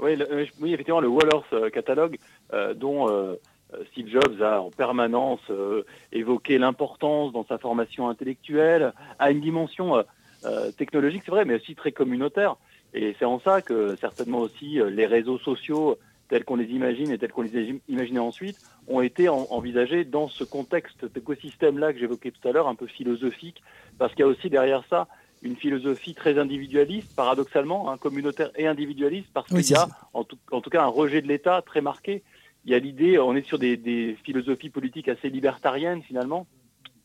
Oui, 0.00 0.16
le- 0.16 0.28
oui, 0.60 0.72
effectivement, 0.72 1.00
le 1.00 1.08
Wallers 1.08 1.70
catalogue, 1.72 2.14
euh, 2.14 2.31
dont 2.74 3.08
euh, 3.08 3.34
euh, 3.74 3.84
Steve 3.90 4.08
Jobs 4.08 4.42
a 4.42 4.60
en 4.60 4.70
permanence 4.70 5.40
euh, 5.50 5.84
évoqué 6.12 6.58
l'importance 6.58 7.32
dans 7.32 7.46
sa 7.46 7.58
formation 7.58 8.08
intellectuelle, 8.08 8.92
a 9.18 9.30
une 9.30 9.40
dimension 9.40 9.96
euh, 9.96 10.02
euh, 10.44 10.70
technologique, 10.72 11.22
c'est 11.24 11.30
vrai, 11.30 11.44
mais 11.44 11.54
aussi 11.54 11.74
très 11.74 11.92
communautaire. 11.92 12.56
Et 12.94 13.16
c'est 13.18 13.24
en 13.24 13.40
ça 13.40 13.62
que 13.62 13.96
certainement 13.96 14.40
aussi 14.40 14.80
euh, 14.80 14.90
les 14.90 15.06
réseaux 15.06 15.38
sociaux, 15.38 15.98
tels 16.28 16.44
qu'on 16.44 16.56
les 16.56 16.70
imagine 16.70 17.10
et 17.10 17.18
tels 17.18 17.32
qu'on 17.32 17.42
les 17.42 17.56
a 17.56 17.74
imaginés 17.88 18.18
ensuite, 18.18 18.58
ont 18.88 19.00
été 19.00 19.28
en- 19.28 19.46
envisagés 19.50 20.04
dans 20.04 20.28
ce 20.28 20.44
contexte 20.44 21.04
d'écosystème-là 21.04 21.92
que 21.92 21.98
j'évoquais 21.98 22.32
tout 22.32 22.46
à 22.48 22.52
l'heure, 22.52 22.68
un 22.68 22.74
peu 22.74 22.86
philosophique, 22.86 23.62
parce 23.98 24.12
qu'il 24.12 24.20
y 24.20 24.24
a 24.24 24.28
aussi 24.28 24.50
derrière 24.50 24.82
ça 24.90 25.08
une 25.42 25.56
philosophie 25.56 26.14
très 26.14 26.38
individualiste, 26.38 27.08
paradoxalement, 27.16 27.90
hein, 27.90 27.98
communautaire 27.98 28.50
et 28.56 28.66
individualiste, 28.66 29.28
parce 29.34 29.50
Oui, 29.50 29.62
qu'il 29.62 29.74
y 29.74 29.78
a 29.78 29.88
en 30.12 30.24
tout, 30.24 30.38
en 30.52 30.60
tout 30.60 30.70
cas 30.70 30.82
un 30.82 30.86
rejet 30.86 31.20
de 31.20 31.28
l'État 31.28 31.62
très 31.62 31.80
marqué. 31.80 32.22
Il 32.64 32.70
y 32.70 32.74
a 32.74 32.78
l'idée, 32.78 33.18
on 33.18 33.34
est 33.34 33.46
sur 33.46 33.58
des, 33.58 34.16
philosophies 34.22 34.70
politiques 34.70 35.08
assez 35.08 35.28
libertariennes 35.28 36.02
finalement, 36.02 36.46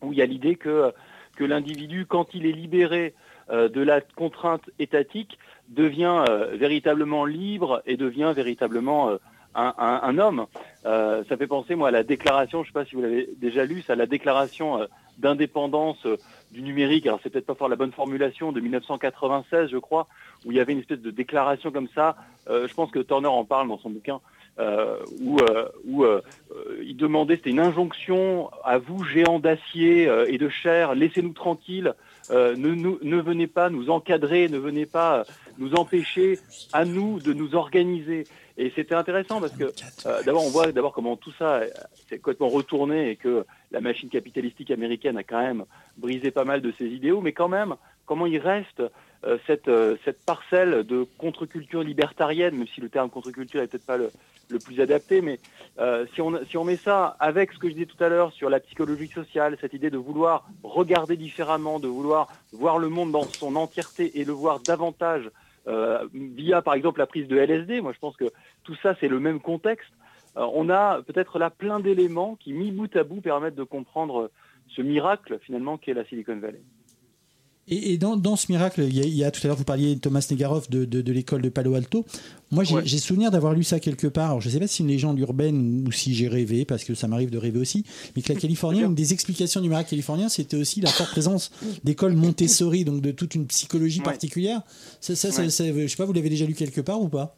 où 0.01 0.13
il 0.13 0.19
y 0.19 0.21
a 0.21 0.25
l'idée 0.25 0.55
que, 0.55 0.93
que 1.35 1.43
l'individu, 1.43 2.05
quand 2.05 2.33
il 2.33 2.45
est 2.45 2.51
libéré 2.51 3.15
euh, 3.49 3.67
de 3.67 3.81
la 3.81 4.01
contrainte 4.01 4.69
étatique, 4.77 5.39
devient 5.69 6.23
euh, 6.29 6.55
véritablement 6.55 7.25
libre 7.25 7.81
et 7.85 7.97
devient 7.97 8.33
véritablement 8.35 9.09
euh, 9.09 9.17
un, 9.55 10.17
homme. 10.19 10.45
Ça 10.83 11.37
fait 11.37 11.47
penser, 11.47 11.73
moi, 11.73 11.87
à 11.87 11.91
la 11.91 12.03
déclaration, 12.03 12.63
je 12.63 12.69
ne 12.69 12.73
sais 12.73 12.79
pas 12.79 12.85
si 12.85 12.95
vous 12.95 13.01
l'avez 13.01 13.27
déjà 13.37 13.65
lu, 13.65 13.83
à 13.87 13.95
la 13.95 14.05
déclaration 14.05 14.87
d'indépendance 15.17 16.05
du 16.51 16.61
numérique. 16.61 17.07
Alors, 17.07 17.19
c'est 17.23 17.31
peut-être 17.31 17.47
pas 17.47 17.55
fort 17.55 17.67
la 17.67 17.75
bonne 17.75 17.91
formulation 17.91 18.51
de 18.51 18.59
1996, 18.59 19.71
je 19.71 19.77
crois, 19.77 20.07
où 20.45 20.51
il 20.51 20.57
y 20.57 20.59
avait 20.59 20.73
une 20.73 20.79
espèce 20.79 21.01
de 21.01 21.09
déclaration 21.09 21.71
comme 21.71 21.87
ça. 21.95 22.15
Je 22.47 22.71
pense 22.75 22.91
que 22.91 22.99
Turner 22.99 23.27
en 23.27 23.45
parle 23.45 23.67
dans 23.67 23.79
son 23.79 23.89
bouquin. 23.89 24.21
Euh, 24.59 24.97
où, 25.21 25.39
euh, 25.39 25.69
euh, 26.01 26.21
il 26.81 26.97
demandait, 26.97 27.35
c'était 27.35 27.51
une 27.51 27.59
injonction 27.59 28.49
à 28.63 28.79
vous, 28.79 29.03
géants 29.03 29.39
d'acier 29.39 30.09
et 30.27 30.37
de 30.37 30.49
chair, 30.49 30.95
laissez-nous 30.95 31.33
tranquilles, 31.33 31.93
ne, 32.31 33.21
venez 33.21 33.47
pas 33.47 33.69
nous 33.69 33.89
encadrer, 33.89 34.49
ne 34.49 34.57
venez 34.57 34.85
pas 34.85 35.25
nous 35.59 35.75
empêcher 35.75 36.39
à 36.73 36.85
nous 36.85 37.19
de 37.19 37.33
nous 37.33 37.55
organiser. 37.55 38.25
Et 38.59 38.71
c'était 38.75 38.95
intéressant 38.95 39.39
parce 39.39 39.53
que 39.53 39.71
d'abord 40.25 40.43
on 40.43 40.49
voit 40.49 40.71
d'abord 40.71 40.91
comment 40.91 41.15
tout 41.15 41.31
ça 41.37 41.61
s'est 42.09 42.17
complètement 42.17 42.49
retourné 42.49 43.11
et 43.11 43.15
que 43.15 43.45
la 43.71 43.81
machine 43.81 44.09
capitalistique 44.09 44.71
américaine 44.71 45.17
a 45.17 45.23
quand 45.23 45.39
même 45.39 45.65
brisé 45.97 46.31
pas 46.31 46.45
mal 46.45 46.61
de 46.61 46.71
ses 46.71 46.87
idéaux, 46.87 47.21
mais 47.21 47.33
quand 47.33 47.49
même 47.49 47.75
comment 48.07 48.25
il 48.25 48.39
reste 48.39 48.81
euh, 49.25 49.37
cette, 49.45 49.67
euh, 49.67 49.97
cette 50.05 50.23
parcelle 50.25 50.83
de 50.83 51.05
contre-culture 51.17 51.83
libertarienne, 51.83 52.55
même 52.55 52.67
si 52.67 52.81
le 52.81 52.89
terme 52.89 53.09
contre-culture 53.09 53.61
est 53.61 53.67
peut-être 53.67 53.85
pas 53.85 53.97
le, 53.97 54.09
plus 54.63 54.79
adapté, 54.79 55.21
mais 55.21 55.39
euh, 55.77 56.05
si, 56.13 56.21
on, 56.21 56.63
met 56.63 56.77
ça 56.77 57.17
avec 57.19 57.51
ce 57.51 57.59
que 57.59 57.67
je 57.67 57.73
disais 57.73 57.85
tout 57.85 58.01
à 58.01 58.07
l'heure 58.07 58.31
sur 58.31 58.49
la 58.49 58.61
psychologie 58.61 59.09
sociale, 59.09 59.57
cette 59.59 59.73
idée 59.73 59.89
de 59.89 59.97
vouloir 59.97 60.47
regarder 60.63 61.17
différemment, 61.17 61.79
de 61.79 61.87
vouloir 61.89 62.29
voir 62.53 62.77
le 62.77 62.87
monde 62.87 63.11
dans 63.11 63.23
son 63.23 63.57
entièreté 63.57 64.19
et 64.19 64.23
le 64.23 64.31
voir 64.31 64.61
davantage 64.61 65.29
via 66.13 66.61
par 66.61 66.75
exemple 66.75 66.99
la 66.99 67.07
prise 67.07 67.27
de 67.27 67.35
LSD, 67.35 67.81
moi 67.81 67.91
je 67.91 67.99
pense 67.99 68.15
que 68.15 68.31
tout 68.63 68.75
ça 68.81 68.95
c'est 69.01 69.09
le 69.09 69.19
même 69.19 69.41
contexte. 69.41 69.91
On 70.37 70.69
a 70.69 71.01
peut-être 71.01 71.39
là 71.39 71.49
plein 71.49 71.81
d'éléments 71.81 72.37
qui, 72.39 72.53
mis 72.53 72.71
bout 72.71 72.95
à 72.95 73.03
bout, 73.03 73.19
permettent 73.19 73.55
de 73.55 73.65
comprendre 73.65 74.31
ce 74.69 74.81
miracle 74.81 75.39
finalement 75.41 75.77
qu'est 75.77 75.93
la 75.93 76.05
Silicon 76.05 76.37
Valley. 76.37 76.61
Et, 77.69 77.93
et 77.93 77.97
dans, 77.97 78.15
dans 78.15 78.35
ce 78.37 78.49
miracle, 78.51 78.81
il 78.81 78.95
y, 78.95 79.01
a, 79.01 79.03
il 79.03 79.13
y 79.15 79.23
a 79.25 79.31
tout 79.31 79.41
à 79.43 79.47
l'heure, 79.47 79.57
vous 79.57 79.65
parliez 79.65 79.97
Thomas 79.97 80.25
Negaroff 80.31 80.69
de, 80.69 80.85
de, 80.85 81.01
de 81.01 81.11
l'école 81.11 81.41
de 81.41 81.49
Palo 81.49 81.73
Alto. 81.75 82.05
Moi, 82.49 82.63
j'ai 82.63 82.75
Ouais. 82.75 82.85
souvenir 82.87 83.29
d'avoir 83.29 83.53
lu 83.53 83.63
ça 83.63 83.79
quelque 83.81 84.07
part. 84.07 84.27
Alors, 84.27 84.41
je 84.41 84.47
ne 84.47 84.53
sais 84.53 84.59
pas 84.59 84.67
si 84.67 84.77
c'est 84.77 84.83
une 84.83 84.89
légende 84.89 85.19
urbaine 85.19 85.83
ou 85.85 85.91
si 85.91 86.13
j'ai 86.15 86.29
rêvé, 86.29 86.63
parce 86.63 86.85
que 86.85 86.95
ça 86.95 87.07
m'arrive 87.09 87.29
de 87.29 87.37
rêver 87.37 87.59
aussi. 87.59 87.83
Mais 88.15 88.21
que 88.21 88.31
la 88.31 88.39
Californie, 88.39 88.83
une 88.83 88.95
des 88.95 89.11
explications 89.11 89.59
du 89.59 89.67
miracle 89.67 89.89
californien, 89.89 90.29
c'était 90.29 90.55
aussi 90.55 90.79
la 90.79 90.89
forte 90.89 91.11
présence 91.11 91.51
d'écoles 91.83 92.13
Montessori, 92.13 92.85
donc 92.85 93.01
de 93.01 93.11
toute 93.11 93.35
une 93.35 93.47
psychologie 93.47 93.99
particulière. 93.99 94.61
Ça, 95.01 95.15
ça, 95.17 95.31
ça- 95.31 95.41
Ouais. 95.41 95.49
ça- 95.49 95.65
je 95.65 95.87
sais 95.87 95.97
pas, 95.97 96.05
vous 96.05 96.13
l'avez 96.13 96.29
déjà 96.29 96.45
lu 96.45 96.53
quelque 96.53 96.79
part 96.81 97.01
ou 97.01 97.09
pas? 97.09 97.35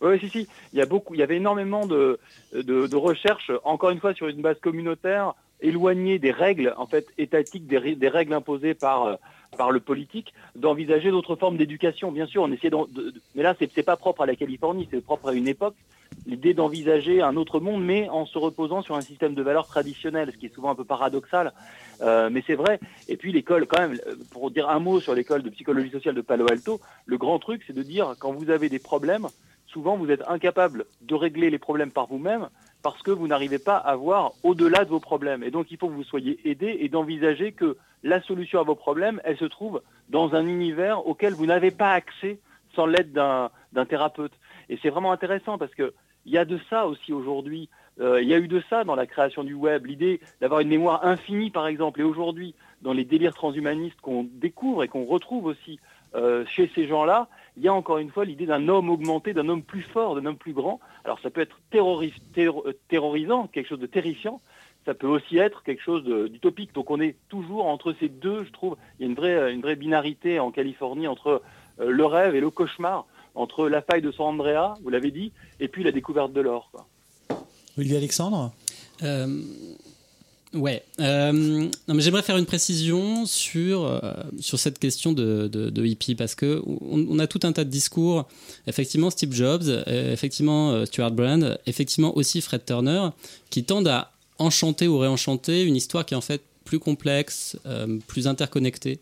Oui, 0.00 0.20
si, 0.20 0.28
si. 0.28 0.46
Il 0.72 0.78
y 0.78 0.82
a 0.82 0.86
beaucoup, 0.86 1.14
il 1.14 1.18
y 1.18 1.22
avait 1.24 1.38
énormément 1.38 1.84
de, 1.84 2.20
de, 2.54 2.86
de 2.86 2.96
recherches, 2.96 3.50
encore 3.64 3.90
une 3.90 3.98
fois, 3.98 4.14
sur 4.14 4.28
une 4.28 4.40
base 4.40 4.58
communautaire, 4.62 5.34
éloignée 5.60 6.20
des 6.20 6.30
règles, 6.30 6.72
en 6.78 6.86
fait, 6.86 7.08
étatiques, 7.18 7.66
des 7.66 8.08
règles 8.08 8.32
imposées 8.32 8.74
par, 8.74 9.04
euh, 9.06 9.14
par 9.56 9.70
le 9.70 9.80
politique, 9.80 10.34
d'envisager 10.56 11.10
d'autres 11.10 11.36
formes 11.36 11.56
d'éducation. 11.56 12.12
Bien 12.12 12.26
sûr, 12.26 12.42
on 12.42 12.52
essayait 12.52 12.70
d'en- 12.70 12.86
de, 12.86 13.14
mais 13.34 13.42
là, 13.42 13.54
c'est, 13.58 13.70
c'est 13.74 13.82
pas 13.82 13.96
propre 13.96 14.22
à 14.22 14.26
la 14.26 14.36
Californie, 14.36 14.88
c'est 14.90 15.02
propre 15.02 15.28
à 15.28 15.32
une 15.32 15.48
époque. 15.48 15.74
L'idée 16.26 16.54
d'envisager 16.54 17.20
un 17.22 17.36
autre 17.36 17.60
monde, 17.60 17.84
mais 17.84 18.08
en 18.08 18.24
se 18.24 18.38
reposant 18.38 18.82
sur 18.82 18.94
un 18.96 19.02
système 19.02 19.34
de 19.34 19.42
valeurs 19.42 19.66
traditionnel, 19.66 20.30
ce 20.32 20.38
qui 20.38 20.46
est 20.46 20.54
souvent 20.54 20.70
un 20.70 20.74
peu 20.74 20.84
paradoxal. 20.84 21.52
Euh, 22.00 22.30
mais 22.30 22.42
c'est 22.46 22.54
vrai. 22.54 22.80
Et 23.08 23.16
puis 23.16 23.32
l'école, 23.32 23.66
quand 23.66 23.80
même, 23.80 23.98
euh, 24.06 24.14
pour 24.30 24.50
dire 24.50 24.68
un 24.68 24.78
mot 24.78 25.00
sur 25.00 25.14
l'école 25.14 25.42
de 25.42 25.50
psychologie 25.50 25.90
sociale 25.90 26.14
de 26.14 26.20
Palo 26.22 26.46
Alto, 26.50 26.80
le 27.06 27.18
grand 27.18 27.38
truc, 27.38 27.62
c'est 27.66 27.74
de 27.74 27.82
dire 27.82 28.14
quand 28.18 28.32
vous 28.32 28.50
avez 28.50 28.68
des 28.68 28.78
problèmes, 28.78 29.26
souvent 29.68 29.96
vous 29.96 30.10
êtes 30.10 30.26
incapable 30.28 30.86
de 31.02 31.14
régler 31.14 31.50
les 31.50 31.58
problèmes 31.58 31.92
par 31.92 32.06
vous-même 32.06 32.48
parce 32.82 33.02
que 33.02 33.10
vous 33.10 33.26
n'arrivez 33.26 33.58
pas 33.58 33.76
à 33.76 33.96
voir 33.96 34.32
au-delà 34.42 34.84
de 34.84 34.90
vos 34.90 35.00
problèmes. 35.00 35.42
Et 35.42 35.50
donc 35.50 35.70
il 35.70 35.78
faut 35.78 35.88
que 35.88 35.94
vous 35.94 36.04
soyez 36.04 36.38
aidé 36.48 36.78
et 36.80 36.88
d'envisager 36.88 37.52
que 37.52 37.76
la 38.02 38.22
solution 38.22 38.60
à 38.60 38.62
vos 38.62 38.74
problèmes, 38.74 39.20
elle 39.24 39.36
se 39.36 39.44
trouve 39.44 39.82
dans 40.08 40.34
un 40.34 40.46
univers 40.46 41.06
auquel 41.06 41.34
vous 41.34 41.46
n'avez 41.46 41.70
pas 41.70 41.92
accès 41.92 42.38
sans 42.74 42.86
l'aide 42.86 43.12
d'un 43.12 43.84
thérapeute. 43.88 44.32
Et 44.68 44.78
c'est 44.82 44.90
vraiment 44.90 45.12
intéressant 45.12 45.58
parce 45.58 45.74
que 45.74 45.94
il 46.26 46.32
y 46.32 46.38
a 46.38 46.44
de 46.44 46.58
ça 46.68 46.86
aussi 46.86 47.12
aujourd'hui. 47.12 47.68
Euh, 48.00 48.22
il 48.22 48.28
y 48.28 48.34
a 48.34 48.38
eu 48.38 48.48
de 48.48 48.62
ça 48.68 48.84
dans 48.84 48.94
la 48.94 49.06
création 49.06 49.42
du 49.42 49.54
web, 49.54 49.86
l'idée 49.86 50.20
d'avoir 50.40 50.60
une 50.60 50.68
mémoire 50.68 51.04
infinie 51.04 51.50
par 51.50 51.66
exemple. 51.66 52.00
Et 52.00 52.04
aujourd'hui, 52.04 52.54
dans 52.82 52.92
les 52.92 53.04
délires 53.04 53.34
transhumanistes 53.34 54.00
qu'on 54.00 54.24
découvre 54.30 54.84
et 54.84 54.88
qu'on 54.88 55.04
retrouve 55.04 55.46
aussi 55.46 55.80
euh, 56.14 56.44
chez 56.46 56.70
ces 56.74 56.86
gens-là, 56.86 57.28
il 57.58 57.64
y 57.64 57.68
a 57.68 57.74
encore 57.74 57.98
une 57.98 58.10
fois 58.10 58.24
l'idée 58.24 58.46
d'un 58.46 58.68
homme 58.68 58.88
augmenté, 58.88 59.34
d'un 59.34 59.48
homme 59.48 59.62
plus 59.62 59.82
fort, 59.82 60.14
d'un 60.14 60.24
homme 60.26 60.36
plus 60.36 60.52
grand. 60.52 60.80
Alors 61.04 61.18
ça 61.20 61.28
peut 61.30 61.40
être 61.40 61.58
terroris- 61.70 62.12
terro- 62.32 62.64
euh, 62.66 62.72
terrorisant, 62.88 63.48
quelque 63.48 63.68
chose 63.68 63.80
de 63.80 63.86
terrifiant. 63.86 64.40
Ça 64.86 64.94
peut 64.94 65.08
aussi 65.08 65.36
être 65.36 65.62
quelque 65.64 65.82
chose 65.82 66.04
d'utopique. 66.30 66.72
Donc 66.72 66.90
on 66.90 67.00
est 67.00 67.16
toujours 67.28 67.66
entre 67.66 67.94
ces 68.00 68.08
deux, 68.08 68.44
je 68.44 68.52
trouve. 68.52 68.76
Il 68.98 69.02
y 69.02 69.06
a 69.06 69.10
une 69.10 69.16
vraie, 69.16 69.52
une 69.52 69.60
vraie 69.60 69.76
binarité 69.76 70.38
en 70.40 70.50
Californie 70.50 71.06
entre 71.08 71.42
euh, 71.80 71.90
le 71.90 72.06
rêve 72.06 72.34
et 72.34 72.40
le 72.40 72.50
cauchemar, 72.50 73.04
entre 73.34 73.68
la 73.68 73.82
faille 73.82 74.02
de 74.02 74.10
San 74.12 74.26
Andrea, 74.26 74.74
vous 74.82 74.88
l'avez 74.88 75.10
dit, 75.10 75.32
et 75.60 75.68
puis 75.68 75.82
la 75.84 75.92
découverte 75.92 76.32
de 76.32 76.40
l'or. 76.40 76.70
Olivier 77.76 77.98
Alexandre? 77.98 78.52
Euh, 79.02 79.42
ouais. 80.54 80.82
Euh, 81.00 81.32
non, 81.32 81.94
mais 81.94 82.00
j'aimerais 82.02 82.22
faire 82.22 82.36
une 82.36 82.46
précision 82.46 83.26
sur, 83.26 83.84
euh, 83.84 84.00
sur 84.40 84.58
cette 84.58 84.78
question 84.78 85.12
de, 85.12 85.48
de, 85.48 85.70
de 85.70 85.86
hippie 85.86 86.14
parce 86.14 86.34
que 86.34 86.62
on, 86.66 87.06
on 87.10 87.18
a 87.18 87.26
tout 87.26 87.40
un 87.42 87.52
tas 87.52 87.64
de 87.64 87.70
discours. 87.70 88.26
Effectivement, 88.66 89.10
Steve 89.10 89.32
Jobs, 89.32 89.64
euh, 89.68 90.12
effectivement, 90.12 90.84
Stuart 90.86 91.10
Brand, 91.12 91.58
effectivement 91.66 92.16
aussi 92.16 92.40
Fred 92.40 92.64
Turner, 92.64 93.08
qui 93.50 93.64
tendent 93.64 93.88
à 93.88 94.12
enchanter 94.38 94.88
ou 94.88 94.98
réenchanter 94.98 95.62
une 95.64 95.76
histoire 95.76 96.06
qui 96.06 96.14
est 96.14 96.16
en 96.16 96.20
fait 96.22 96.42
plus 96.64 96.78
complexe, 96.78 97.56
euh, 97.66 97.98
plus 98.06 98.26
interconnectée. 98.26 99.00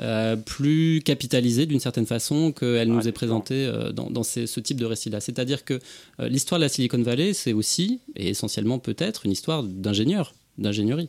euh, 0.00 0.34
plus 0.34 1.00
capitalisée 1.04 1.66
d'une 1.66 1.78
certaine 1.78 2.04
façon 2.06 2.50
qu'elle 2.50 2.88
nous 2.88 3.06
est 3.06 3.12
présentée 3.12 3.64
euh, 3.66 3.92
dans, 3.92 4.10
dans 4.10 4.24
ces- 4.24 4.48
ce 4.48 4.58
type 4.58 4.80
de 4.80 4.86
récit-là. 4.86 5.20
C'est-à-dire 5.20 5.64
que 5.64 5.74
euh, 6.18 6.28
l'histoire 6.28 6.58
de 6.58 6.64
la 6.64 6.68
Silicon 6.68 7.00
Valley, 7.00 7.32
c'est 7.32 7.52
aussi, 7.52 8.00
et 8.16 8.30
essentiellement 8.30 8.80
peut-être, 8.80 9.24
une 9.24 9.30
histoire 9.30 9.62
d'ingénieur, 9.62 10.34
d'ingénierie, 10.58 11.08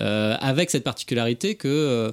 Euh, 0.00 0.36
avec 0.40 0.70
cette 0.70 0.84
particularité 0.84 1.54
que 1.54 1.68
euh, 1.68 2.12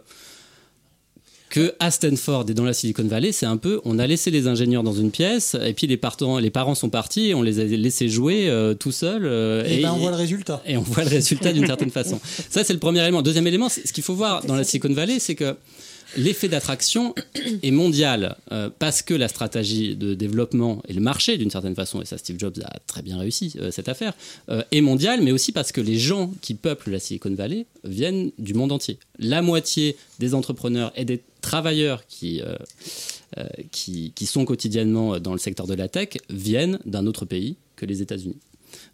que 1.49 1.73
à 1.79 1.89
Stanford 1.89 2.45
et 2.49 2.53
dans 2.53 2.63
la 2.63 2.73
Silicon 2.73 3.05
Valley, 3.05 3.31
c'est 3.31 3.47
un 3.47 3.57
peu, 3.57 3.81
on 3.83 3.97
a 3.97 4.05
laissé 4.05 4.29
les 4.29 4.45
ingénieurs 4.47 4.83
dans 4.83 4.93
une 4.93 5.09
pièce 5.09 5.55
et 5.65 5.73
puis 5.73 5.87
les 5.87 5.97
parents, 5.97 6.37
les 6.37 6.51
parents 6.51 6.75
sont 6.75 6.89
partis 6.91 7.29
et 7.29 7.33
on 7.33 7.41
les 7.41 7.59
a 7.59 7.63
laissés 7.63 8.07
jouer 8.07 8.47
euh, 8.49 8.75
tout 8.75 8.91
seuls. 8.91 9.25
euh, 9.25 9.63
Et 9.65 9.81
ben, 9.81 9.93
on 9.93 9.97
voit 9.97 10.11
le 10.11 10.17
résultat. 10.17 10.61
Et 10.67 10.77
on 10.77 10.81
voit 10.81 11.03
le 11.03 11.09
résultat 11.09 11.51
d'une 11.51 11.65
certaine 11.65 11.89
façon. 11.89 12.19
Ça, 12.49 12.63
c'est 12.63 12.73
le 12.73 12.79
premier 12.79 13.01
élément. 13.01 13.23
Deuxième 13.23 13.47
élément, 13.47 13.67
ce 13.67 13.91
qu'il 13.91 14.03
faut 14.03 14.13
voir 14.13 14.45
dans 14.45 14.55
la 14.55 14.63
Silicon 14.63 14.93
Valley, 14.93 15.17
c'est 15.19 15.33
que 15.35 15.55
l'effet 16.17 16.47
d'attraction 16.47 17.13
est 17.63 17.71
mondial 17.71 18.37
euh, 18.51 18.69
parce 18.79 19.01
que 19.01 19.13
la 19.13 19.27
stratégie 19.27 19.95
de 19.95 20.13
développement 20.13 20.81
et 20.87 20.93
le 20.93 21.01
marché, 21.01 21.37
d'une 21.37 21.51
certaine 21.51 21.75
façon, 21.75 22.01
et 22.01 22.05
ça 22.05 22.17
Steve 22.17 22.39
Jobs 22.39 22.59
a 22.63 22.79
très 22.87 23.01
bien 23.01 23.17
réussi 23.17 23.53
euh, 23.59 23.71
cette 23.71 23.89
affaire, 23.89 24.13
euh, 24.49 24.63
est 24.71 24.81
mondial, 24.81 25.21
mais 25.21 25.31
aussi 25.31 25.51
parce 25.51 25.71
que 25.71 25.81
les 25.81 25.97
gens 25.97 26.31
qui 26.41 26.53
peuplent 26.53 26.91
la 26.91 26.99
Silicon 26.99 27.33
Valley 27.33 27.65
viennent 27.83 28.31
du 28.37 28.53
monde 28.53 28.71
entier. 28.71 28.99
La 29.17 29.41
moitié 29.41 29.95
des 30.19 30.33
entrepreneurs 30.33 30.91
et 30.95 31.05
des 31.05 31.21
travailleurs 31.41 32.05
qui, 32.07 32.41
qui, 33.71 34.11
qui 34.13 34.25
sont 34.25 34.43
quotidiennement 34.43 35.19
dans 35.19 35.31
le 35.31 35.37
secteur 35.37 35.67
de 35.67 35.73
la 35.73 35.87
tech 35.87 36.09
viennent 36.29 36.79
d'un 36.85 37.07
autre 37.07 37.23
pays 37.23 37.55
que 37.77 37.85
les 37.85 38.01
États-Unis. 38.01 38.35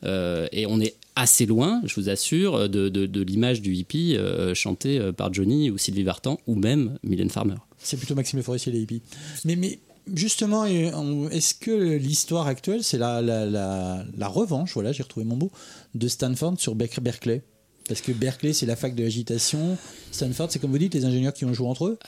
Euh, 0.03 0.47
et 0.51 0.65
on 0.65 0.79
est 0.79 0.95
assez 1.15 1.45
loin, 1.45 1.81
je 1.85 1.95
vous 1.95 2.09
assure, 2.09 2.67
de, 2.69 2.89
de- 2.89 3.05
de 3.05 3.21
l'image 3.21 3.61
du 3.61 3.73
hippie 3.73 4.15
euh, 4.17 4.53
chanté 4.53 4.99
euh, 4.99 5.11
par 5.13 5.33
Johnny 5.33 5.69
ou 5.71 5.77
Sylvie 5.77 6.03
Vartan 6.03 6.37
ou 6.47 6.55
même 6.55 6.97
Mylène 7.03 7.29
Farmer. 7.29 7.55
C'est 7.79 7.97
plutôt 7.97 8.15
Maxime 8.15 8.37
Le 8.37 8.43
Forestier, 8.43 8.71
les 8.73 8.81
hippies. 8.81 9.01
Mais, 9.45 9.55
mais 9.55 9.79
justement, 10.13 10.65
est-ce 10.65 11.53
que 11.55 11.95
l'histoire 11.97 12.47
actuelle, 12.47 12.83
c'est 12.83 12.97
la, 12.97 13.21
la, 13.21 13.45
la, 13.45 14.03
la 14.17 14.27
revanche, 14.27 14.73
voilà, 14.73 14.91
j'ai 14.91 15.03
retrouvé 15.03 15.25
mon 15.25 15.35
mot, 15.35 15.51
de 15.93 16.07
Stanford 16.07 16.55
sur 16.59 16.75
Ber- 16.75 16.89
Berkeley? 17.01 17.43
Parce 17.87 18.01
que 18.01 18.11
Berkeley, 18.11 18.51
c'est 18.53 18.65
la 18.65 18.75
fac 18.75 18.95
de 18.95 19.03
l'agitation. 19.03 19.77
Stanford, 20.11 20.47
c'est 20.51 20.57
comme 20.59 20.71
vous 20.71 20.77
dites, 20.79 20.95
les 20.95 21.05
ingénieurs 21.05 21.33
qui 21.33 21.45
ont 21.45 21.53
joué 21.53 21.67
entre 21.67 21.85
eux. 21.85 21.99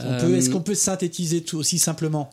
Euh, 0.00 0.36
Est-ce 0.36 0.50
qu'on 0.50 0.60
peut 0.62 0.74
synthétiser 0.74 1.42
tout 1.42 1.58
aussi 1.58 1.78
simplement? 1.78 2.30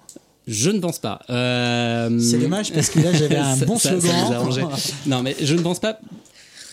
Je 0.47 0.69
ne 0.69 0.79
pense 0.79 0.99
pas. 0.99 1.21
Euh, 1.29 2.19
C'est 2.19 2.37
dommage 2.39 2.71
parce 2.73 2.89
que 2.89 2.99
là, 2.99 3.13
j'avais 3.13 3.37
un 3.37 3.57
bon 3.65 3.77
ça- 3.77 3.99
slogan. 3.99 4.69
non, 5.05 5.23
mais 5.23 5.35
je 5.41 5.55
ne 5.55 5.61
pense 5.61 5.79
pas 5.79 5.99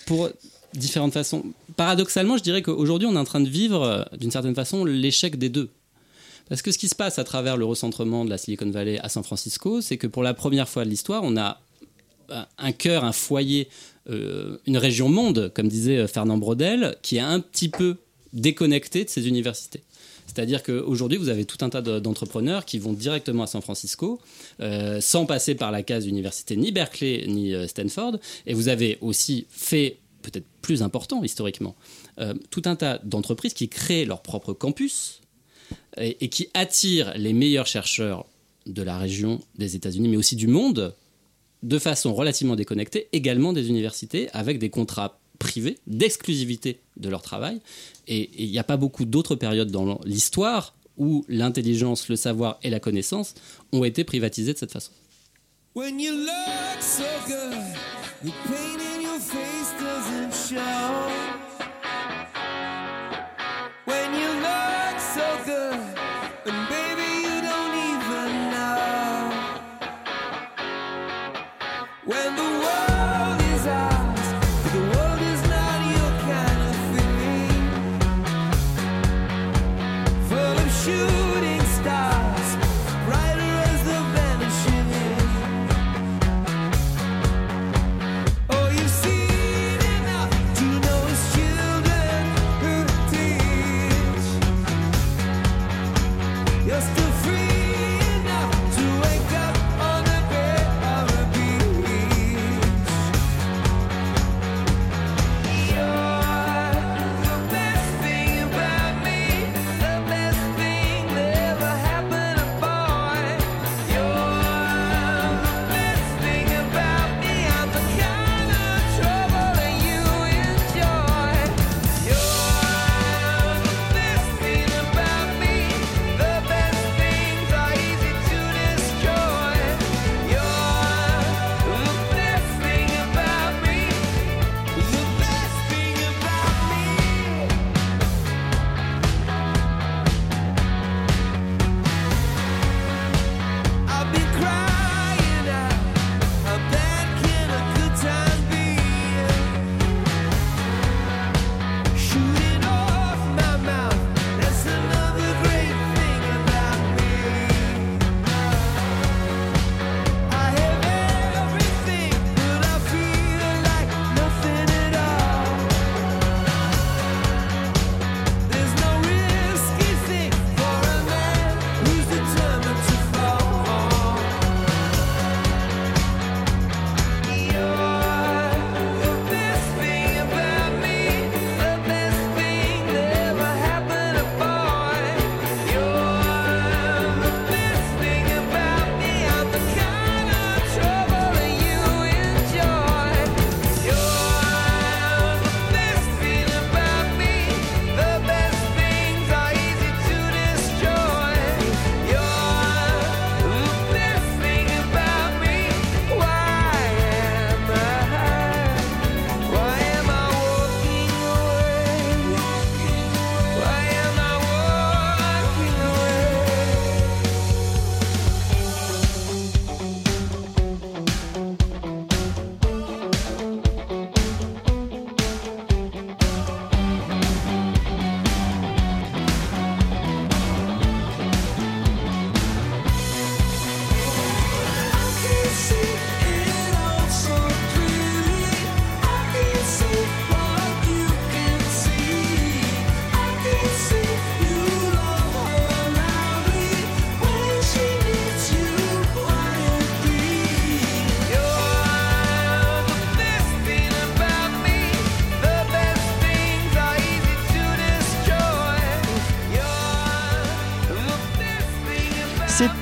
pour 0.07 0.29
différentes 0.75 1.13
façons. 1.13 1.45
Paradoxalement, 1.77 2.37
je 2.37 2.43
dirais 2.43 2.63
qu'aujourd'hui, 2.63 3.07
on 3.07 3.15
est 3.15 3.19
en 3.19 3.25
train 3.25 3.41
de 3.41 3.49
vivre, 3.49 3.83
euh, 3.83 4.03
d'une 4.19 4.31
certaine 4.31 4.55
façon, 4.55 4.85
l'échec 4.85 5.39
des 5.39 5.49
deux. 5.49 5.69
Parce 6.49 6.63
que 6.63 6.73
ce 6.73 6.79
qui 6.79 6.89
se 6.89 6.97
passe 6.97 7.19
à 7.21 7.25
travers 7.25 7.57
le 7.57 7.65
recentrement 7.65 8.25
de 8.25 8.31
la 8.31 8.39
Silicon 8.39 8.69
Valley 8.71 8.99
à 8.99 9.09
San 9.09 9.23
Francisco, 9.23 9.81
c'est 9.81 9.97
que 9.99 10.09
pour 10.09 10.25
la 10.25 10.35
première 10.35 10.69
fois 10.69 10.85
de 10.85 10.91
l'histoire, 10.91 11.23
on 11.25 11.37
a 11.37 11.61
un- 12.29 12.47
un 12.59 12.73
cœur, 12.73 13.05
un 13.05 13.13
foyer, 13.13 13.69
euh, 14.09 14.59
une 14.67 14.77
région 14.77 15.09
monde, 15.09 15.53
comme 15.55 15.69
disait 15.69 15.99
euh, 15.99 16.07
Fernand 16.09 16.39
Brodel, 16.39 16.97
qui 17.03 17.17
est 17.19 17.21
un 17.21 17.39
petit 17.39 17.69
peu 17.69 17.97
déconnecté 18.33 19.05
de 19.05 19.09
ces 19.11 19.29
universités. 19.29 19.83
C'est-à-dire 20.27 20.63
qu'aujourd'hui, 20.63 21.19
vous 21.19 21.29
avez 21.29 21.45
tout 21.45 21.59
un 21.65 21.71
tas 21.71 21.83
de- 21.83 21.99
d'entrepreneurs 21.99 22.65
qui 22.65 22.79
vont 22.79 22.93
directement 22.93 23.43
à 23.43 23.47
San 23.49 23.63
Francisco, 23.63 24.21
euh, 24.61 25.01
sans 25.01 25.27
passer 25.27 25.57
par 25.57 25.73
la 25.73 25.83
case 25.83 26.07
université 26.07 26.57
ni 26.57 26.71
Berkeley 26.71 27.25
ni 27.27 27.53
euh, 27.53 27.67
Stanford. 27.67 28.19
Et 28.47 28.55
vous 28.55 28.69
avez 28.69 28.99
aussi 29.01 29.47
fait, 29.51 29.99
peut-être 30.23 30.47
plus 30.63 30.83
important 30.83 31.25
historiquement, 31.25 31.75
euh, 32.21 32.35
tout 32.51 32.63
un 32.67 32.77
tas 32.77 32.99
d'entreprises 33.03 33.55
qui 33.55 33.69
créent 33.69 34.05
leur 34.05 34.23
propre 34.23 34.53
campus 34.53 35.21
et, 35.97 36.17
et 36.25 36.29
qui 36.29 36.49
attirent 36.55 37.13
les 37.17 37.33
meilleurs 37.33 37.67
chercheurs 37.67 38.27
de 38.67 38.83
la 38.83 38.99
région 38.99 39.41
des 39.59 39.75
États-Unis, 39.75 40.09
mais 40.09 40.17
aussi 40.17 40.37
du 40.37 40.47
monde, 40.47 40.95
de 41.65 41.79
façon 41.79 42.15
relativement 42.15 42.55
déconnectée, 42.57 43.09
également 43.13 43.53
des 43.53 43.69
universités, 43.69 44.29
avec 44.33 44.59
des 44.61 44.71
contrats 44.71 45.19
privés 45.41 45.79
d'exclusivité 45.89 46.79
de 46.97 47.09
leur 47.09 47.23
travail. 47.23 47.61
Et 48.07 48.31
il 48.39 48.51
n'y 48.51 48.59
a 48.61 48.65
pas 48.65 48.77
beaucoup 48.77 49.05
d'autres 49.05 49.35
périodes 49.35 49.73
dans 49.73 50.01
l'histoire 50.05 50.77
où 50.97 51.25
l'intelligence, 51.29 52.09
le 52.09 52.15
savoir 52.15 52.61
et 52.63 52.71
la 52.71 52.79
connaissance 52.79 53.35
ont 53.73 53.83
été 53.83 54.05
privatisés 54.05 54.53
de 54.53 54.59
cette 54.59 54.71
façon. 54.73 54.93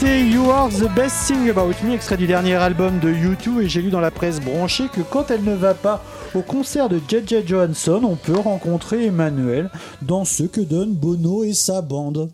You 0.09 0.51
Are 0.51 0.71
the 0.71 0.89
Best 0.95 1.27
Thing 1.27 1.51
About 1.51 1.75
Me, 1.85 1.93
extrait 1.93 2.17
du 2.17 2.27
dernier 2.27 2.55
album 2.55 2.99
de 2.99 3.13
U2. 3.13 3.61
Et 3.61 3.69
j'ai 3.69 3.83
lu 3.83 3.91
dans 3.91 4.01
la 4.01 4.11
presse 4.11 4.41
branchée 4.41 4.89
que 4.89 5.03
quand 5.03 5.31
elle 5.31 5.45
ne 5.45 5.55
va 5.55 5.75
pas 5.75 6.03
au 6.35 6.41
concert 6.41 6.89
de 6.89 6.99
J.J. 7.07 7.47
Johansson, 7.47 8.01
on 8.05 8.17
peut 8.17 8.39
rencontrer 8.39 9.05
Emmanuel 9.05 9.71
dans 10.01 10.25
ce 10.25 10.45
que 10.45 10.63
donne 10.63 10.95
Bono 10.95 11.45
et 11.45 11.53
sa 11.53 11.83
bande. 11.83 12.31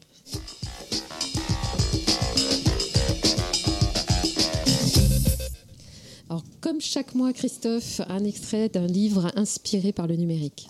Alors, 6.31 6.45
comme 6.61 6.81
chaque 6.81 7.17
mois, 7.17 7.33
Christophe, 7.33 8.01
un 8.09 8.25
extrait 8.25 8.69
d'un 8.69 8.87
livre 8.87 9.33
inspiré 9.35 9.91
par 9.91 10.07
le 10.07 10.15
numérique. 10.15 10.69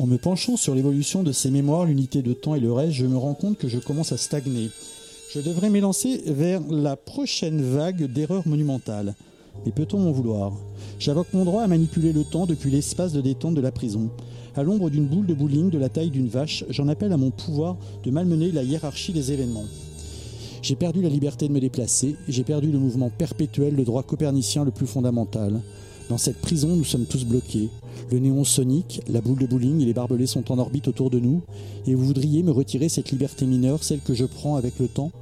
En 0.00 0.06
me 0.06 0.16
penchant 0.16 0.56
sur 0.56 0.74
l'évolution 0.74 1.22
de 1.22 1.30
ces 1.30 1.50
mémoires, 1.50 1.84
l'unité 1.84 2.22
de 2.22 2.32
temps 2.32 2.54
et 2.54 2.60
le 2.60 2.72
reste, 2.72 2.92
je 2.92 3.04
me 3.04 3.18
rends 3.18 3.34
compte 3.34 3.58
que 3.58 3.68
je 3.68 3.78
commence 3.78 4.12
à 4.12 4.16
stagner. 4.16 4.70
Je 5.30 5.40
devrais 5.40 5.68
m'élancer 5.68 6.22
vers 6.24 6.62
la 6.70 6.96
prochaine 6.96 7.60
vague 7.60 8.10
d'erreurs 8.10 8.48
monumentales. 8.48 9.14
Mais 9.66 9.72
peut-on 9.72 9.98
m'en 9.98 10.10
vouloir? 10.10 10.54
J'invoque 10.98 11.34
mon 11.34 11.44
droit 11.44 11.64
à 11.64 11.66
manipuler 11.66 12.14
le 12.14 12.24
temps 12.24 12.46
depuis 12.46 12.70
l'espace 12.70 13.12
de 13.12 13.20
détente 13.20 13.54
de 13.54 13.60
la 13.60 13.72
prison. 13.72 14.08
À 14.56 14.62
l'ombre 14.62 14.88
d'une 14.88 15.04
boule 15.04 15.26
de 15.26 15.34
bowling 15.34 15.68
de 15.68 15.76
la 15.76 15.90
taille 15.90 16.08
d'une 16.08 16.28
vache, 16.28 16.64
j'en 16.70 16.88
appelle 16.88 17.12
à 17.12 17.18
mon 17.18 17.30
pouvoir 17.30 17.76
de 18.02 18.10
malmener 18.10 18.52
la 18.52 18.62
hiérarchie 18.62 19.12
des 19.12 19.32
événements. 19.32 19.66
J'ai 20.62 20.76
perdu 20.76 21.02
la 21.02 21.10
liberté 21.10 21.46
de 21.46 21.52
me 21.52 21.60
déplacer, 21.60 22.16
j'ai 22.26 22.44
perdu 22.44 22.72
le 22.72 22.78
mouvement 22.78 23.10
perpétuel, 23.10 23.76
le 23.76 23.84
droit 23.84 24.02
copernicien 24.02 24.64
le 24.64 24.70
plus 24.70 24.86
fondamental. 24.86 25.60
Dans 26.10 26.18
cette 26.18 26.40
prison, 26.40 26.74
nous 26.74 26.82
sommes 26.82 27.06
tous 27.06 27.24
bloqués. 27.24 27.68
Le 28.10 28.18
néon 28.18 28.42
sonique, 28.42 29.00
la 29.08 29.20
boule 29.20 29.38
de 29.38 29.46
bowling 29.46 29.80
et 29.80 29.84
les 29.84 29.94
barbelés 29.94 30.26
sont 30.26 30.50
en 30.50 30.58
orbite 30.58 30.88
autour 30.88 31.08
de 31.08 31.20
nous, 31.20 31.40
et 31.86 31.94
vous 31.94 32.04
voudriez 32.04 32.42
me 32.42 32.50
retirer 32.50 32.88
cette 32.88 33.12
liberté 33.12 33.46
mineure, 33.46 33.84
celle 33.84 34.00
que 34.00 34.12
je 34.12 34.24
prends 34.24 34.56
avec 34.56 34.80
le 34.80 34.88
temps? 34.88 35.12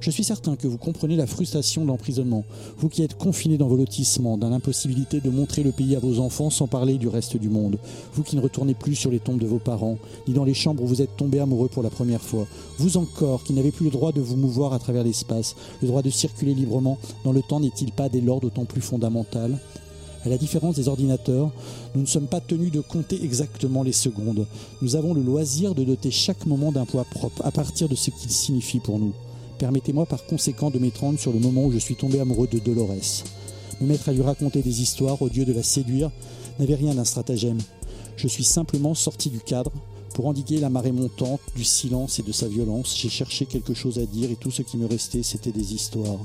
Je 0.00 0.10
suis 0.10 0.24
certain 0.24 0.56
que 0.56 0.66
vous 0.66 0.78
comprenez 0.78 1.14
la 1.14 1.26
frustration 1.26 1.82
de 1.82 1.88
l'emprisonnement, 1.88 2.44
vous 2.78 2.88
qui 2.88 3.02
êtes 3.02 3.18
confinés 3.18 3.58
dans 3.58 3.68
vos 3.68 3.76
lotissements, 3.76 4.38
dans 4.38 4.48
l'impossibilité 4.48 5.20
de 5.20 5.28
montrer 5.28 5.62
le 5.62 5.72
pays 5.72 5.94
à 5.94 6.00
vos 6.00 6.20
enfants 6.20 6.48
sans 6.48 6.66
parler 6.66 6.96
du 6.96 7.08
reste 7.08 7.36
du 7.36 7.50
monde, 7.50 7.76
vous 8.14 8.22
qui 8.22 8.36
ne 8.36 8.40
retournez 8.40 8.72
plus 8.72 8.94
sur 8.94 9.10
les 9.10 9.20
tombes 9.20 9.40
de 9.40 9.46
vos 9.46 9.58
parents, 9.58 9.98
ni 10.26 10.32
dans 10.32 10.44
les 10.44 10.54
chambres 10.54 10.82
où 10.82 10.86
vous 10.86 11.02
êtes 11.02 11.18
tombés 11.18 11.40
amoureux 11.40 11.68
pour 11.68 11.82
la 11.82 11.90
première 11.90 12.22
fois, 12.22 12.46
vous 12.78 12.96
encore 12.96 13.44
qui 13.44 13.52
n'avez 13.52 13.72
plus 13.72 13.84
le 13.84 13.90
droit 13.90 14.12
de 14.12 14.22
vous 14.22 14.36
mouvoir 14.36 14.72
à 14.72 14.78
travers 14.78 15.04
l'espace, 15.04 15.54
le 15.82 15.88
droit 15.88 16.00
de 16.00 16.08
circuler 16.08 16.54
librement 16.54 16.96
dans 17.24 17.32
le 17.32 17.42
temps 17.42 17.60
n'est-il 17.60 17.92
pas 17.92 18.08
dès 18.08 18.22
lors 18.22 18.40
d'autant 18.40 18.64
plus 18.64 18.80
fondamental 18.80 19.58
à 20.24 20.28
la 20.28 20.38
différence 20.38 20.76
des 20.76 20.88
ordinateurs, 20.88 21.50
nous 21.94 22.02
ne 22.02 22.06
sommes 22.06 22.26
pas 22.26 22.40
tenus 22.40 22.70
de 22.70 22.80
compter 22.80 23.22
exactement 23.22 23.82
les 23.82 23.92
secondes. 23.92 24.46
Nous 24.82 24.96
avons 24.96 25.14
le 25.14 25.22
loisir 25.22 25.74
de 25.74 25.84
doter 25.84 26.10
chaque 26.10 26.46
moment 26.46 26.72
d'un 26.72 26.84
poids 26.84 27.04
propre 27.04 27.44
à 27.44 27.50
partir 27.50 27.88
de 27.88 27.94
ce 27.94 28.10
qu'il 28.10 28.30
signifie 28.30 28.80
pour 28.80 28.98
nous. 28.98 29.14
Permettez-moi 29.58 30.06
par 30.06 30.24
conséquent 30.26 30.70
de 30.70 30.78
m'étendre 30.78 31.18
sur 31.18 31.32
le 31.32 31.38
moment 31.38 31.64
où 31.64 31.72
je 31.72 31.78
suis 31.78 31.96
tombé 31.96 32.20
amoureux 32.20 32.48
de 32.48 32.58
Dolores. 32.58 33.24
Me 33.80 33.86
mettre 33.86 34.08
à 34.08 34.12
lui 34.12 34.22
raconter 34.22 34.62
des 34.62 34.82
histoires 34.82 35.20
au 35.22 35.28
lieu 35.28 35.44
de 35.44 35.52
la 35.52 35.62
séduire 35.62 36.10
n'avait 36.58 36.74
rien 36.74 36.94
d'un 36.94 37.04
stratagème. 37.04 37.58
Je 38.16 38.28
suis 38.28 38.44
simplement 38.44 38.94
sorti 38.94 39.30
du 39.30 39.40
cadre. 39.40 39.72
Pour 40.14 40.26
endiguer 40.26 40.60
la 40.60 40.68
marée 40.70 40.92
montante 40.92 41.40
du 41.56 41.64
silence 41.64 42.18
et 42.18 42.22
de 42.22 42.32
sa 42.32 42.48
violence, 42.48 42.94
j'ai 42.96 43.08
cherché 43.08 43.46
quelque 43.46 43.74
chose 43.74 43.98
à 43.98 44.04
dire 44.04 44.30
et 44.30 44.36
tout 44.36 44.50
ce 44.50 44.62
qui 44.62 44.76
me 44.76 44.86
restait, 44.86 45.22
c'était 45.22 45.52
des 45.52 45.72
histoires. 45.72 46.18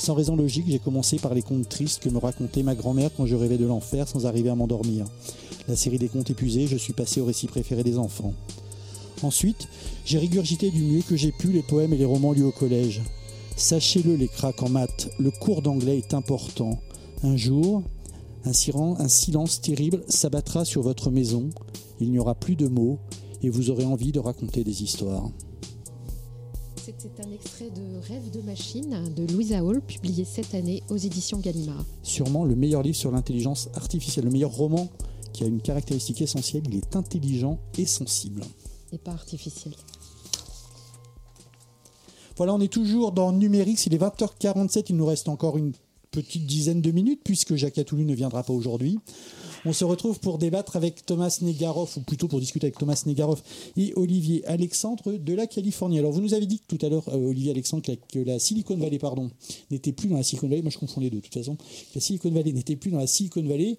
Sans 0.00 0.14
raison 0.14 0.34
logique, 0.34 0.64
j'ai 0.66 0.78
commencé 0.78 1.18
par 1.18 1.34
les 1.34 1.42
contes 1.42 1.68
tristes 1.68 2.02
que 2.02 2.08
me 2.08 2.16
racontait 2.16 2.62
ma 2.62 2.74
grand-mère 2.74 3.10
quand 3.14 3.26
je 3.26 3.36
rêvais 3.36 3.58
de 3.58 3.66
l'enfer 3.66 4.08
sans 4.08 4.24
arriver 4.24 4.48
à 4.48 4.54
m'endormir. 4.54 5.04
La 5.68 5.76
série 5.76 5.98
des 5.98 6.08
contes 6.08 6.30
épuisés, 6.30 6.66
je 6.66 6.78
suis 6.78 6.94
passé 6.94 7.20
au 7.20 7.26
récit 7.26 7.48
préféré 7.48 7.84
des 7.84 7.98
enfants. 7.98 8.32
Ensuite, 9.22 9.68
j'ai 10.06 10.16
régurgité 10.16 10.70
du 10.70 10.80
mieux 10.80 11.02
que 11.02 11.16
j'ai 11.16 11.32
pu 11.32 11.48
les 11.48 11.60
poèmes 11.60 11.92
et 11.92 11.98
les 11.98 12.06
romans 12.06 12.32
lus 12.32 12.44
au 12.44 12.50
collège. 12.50 13.02
Sachez-le, 13.56 14.14
les 14.14 14.28
cracks 14.28 14.62
en 14.62 14.70
maths, 14.70 15.10
le 15.18 15.30
cours 15.30 15.60
d'anglais 15.60 15.98
est 15.98 16.14
important. 16.14 16.80
Un 17.22 17.36
jour, 17.36 17.82
un, 18.46 18.54
silence 18.54 19.60
terrible 19.60 20.02
s'abattra 20.08 20.64
sur 20.64 20.80
votre 20.80 21.10
maison, 21.10 21.50
il 22.00 22.10
n'y 22.10 22.18
aura 22.18 22.34
plus 22.34 22.56
de 22.56 22.68
mots, 22.68 22.98
et 23.42 23.50
vous 23.50 23.68
aurez 23.68 23.84
envie 23.84 24.12
de 24.12 24.18
raconter 24.18 24.64
des 24.64 24.82
histoires. 24.82 25.28
C'était 26.98 27.22
un 27.22 27.30
extrait 27.30 27.70
de 27.70 28.08
Rêve 28.08 28.32
de 28.32 28.40
machine 28.40 29.14
de 29.14 29.32
Louisa 29.32 29.62
Hall, 29.62 29.80
publié 29.80 30.24
cette 30.24 30.54
année 30.56 30.82
aux 30.88 30.96
éditions 30.96 31.38
Gallimard. 31.38 31.84
Sûrement 32.02 32.44
le 32.44 32.56
meilleur 32.56 32.82
livre 32.82 32.96
sur 32.96 33.12
l'intelligence 33.12 33.68
artificielle, 33.74 34.24
le 34.24 34.32
meilleur 34.32 34.50
roman 34.50 34.88
qui 35.32 35.44
a 35.44 35.46
une 35.46 35.60
caractéristique 35.60 36.20
essentielle, 36.20 36.64
il 36.66 36.74
est 36.74 36.96
intelligent 36.96 37.60
et 37.78 37.86
sensible. 37.86 38.42
Et 38.92 38.98
pas 38.98 39.12
artificiel. 39.12 39.72
Voilà, 42.36 42.54
on 42.54 42.60
est 42.60 42.72
toujours 42.72 43.12
dans 43.12 43.30
numérique, 43.30 43.86
il 43.86 43.94
est 43.94 43.98
20h47, 44.02 44.86
il 44.88 44.96
nous 44.96 45.06
reste 45.06 45.28
encore 45.28 45.58
une 45.58 45.72
petite 46.10 46.46
dizaine 46.46 46.80
de 46.80 46.90
minutes 46.90 47.20
puisque 47.22 47.54
Jacques 47.54 47.78
Atoulu 47.78 48.04
ne 48.04 48.14
viendra 48.14 48.42
pas 48.42 48.52
aujourd'hui. 48.52 48.98
On 49.66 49.74
se 49.74 49.84
retrouve 49.84 50.18
pour 50.20 50.38
débattre 50.38 50.76
avec 50.76 51.04
Thomas 51.04 51.38
Negaroff, 51.42 51.98
ou 51.98 52.00
plutôt 52.00 52.28
pour 52.28 52.40
discuter 52.40 52.66
avec 52.66 52.78
Thomas 52.78 53.02
Negaroff 53.04 53.42
et 53.76 53.92
Olivier 53.94 54.42
Alexandre 54.46 55.12
de 55.12 55.34
la 55.34 55.46
Californie. 55.46 55.98
Alors, 55.98 56.12
vous 56.12 56.22
nous 56.22 56.32
avez 56.32 56.46
dit 56.46 56.62
tout 56.66 56.78
à 56.80 56.88
l'heure, 56.88 57.06
euh, 57.08 57.28
Olivier 57.28 57.50
Alexandre, 57.50 57.84
que 58.10 58.18
la, 58.18 58.38
Silicon 58.38 58.76
Valley, 58.76 58.98
pardon, 58.98 59.30
n'était 59.70 59.92
plus 59.92 60.08
dans 60.08 60.16
la 60.16 60.22
Silicon 60.22 60.48
Valley. 60.48 60.62
Moi, 60.62 60.70
je 60.70 60.78
confonds 60.78 61.00
les 61.00 61.10
deux, 61.10 61.18
de 61.18 61.22
toute 61.22 61.34
façon. 61.34 61.58
La 61.94 62.00
Silicon 62.00 62.30
Valley 62.30 62.52
n'était 62.52 62.76
plus 62.76 62.90
dans 62.90 62.98
la 62.98 63.06
Silicon 63.06 63.42
Valley. 63.42 63.78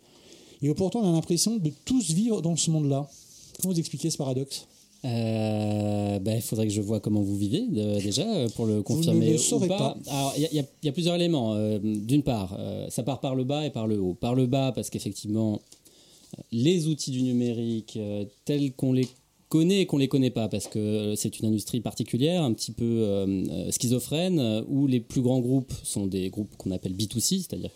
Et 0.62 0.72
pourtant, 0.76 1.00
on 1.00 1.10
a 1.10 1.14
l'impression 1.14 1.58
de 1.58 1.72
tous 1.84 2.12
vivre 2.12 2.44
dans 2.44 2.56
ce 2.56 2.70
monde-là. 2.70 3.10
Comment 3.60 3.74
vous 3.74 3.80
expliquez 3.80 4.12
ce 4.12 4.18
paradoxe? 4.18 4.68
Euh, 5.04 6.20
ben, 6.20 6.36
il 6.36 6.42
faudrait 6.42 6.68
que 6.68 6.74
je 6.74 6.82
vois 6.82 7.00
comment 7.00 7.22
vous 7.22 7.36
vivez 7.36 7.62
de- 7.68 8.00
déjà 8.02 8.22
euh, 8.32 8.48
pour 8.56 8.66
le 8.68 8.84
confirmer 8.84 9.30
le 9.30 9.36
ou 9.36 9.38
saurez 9.40 9.68
pas. 9.68 9.78
pas. 9.78 9.98
Alors 10.12 10.34
il 10.38 10.44
y, 10.44 10.60
a- 10.60 10.62
y 10.84 10.88
y 10.88 10.92
plusieurs 10.92 11.16
éléments. 11.16 11.56
Euh, 11.56 11.80
D'une 11.82 12.22
part, 12.24 12.56
euh, 12.60 12.88
ça 12.90 13.02
part 13.04 13.20
par 13.20 13.34
le 13.36 13.44
bas 13.44 13.66
et 13.66 13.72
par 13.72 13.88
le 13.88 14.00
haut. 14.00 14.14
Par 14.14 14.36
le 14.36 14.46
bas 14.46 14.72
parce 14.74 14.90
qu'effectivement, 14.92 15.60
euh, 16.38 16.42
les 16.52 16.88
outils 16.88 17.12
du 17.12 17.24
numérique 17.24 17.98
euh, 17.98 18.26
tels 18.46 18.74
qu'on 18.74 18.94
les 18.94 19.08
connaît 19.50 19.82
et 19.82 19.86
qu'on 19.88 19.98
les 19.98 20.08
connaît 20.08 20.30
pas 20.30 20.48
parce 20.48 20.68
que 20.68 21.14
c'est 21.16 21.40
une 21.40 21.48
industrie 21.48 21.82
particulière, 21.82 22.44
un 22.44 22.54
petit 22.54 22.72
peu 22.72 22.86
euh, 22.86 23.44
euh, 23.50 23.72
schizophrène, 23.72 24.40
euh, 24.40 24.62
où 24.70 24.86
les 24.88 25.00
plus 25.00 25.22
grands 25.22 25.40
groupes 25.42 25.74
sont 25.84 26.06
des 26.06 26.30
groupes 26.30 26.56
qu'on 26.58 26.72
appelle 26.72 26.94
B2C, 26.94 27.40
c'est-à-dire 27.48 27.72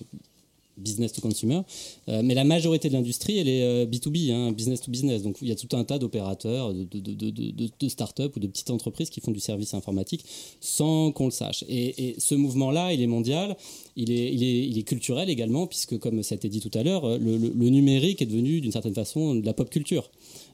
business 0.78 1.14
to 1.14 1.22
consumer. 1.22 1.62
Euh, 2.10 2.22
mais 2.24 2.34
la 2.34 2.44
majorité 2.44 2.90
de 2.90 2.94
l'industrie, 2.94 3.38
elle 3.38 3.48
est 3.50 3.64
euh, 3.64 3.86
B2B, 3.86 4.32
hein, 4.32 4.52
business 4.52 4.82
to 4.82 4.92
business. 4.92 5.24
Donc 5.24 5.38
il 5.42 5.48
y 5.48 5.52
a 5.52 5.56
tout 5.56 5.76
un 5.76 5.84
tas 5.84 6.00
d'opérateurs, 6.00 6.74
de, 6.74 6.84
de, 6.84 7.00
de, 7.00 7.14
de, 7.30 7.52
de- 7.52 7.70
de 7.80 7.90
start-up 7.90 8.36
ou 8.36 8.40
de 8.40 8.48
petites 8.48 8.70
entreprises 8.70 9.10
qui 9.10 9.22
font 9.22 9.32
du 9.32 9.40
service 9.40 9.74
informatique 9.74 10.26
sans 10.62 11.12
qu'on 11.12 11.26
le 11.26 11.32
sache. 11.32 11.64
Et, 11.70 12.16
ce 12.18 12.36
mouvement-là, 12.36 12.94
il 12.94 13.02
est 13.02 13.08
mondial, 13.08 13.56
il 13.96 14.12
est, 14.12 14.84
culturel 14.84 15.30
également, 15.30 15.68
puisque 15.68 15.98
comme 16.00 16.22
ça 16.24 16.36
a 16.36 16.38
été 16.38 16.50
dit 16.50 16.60
tout 16.60 16.72
à 16.78 16.84
l'heure, 16.84 17.18
le- 17.18 17.38
le 17.38 17.70
numérique 17.70 18.22
est 18.22 18.26
devenu 18.26 18.62
d'une 18.62 18.72
certaine 18.72 18.94
façon 18.94 19.36
de 19.36 19.46
la 19.46 19.54
pop 19.54 19.70
culture. 19.70 20.10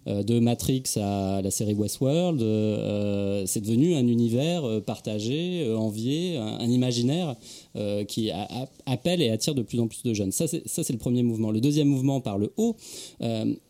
Euh, 0.08 0.24
de 0.24 0.40
Matrix 0.40 0.84
à 0.96 1.42
la 1.44 1.52
série 1.52 1.76
Westworld, 1.76 2.42
euh, 2.42 3.44
c'est 3.46 3.62
devenu 3.62 3.94
un 3.94 4.08
univers 4.08 4.66
euh, 4.66 4.82
partagé, 4.82 5.72
envié, 5.76 6.38
un, 6.38 6.70
imaginaire 6.70 7.36
qui 8.08 8.32
appelle 8.86 9.22
et 9.22 9.30
attire 9.30 9.56
de 9.56 9.62
plus 9.62 9.80
en 9.80 9.88
plus 9.88 10.04
de 10.04 10.14
jeunes. 10.14 10.32
Ça, 10.32 10.48
c'est 10.48 10.90
le 10.90 10.98
premier 10.98 11.24
mouvement. 11.24 11.52
Le 11.52 11.62
deuxième 11.62 11.88
mouvement 11.88 12.22
par 12.22 12.38
le 12.38 12.54
haut, 12.58 12.76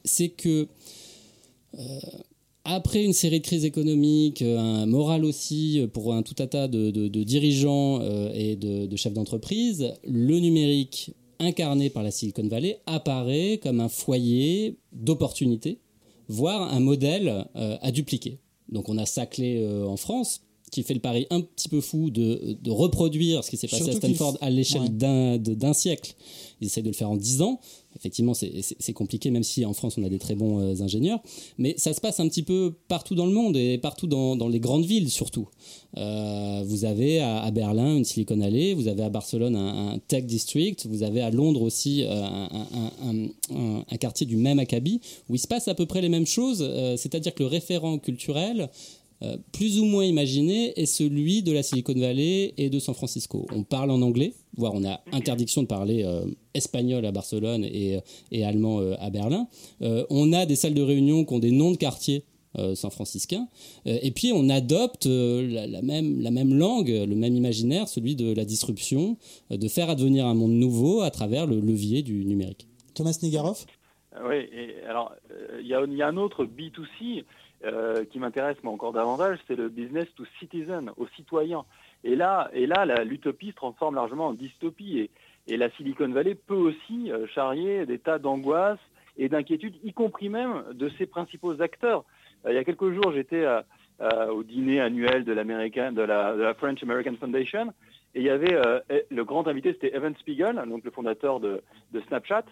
c'est 0.04 0.30
que 0.30 0.68
après 2.64 3.04
une 3.04 3.14
série 3.14 3.40
de 3.40 3.46
crises 3.46 3.66
économiques, 3.66 4.42
un 4.42 4.86
moral 4.86 5.26
aussi 5.26 5.88
pour 5.94 6.14
un 6.14 6.22
tout 6.22 6.36
un 6.40 6.48
tas 6.48 6.68
de, 6.68 7.08
dirigeants 7.24 8.02
et 8.34 8.56
de 8.56 8.96
chefs 8.96 9.14
d'entreprise, 9.14 9.94
le 10.04 10.40
numérique 10.40 11.14
incarné 11.40 11.90
par 11.90 12.04
la 12.04 12.12
Silicon 12.12 12.48
Valley 12.48 12.80
apparaît 12.86 13.60
comme 13.62 13.80
un 13.80 13.90
foyer 13.90 14.78
d'opportunités, 14.94 15.80
voire 16.32 16.74
un 16.74 16.80
modèle 16.80 17.46
euh, 17.56 17.78
à 17.82 17.92
dupliquer. 17.92 18.40
Donc 18.70 18.90
on 18.90 18.98
a 18.98 19.06
Saclay 19.06 19.62
euh, 19.64 19.86
en 19.86 19.98
France 19.98 20.42
qui 20.72 20.84
fait 20.84 20.94
le 20.94 21.02
pari 21.02 21.28
un 21.30 21.42
petit 21.42 21.68
peu 21.70 21.82
fou 21.82 22.10
de, 22.10 22.58
de 22.62 22.72
reproduire 22.72 23.44
ce 23.44 23.50
qui 23.50 23.58
s'est 23.58 23.68
passé 23.68 23.84
Surtout 23.84 23.98
à 23.98 24.00
Stanford 24.00 24.38
à 24.42 24.50
l'échelle 24.50 24.84
ouais. 24.84 25.38
d'un 25.40 25.74
siècle. 25.74 26.16
Ils 26.62 26.68
essayent 26.68 26.84
de 26.84 26.88
le 26.90 26.94
faire 26.96 27.10
en 27.12 27.18
10 27.18 27.42
ans. 27.42 27.60
Effectivement, 27.98 28.34
c'est- 28.34 28.94
compliqué, 28.94 29.32
même 29.32 29.44
si 29.44 29.66
en 29.66 29.74
France, 29.74 29.96
on 29.98 30.04
a 30.06 30.10
des 30.10 30.18
très 30.20 30.36
bons 30.36 30.60
euh, 30.62 30.82
ingénieurs. 30.82 31.20
Mais 31.58 31.76
ça 31.78 31.94
se 31.94 32.00
passe 32.00 32.22
un 32.22 32.28
petit 32.30 32.44
peu 32.44 32.74
partout 32.88 33.16
dans 33.16 33.26
le 33.26 33.34
monde 33.34 33.58
et 33.58 33.78
partout 33.78 34.08
dans, 34.08 34.38
dans 34.38 34.48
les 34.48 34.62
grandes 34.62 34.86
villes, 34.86 35.10
surtout. 35.10 35.50
Euh, 35.98 36.64
vous 36.66 36.86
avez 36.86 37.20
à, 37.20 37.42
à 37.42 37.52
Berlin 37.52 37.98
une 37.98 38.06
Silicon 38.06 38.40
Alley, 38.40 38.74
vous 38.74 38.88
avez 38.88 39.04
à 39.04 39.10
Barcelone 39.10 39.58
un, 39.58 39.90
un 39.96 40.00
Tech 40.00 40.24
District, 40.26 40.86
vous 40.90 41.04
avez 41.04 41.20
à 41.20 41.32
Londres 41.32 41.64
aussi 41.64 42.04
euh, 42.04 42.24
un, 42.24 43.28
un- 43.90 43.98
quartier 43.98 44.26
du 44.26 44.38
même 44.38 44.60
acabit, 44.60 45.02
où 45.30 45.36
il 45.36 45.40
se 45.40 45.48
passe 45.48 45.68
à 45.68 45.76
peu 45.76 45.86
près 45.86 46.02
les 46.02 46.10
mêmes 46.10 46.26
choses. 46.26 46.60
C'est-à-dire 46.98 47.34
que 47.36 47.44
le 47.44 47.48
référent 47.50 47.98
culturel 48.00 48.70
euh, 49.24 49.38
plus 49.52 49.80
ou 49.80 49.86
moins 49.86 50.06
imaginé 50.06 50.80
est 50.80 50.86
celui 50.86 51.44
de 51.44 51.52
la 51.52 51.64
Silicon 51.64 51.94
Valley 51.94 52.54
et 52.58 52.70
de 52.70 52.80
San 52.80 52.96
Francisco. 52.96 53.46
On 53.54 53.64
parle 53.64 53.92
en 53.92 54.02
anglais, 54.02 54.34
voire 54.58 54.74
on 54.74 54.84
a 54.84 55.02
interdiction 55.12 55.62
de 55.62 55.68
parler 55.68 56.04
euh, 56.04 56.26
espagnol 56.54 57.06
à 57.06 57.12
Barcelone 57.12 57.64
et, 57.66 58.00
et 58.32 58.44
allemand 58.44 58.80
euh, 58.80 58.96
à 59.00 59.10
Berlin. 59.10 59.48
Euh, 59.82 60.06
on 60.10 60.34
a 60.34 60.46
des 60.46 60.56
salles 60.56 60.74
de 60.74 60.82
réunion 60.82 61.26
qui 61.26 61.34
ont 61.34 61.40
des 61.40 61.52
noms 61.52 61.72
de 61.72 61.78
quartiers 61.78 62.24
euh, 62.58 62.76
san-franciscain. 62.76 63.48
Euh, 63.88 63.98
et 64.02 64.12
puis 64.12 64.32
on 64.34 64.50
adopte 64.50 65.06
euh, 65.06 65.68
la, 65.68 65.82
même, 65.82 66.20
la 66.20 66.32
même 66.32 66.54
langue, 66.54 66.90
le 66.90 67.16
même 67.16 67.36
imaginaire, 67.36 67.88
celui 67.88 68.16
de 68.16 68.34
la 68.34 68.46
disruption, 68.46 69.18
euh, 69.52 69.58
de 69.58 69.68
faire 69.68 69.90
advenir 69.90 70.26
un 70.26 70.34
monde 70.34 70.52
nouveau 70.54 71.02
à 71.02 71.12
travers 71.12 71.48
le 71.48 71.60
levier 71.60 72.02
du 72.02 72.26
numérique. 72.26 72.68
Thomas 72.94 73.18
Negaroff 73.24 73.66
Euh, 73.66 73.81
Oui, 74.24 74.50
et 74.52 74.84
alors 74.88 75.16
euh, 75.32 75.60
il 75.62 75.68
y, 75.68 75.74
a, 75.74 76.08
un 76.08 76.18
autre 76.18 76.46
B2C 76.46 77.24
euh, 77.64 78.04
qui 78.06 78.20
m'intéresse 78.20 78.58
mais 78.64 78.70
encore 78.70 78.92
davantage, 78.92 79.40
c'est 79.48 79.56
le 79.56 79.70
business 79.70 80.08
to 80.16 80.26
citizen, 80.40 80.92
aux 80.98 81.08
citoyens. 81.16 81.64
Et 82.04 82.16
là, 82.16 82.50
et 82.54 82.66
là 82.66 82.86
l'utopie 83.04 83.52
se 83.52 83.56
transforme 83.56 83.96
largement 83.96 84.28
en 84.28 84.34
dystopie. 84.34 85.10
Et, 85.48 85.58
la 85.58 85.70
Silicon 85.72 86.10
Valley 86.10 86.36
peut 86.36 86.56
aussi 86.56 87.12
euh, 87.12 87.26
charrier 87.28 87.86
des 87.86 88.00
tas 88.00 88.20
d'angoisses 88.20 88.80
et 89.18 89.30
d'inquiétudes, 89.30 89.76
y 89.84 89.94
compris 89.94 90.30
même 90.30 90.64
de 90.74 90.90
ses 90.98 91.06
principaux 91.06 91.62
acteurs. 91.62 92.04
Euh, 92.46 92.52
il 92.52 92.56
y 92.56 92.60
a 92.60 92.64
quelques 92.64 92.92
jours, 92.92 93.12
j'étais 93.14 93.46
au 94.32 94.42
dîner 94.42 94.82
annuel 94.82 95.24
de, 95.24 95.34
de, 95.36 96.02
la, 96.02 96.36
de 96.36 96.42
la 96.42 96.54
French 96.56 96.82
American 96.82 97.16
Foundation, 97.20 97.72
et 98.14 98.20
il 98.20 98.26
y 98.26 98.30
avait 98.30 98.54
euh, 98.54 98.80
le 99.10 99.24
grand 99.24 99.48
invité, 99.48 99.74
c'était 99.74 99.96
Evan 99.96 100.16
Spiegel, 100.18 100.62
donc 100.68 100.84
le 100.84 100.92
fondateur 100.92 101.40
de 101.40 101.62
Snapchat. 102.08 102.44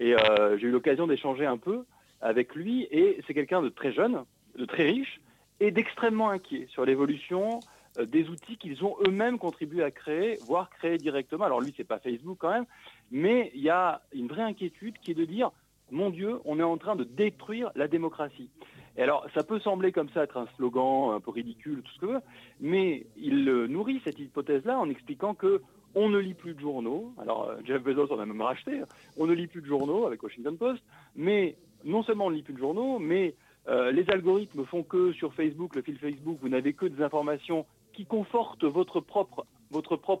Et 0.00 0.14
euh, 0.14 0.58
j'ai 0.58 0.66
eu 0.66 0.70
l'occasion 0.70 1.06
d'échanger 1.06 1.46
un 1.46 1.58
peu 1.58 1.84
avec 2.20 2.54
lui. 2.56 2.88
Et 2.90 3.20
c'est 3.26 3.34
quelqu'un 3.34 3.62
de 3.62 3.68
très 3.68 3.92
jeune, 3.92 4.24
de 4.56 4.64
très 4.64 4.84
riche 4.84 5.20
et 5.60 5.70
d'extrêmement 5.70 6.30
inquiet 6.30 6.66
sur 6.70 6.84
l'évolution 6.84 7.60
euh, 7.98 8.06
des 8.06 8.28
outils 8.28 8.56
qu'ils 8.56 8.84
ont 8.84 8.96
eux-mêmes 9.06 9.38
contribué 9.38 9.84
à 9.84 9.90
créer, 9.90 10.38
voire 10.46 10.70
créer 10.70 10.96
directement. 10.96 11.44
Alors 11.44 11.60
lui, 11.60 11.74
c'est 11.76 11.84
pas 11.84 11.98
Facebook 11.98 12.38
quand 12.40 12.50
même, 12.50 12.66
mais 13.10 13.52
il 13.54 13.60
y 13.60 13.70
a 13.70 14.00
une 14.12 14.26
vraie 14.26 14.42
inquiétude 14.42 14.96
qui 15.02 15.10
est 15.10 15.14
de 15.14 15.24
dire, 15.24 15.50
mon 15.90 16.10
Dieu, 16.10 16.38
on 16.44 16.58
est 16.58 16.64
en 16.64 16.78
train 16.78 16.96
de 16.96 17.04
détruire 17.04 17.70
la 17.74 17.86
démocratie. 17.86 18.48
Et 18.96 19.02
alors, 19.02 19.26
ça 19.34 19.42
peut 19.42 19.60
sembler 19.60 19.92
comme 19.92 20.08
ça 20.10 20.24
être 20.24 20.36
un 20.36 20.46
slogan 20.56 21.12
un 21.14 21.20
peu 21.20 21.30
ridicule, 21.30 21.82
tout 21.82 21.92
ce 21.92 22.00
que 22.00 22.06
veut, 22.06 22.20
mais 22.60 23.06
il 23.16 23.48
euh, 23.48 23.66
nourrit 23.66 24.00
cette 24.04 24.18
hypothèse-là 24.18 24.78
en 24.78 24.88
expliquant 24.88 25.34
que 25.34 25.62
on 25.94 26.08
ne 26.08 26.18
lit 26.18 26.34
plus 26.34 26.54
de 26.54 26.60
journaux. 26.60 27.12
Alors, 27.18 27.48
euh, 27.48 27.56
Jeff 27.64 27.82
Bezos 27.82 28.12
en 28.12 28.18
a 28.18 28.26
même 28.26 28.40
racheté. 28.40 28.82
On 29.16 29.26
ne 29.26 29.32
lit 29.32 29.46
plus 29.46 29.60
de 29.60 29.66
journaux 29.66 30.06
avec 30.06 30.22
Washington 30.22 30.56
Post, 30.56 30.82
mais 31.16 31.56
non 31.84 32.02
seulement 32.02 32.26
on 32.26 32.30
ne 32.30 32.36
lit 32.36 32.42
plus 32.42 32.54
de 32.54 32.58
journaux, 32.58 32.98
mais 32.98 33.34
euh, 33.68 33.90
les 33.92 34.08
algorithmes 34.10 34.64
font 34.64 34.82
que 34.82 35.12
sur 35.12 35.34
Facebook, 35.34 35.74
le 35.74 35.82
fil 35.82 35.98
Facebook, 35.98 36.38
vous 36.40 36.48
n'avez 36.48 36.72
que 36.72 36.86
des 36.86 37.02
informations 37.02 37.66
qui 37.92 38.06
confortent 38.06 38.64
votre 38.64 39.00
propre, 39.00 39.44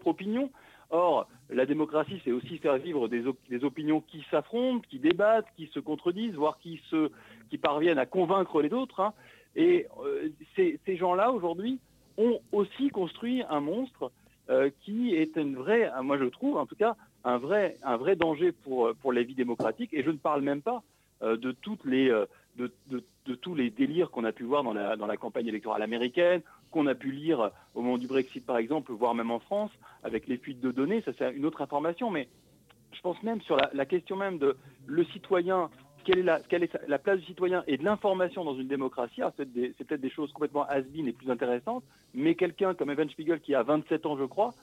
opinion. 0.06 0.50
Or, 0.90 1.28
la 1.50 1.66
démocratie, 1.66 2.20
c'est 2.24 2.32
aussi 2.32 2.58
faire 2.58 2.76
vivre 2.78 3.06
des, 3.06 3.24
op- 3.26 3.38
des 3.48 3.62
opinions 3.64 4.00
qui 4.00 4.24
s'affrontent, 4.30 4.84
qui 4.90 4.98
débattent, 4.98 5.46
qui 5.56 5.68
se 5.68 5.78
contredisent, 5.78 6.34
voire 6.34 6.58
qui, 6.58 6.80
se, 6.90 7.10
qui 7.48 7.58
parviennent 7.58 7.98
à 7.98 8.06
convaincre 8.06 8.60
les 8.60 8.72
autres. 8.72 9.00
hein. 9.00 9.12
Et 9.54 9.86
euh, 10.04 10.28
ces 10.56 10.96
gens-là, 10.96 11.30
aujourd'hui, 11.30 11.78
ont 12.18 12.40
aussi 12.52 12.88
construit 12.88 13.42
un 13.48 13.60
monstre 13.60 14.10
euh, 14.50 14.70
qui 14.80 15.14
est 15.14 15.36
une 15.36 15.54
vraie, 15.54 15.90
moi 16.02 16.18
je 16.18 16.24
trouve 16.24 16.56
en 16.56 16.66
tout 16.66 16.74
cas, 16.74 16.96
un 17.22 17.38
vrai, 17.38 17.76
un 17.84 17.96
vrai 17.96 18.16
danger 18.16 18.50
pour, 18.50 18.88
euh, 18.88 19.12
la 19.12 19.22
vie 19.22 19.34
démocratique. 19.34 19.90
Et 19.92 20.02
je 20.02 20.10
ne 20.10 20.16
parle 20.16 20.42
même 20.42 20.60
pas 20.60 20.82
euh, 21.22 21.36
de, 21.36 21.52
toutes 21.52 21.84
les, 21.84 22.08
de, 22.56 22.72
tous 23.40 23.54
les 23.54 23.70
délires 23.70 24.10
qu'on 24.10 24.24
a 24.24 24.32
pu 24.32 24.42
voir 24.42 24.64
dans 24.64 24.72
la, 24.72 24.96
dans 24.96 25.06
la 25.06 25.16
campagne 25.16 25.46
électorale 25.46 25.82
américaine, 25.82 26.42
qu'on 26.72 26.88
a 26.88 26.96
pu 26.96 27.12
lire 27.12 27.52
au 27.74 27.82
moment 27.82 27.98
du 27.98 28.08
Brexit 28.08 28.44
par 28.44 28.58
exemple, 28.58 28.92
voire 28.92 29.14
même 29.14 29.30
en 29.30 29.38
France, 29.38 29.70
avec 30.02 30.26
les 30.26 30.36
fuites 30.36 30.60
de 30.60 30.72
données. 30.72 31.02
Ça 31.02 31.12
c'est 31.16 31.32
une 31.32 31.46
autre 31.46 31.62
information, 31.62 32.10
mais 32.10 32.28
je 32.92 33.00
pense 33.02 33.22
même 33.22 33.40
sur 33.42 33.56
la 33.56 33.86
question 33.86 34.16
même 34.16 34.38
de 34.38 34.56
le 34.86 35.04
citoyen, 35.04 35.70
quelle 36.04 36.18
est, 36.18 36.88
la, 36.88 36.98
place 36.98 37.20
du 37.20 37.26
citoyen 37.26 37.62
et 37.66 37.76
de 37.76 37.84
l'information 37.84 38.44
dans 38.44 38.54
une 38.54 38.68
démocratie. 38.68 39.20
Alors, 39.20 39.32
C'est 39.36 39.46
peut-être 39.46 40.00
des, 40.00 40.10
choses 40.10 40.32
complètement 40.32 40.66
has-been 40.66 41.08
et 41.08 41.12
plus 41.12 41.30
intéressantes, 41.30 41.84
mais 42.14 42.34
quelqu'un 42.34 42.74
comme 42.74 42.90
Evan 42.90 43.08
Spiegel 43.08 43.40
qui 43.40 43.54
a 43.54 43.62
27 43.62 44.06
ans, 44.06 44.16
je 44.16 44.24
crois, 44.24 44.54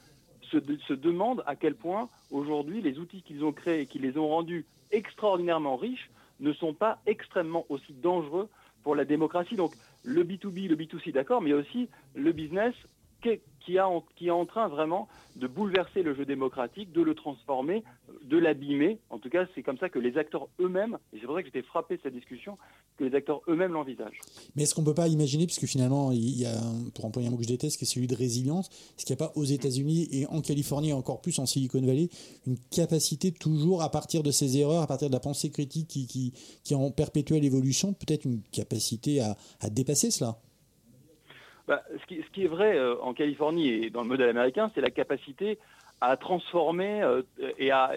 se, 0.42 0.58
se 0.88 0.94
demande 0.94 1.44
à 1.46 1.56
quel 1.56 1.76
point 1.76 2.10
aujourd'hui 2.32 2.82
les 2.82 3.00
outils 3.00 3.22
qu'ils 3.22 3.44
ont 3.44 3.52
créés 3.52 3.82
et 3.82 3.86
qui 3.86 4.00
les 4.00 4.18
ont 4.18 4.28
rendus 4.28 4.66
extraordinairement 4.92 5.76
riches 5.76 6.10
ne 6.40 6.54
sont 6.54 6.74
pas 6.74 7.00
extrêmement 7.06 7.66
aussi 7.70 7.94
dangereux 7.94 8.50
pour 8.84 8.96
la 8.96 9.06
démocratie. 9.06 9.56
Donc 9.56 9.74
le 10.04 10.24
B2B, 10.24 10.68
le 10.68 10.76
B2C, 10.76 11.12
d'accord, 11.12 11.42
mais 11.42 11.54
aussi 11.54 11.90
le 12.16 12.32
business 12.32 12.74
qui, 13.22 13.76
est 13.76 14.30
en 14.30 14.46
train 14.46 14.68
vraiment 14.68 15.08
de 15.36 15.48
bouleverser 15.48 16.02
le 16.02 16.16
jeu 16.16 16.26
démocratique, 16.26 16.92
de 16.92 17.02
le 17.02 17.14
transformer, 17.14 17.84
de 18.24 18.38
l'abîmer. 18.38 19.00
En 19.10 19.20
tout 19.20 19.30
cas, 19.30 19.46
c'est 19.54 19.64
comme 19.64 19.78
ça 19.78 19.90
que 19.90 20.00
les 20.00 20.18
acteurs 20.18 20.48
eux-mêmes, 20.60 20.98
et 21.14 21.20
c'est 21.20 21.26
pour 21.26 21.36
ça 21.36 21.42
que 21.42 21.48
j'étais 21.48 21.62
frappé 21.62 21.98
de 21.98 22.02
cette 22.02 22.14
discussion, 22.14 22.58
que 22.98 23.04
les 23.04 23.16
acteurs 23.16 23.42
eux-mêmes 23.48 23.74
l'envisagent. 23.74 24.20
Mais 24.56 24.64
est-ce 24.64 24.74
qu'on 24.74 24.84
peut 24.84 24.94
pas 24.94 25.08
imaginer, 25.08 25.46
puisque 25.46 25.66
finalement, 25.66 26.12
il 26.12 26.40
y 26.42 26.46
a, 26.46 26.56
pour 26.96 27.06
employer 27.06 27.28
un 27.28 27.32
mot 27.32 27.38
que 27.38 27.44
je 27.44 27.50
déteste, 27.50 27.78
qui 27.78 27.84
est 27.84 27.88
celui 27.88 28.08
de 28.08 28.16
résilience, 28.16 28.70
est-ce 28.98 29.06
qu'il 29.06 29.16
n'y 29.16 29.22
a 29.22 29.28
pas 29.28 29.34
aux 29.36 29.46
États-Unis 29.46 30.08
et 30.12 30.26
en 30.28 30.42
Californie, 30.42 30.90
et 30.90 30.94
encore 30.94 31.22
plus 31.22 31.38
en 31.40 31.46
Silicon 31.46 31.82
Valley, 31.82 32.10
une 32.46 32.58
capacité 32.72 33.32
toujours, 33.32 33.84
à 33.84 33.92
partir 33.92 34.24
de 34.24 34.32
ces 34.32 34.58
erreurs, 34.58 34.82
à 34.82 34.88
partir 34.88 35.10
de 35.10 35.14
la 35.14 35.20
pensée 35.20 35.52
critique 35.52 35.88
qui, 35.88 36.34
est 36.70 36.76
en 36.76 36.90
perpétuelle 36.92 37.46
évolution, 37.46 37.94
peut-être 37.94 38.26
une 38.26 38.42
capacité 38.52 39.22
à 39.22 39.70
dépasser 39.70 40.10
cela? 40.10 40.40
Bah, 41.68 41.84
ce, 42.00 42.06
qui, 42.06 42.44
est 42.44 42.48
vrai 42.48 42.78
euh, 42.78 42.96
en 43.02 43.14
Californie 43.14 43.68
et 43.68 43.90
dans 43.90 44.02
le 44.02 44.08
modèle 44.08 44.30
américain, 44.30 44.72
c'est 44.74 44.80
la 44.80 44.90
capacité 44.90 45.60
à 46.00 46.16
transformer 46.16 47.02
euh, 47.02 47.24
et 47.58 47.72
à, 47.72 47.92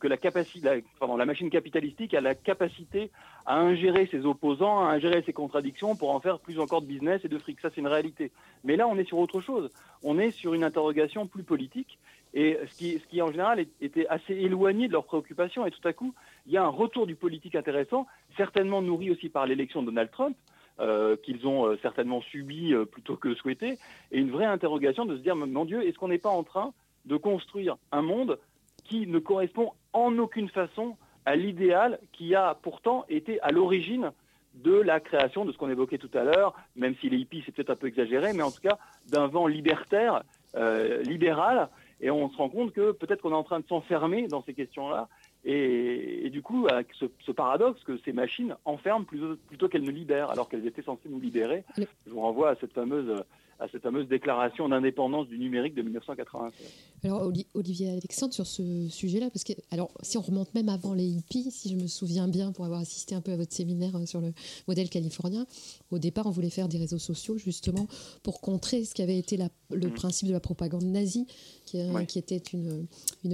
que 0.00 0.08
la 0.08 0.16
capacité, 0.16 0.82
la, 1.00 1.24
machine 1.24 1.48
capitalistique 1.48 2.14
a 2.14 2.20
la 2.20 2.34
capacité 2.34 3.12
à 3.44 3.60
ingérer 3.60 4.08
ses 4.10 4.26
opposants, 4.26 4.80
à 4.80 4.90
ingérer 4.90 5.22
ses 5.22 5.32
contradictions 5.32 5.94
pour 5.94 6.10
en 6.10 6.18
faire 6.18 6.40
plus 6.40 6.58
encore 6.58 6.82
de 6.82 6.86
business 6.86 7.24
et 7.24 7.28
de 7.28 7.38
fric. 7.38 7.60
Ça, 7.60 7.68
c'est 7.72 7.80
une 7.80 7.86
réalité. 7.86 8.32
Mais 8.64 8.74
là, 8.74 8.88
on 8.88 8.96
est 8.96 9.04
sur 9.04 9.18
autre 9.18 9.40
chose. 9.40 9.70
On 10.02 10.18
est 10.18 10.32
sur 10.32 10.54
une 10.54 10.64
interrogation 10.64 11.28
plus 11.28 11.44
politique 11.44 11.98
et 12.34 12.58
ce 12.66 12.76
qui, 12.76 12.98
ce 12.98 13.06
qui 13.06 13.22
en 13.22 13.30
général 13.30 13.64
était 13.80 14.08
assez 14.08 14.34
éloigné 14.34 14.88
de 14.88 14.92
leurs 14.92 15.04
préoccupations. 15.04 15.64
Et 15.64 15.70
tout 15.70 15.86
à 15.86 15.92
coup, 15.92 16.12
il 16.46 16.52
y 16.52 16.56
a 16.56 16.64
un 16.64 16.68
retour 16.68 17.06
du 17.06 17.14
politique 17.14 17.54
intéressant, 17.54 18.06
certainement 18.36 18.82
nourri 18.82 19.12
aussi 19.12 19.28
par 19.28 19.46
l'élection 19.46 19.82
de 19.82 19.86
Donald 19.86 20.10
Trump, 20.10 20.36
euh, 20.78 21.16
qu'ils 21.16 21.46
ont 21.46 21.66
euh, 21.66 21.78
certainement 21.80 22.20
subi 22.20 22.74
euh, 22.74 22.84
plutôt 22.84 23.16
que 23.16 23.34
souhaité, 23.34 23.78
et 24.12 24.18
une 24.18 24.30
vraie 24.30 24.44
interrogation 24.44 25.06
de 25.06 25.16
se 25.16 25.22
dire, 25.22 25.34
mon 25.34 25.64
Dieu, 25.64 25.86
est-ce 25.86 25.98
qu'on 25.98 26.08
n'est 26.08 26.18
pas 26.18 26.28
en 26.28 26.42
train 26.42 26.74
de 27.06 27.16
construire 27.16 27.76
un 27.92 28.02
monde 28.02 28.38
qui 28.84 29.06
ne 29.06 29.18
correspond 29.18 29.72
en 29.94 30.18
aucune 30.18 30.50
façon 30.50 30.98
à 31.24 31.34
l'idéal 31.34 31.98
qui 32.12 32.34
a 32.34 32.58
pourtant 32.60 33.06
été 33.08 33.40
à 33.40 33.52
l'origine 33.52 34.12
de 34.54 34.74
la 34.74 35.00
création 35.00 35.46
de 35.46 35.52
ce 35.52 35.56
qu'on 35.56 35.70
évoquait 35.70 35.96
tout 35.96 36.10
à 36.12 36.24
l'heure, 36.24 36.54
même 36.76 36.94
si 37.00 37.08
les 37.08 37.16
hippies 37.16 37.42
c'est 37.46 37.52
peut-être 37.52 37.70
un 37.70 37.76
peu 37.76 37.86
exagéré, 37.86 38.34
mais 38.34 38.42
en 38.42 38.50
tout 38.50 38.60
cas 38.62 38.78
d'un 39.10 39.28
vent 39.28 39.46
libertaire, 39.46 40.24
libéral, 41.04 41.68
et 42.00 42.10
on 42.10 42.30
se 42.30 42.36
rend 42.36 42.48
compte 42.48 42.72
que 42.72 42.92
peut-être 42.92 43.22
qu'on 43.22 43.32
est 43.32 43.34
en 43.34 43.44
train 43.44 43.60
de 43.60 43.66
s'enfermer 43.66 44.26
dans 44.28 44.42
ces 44.42 44.54
questions-là, 44.54 45.08
et, 45.46 46.26
et 46.26 46.30
du 46.30 46.42
coup, 46.42 46.66
avec 46.68 46.88
ce, 46.94 47.06
ce 47.20 47.32
paradoxe 47.32 47.82
que 47.84 47.96
ces 47.98 48.12
machines 48.12 48.56
enferment 48.64 49.04
plutôt, 49.04 49.36
plutôt 49.46 49.68
qu'elles 49.68 49.84
ne 49.84 49.90
libèrent, 49.90 50.30
alors 50.30 50.48
qu'elles 50.48 50.66
étaient 50.66 50.82
censées 50.82 51.08
nous 51.08 51.20
libérer. 51.20 51.64
Je 51.78 52.10
vous 52.10 52.20
renvoie 52.20 52.50
à 52.50 52.56
cette 52.56 52.72
fameuse, 52.72 53.22
à 53.58 53.68
cette 53.72 53.82
fameuse 53.82 54.06
déclaration 54.08 54.68
d'indépendance 54.68 55.28
du 55.28 55.38
numérique 55.38 55.74
de 55.74 55.82
1996. 55.82 56.52
Alors 57.04 57.22
Oli- 57.26 57.46
Olivier 57.54 57.90
Alexandre 57.90 58.34
sur 58.34 58.46
ce 58.46 58.88
sujet-là, 58.88 59.30
parce 59.30 59.44
que 59.44 59.52
alors 59.70 59.90
si 60.02 60.18
on 60.18 60.20
remonte 60.20 60.52
même 60.54 60.68
avant 60.68 60.92
les 60.92 61.06
hippies, 61.06 61.50
si 61.50 61.70
je 61.70 61.76
me 61.76 61.86
souviens 61.86 62.28
bien 62.28 62.52
pour 62.52 62.64
avoir 62.66 62.80
assisté 62.80 63.14
un 63.14 63.20
peu 63.22 63.32
à 63.32 63.36
votre 63.36 63.52
séminaire 63.54 63.96
euh, 63.96 64.04
sur 64.04 64.20
le 64.20 64.32
modèle 64.68 64.90
californien, 64.90 65.46
au 65.90 65.98
départ 65.98 66.26
on 66.26 66.30
voulait 66.30 66.50
faire 66.50 66.68
des 66.68 66.76
réseaux 66.78 66.98
sociaux 66.98 67.38
justement 67.38 67.86
pour 68.22 68.40
contrer 68.42 68.84
ce 68.84 68.94
qui 68.94 69.02
avait 69.02 69.18
été 69.18 69.36
la- 69.38 69.48
le 69.70 69.88
principe 69.88 70.28
de 70.28 70.32
la 70.32 70.40
propagande 70.40 70.84
nazie, 70.84 71.26
qui, 71.64 71.78
Ouais. 71.90 72.04
qui 72.06 72.18
était 72.18 72.42
une, 72.52 72.86
une, 73.24 73.32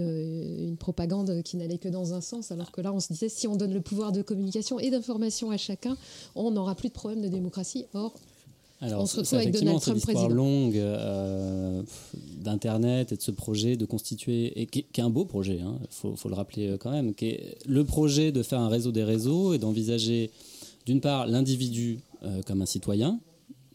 une 0.68 0.76
propagande 0.76 1.42
qui 1.42 1.56
n'allait 1.56 1.78
que 1.78 1.88
dans 1.88 2.14
un 2.14 2.20
sens, 2.20 2.52
alors 2.52 2.70
que 2.70 2.80
là 2.80 2.92
on 2.92 3.00
se 3.00 3.12
disait 3.12 3.28
si 3.28 3.48
on 3.48 3.56
donne 3.56 3.74
le 3.74 3.80
pouvoir 3.80 4.12
de 4.12 4.22
communication 4.22 4.78
et 4.78 4.90
d'information 4.90 5.50
à 5.50 5.56
chacun, 5.56 5.96
on 6.36 6.50
n'aura 6.52 6.74
plus 6.76 6.88
de 6.88 6.94
problème 6.94 7.22
de 7.22 7.28
démocratie. 7.28 7.86
Or 7.94 8.14
Alors, 8.82 9.02
on 9.02 9.06
se 9.06 9.18
retrouve 9.18 9.38
avec 9.38 9.54
Donald 9.54 9.80
Trump 9.80 10.00
président. 10.00 10.28
longue 10.28 10.76
euh, 10.76 11.82
d'Internet 12.40 13.12
et 13.12 13.16
de 13.16 13.22
ce 13.22 13.30
projet 13.30 13.76
de 13.76 13.84
constituer, 13.84 14.60
et 14.60 14.66
qui, 14.66 14.82
qui 14.82 15.00
est 15.00 15.04
un 15.04 15.10
beau 15.10 15.24
projet, 15.24 15.60
il 15.60 15.86
faut, 15.90 16.16
faut 16.16 16.28
le 16.28 16.34
rappeler 16.34 16.66
euh, 16.66 16.78
quand 16.78 16.90
même, 16.90 17.14
qui 17.14 17.26
est 17.26 17.58
le 17.64 17.84
projet 17.84 18.32
de 18.32 18.42
faire 18.42 18.58
un 18.58 18.68
réseau 18.68 18.90
des 18.90 19.04
réseaux 19.04 19.54
et 19.54 19.58
d'envisager 19.58 20.32
d'une 20.84 21.00
part 21.00 21.28
l'individu 21.28 22.00
euh, 22.24 22.42
comme 22.42 22.60
un 22.60 22.66
citoyen 22.66 23.20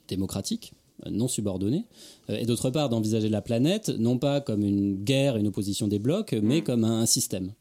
démocratique, 0.10 0.74
non 1.10 1.30
subordonné, 1.30 1.86
et 2.28 2.45
d'autre 2.45 2.70
part 2.70 2.89
d'envisager 2.89 3.30
la 3.30 3.41
planète 3.41 3.89
non 3.89 4.18
pas 4.18 4.41
comme 4.41 4.66
une 4.66 4.95
guerre, 4.95 5.38
une 5.38 5.47
opposition 5.47 5.88
des 5.88 5.99
blocs, 5.99 6.36
mais 6.41 6.64
comme 6.64 6.84
un, 6.84 7.01
un 7.01 7.05
système. 7.05 7.53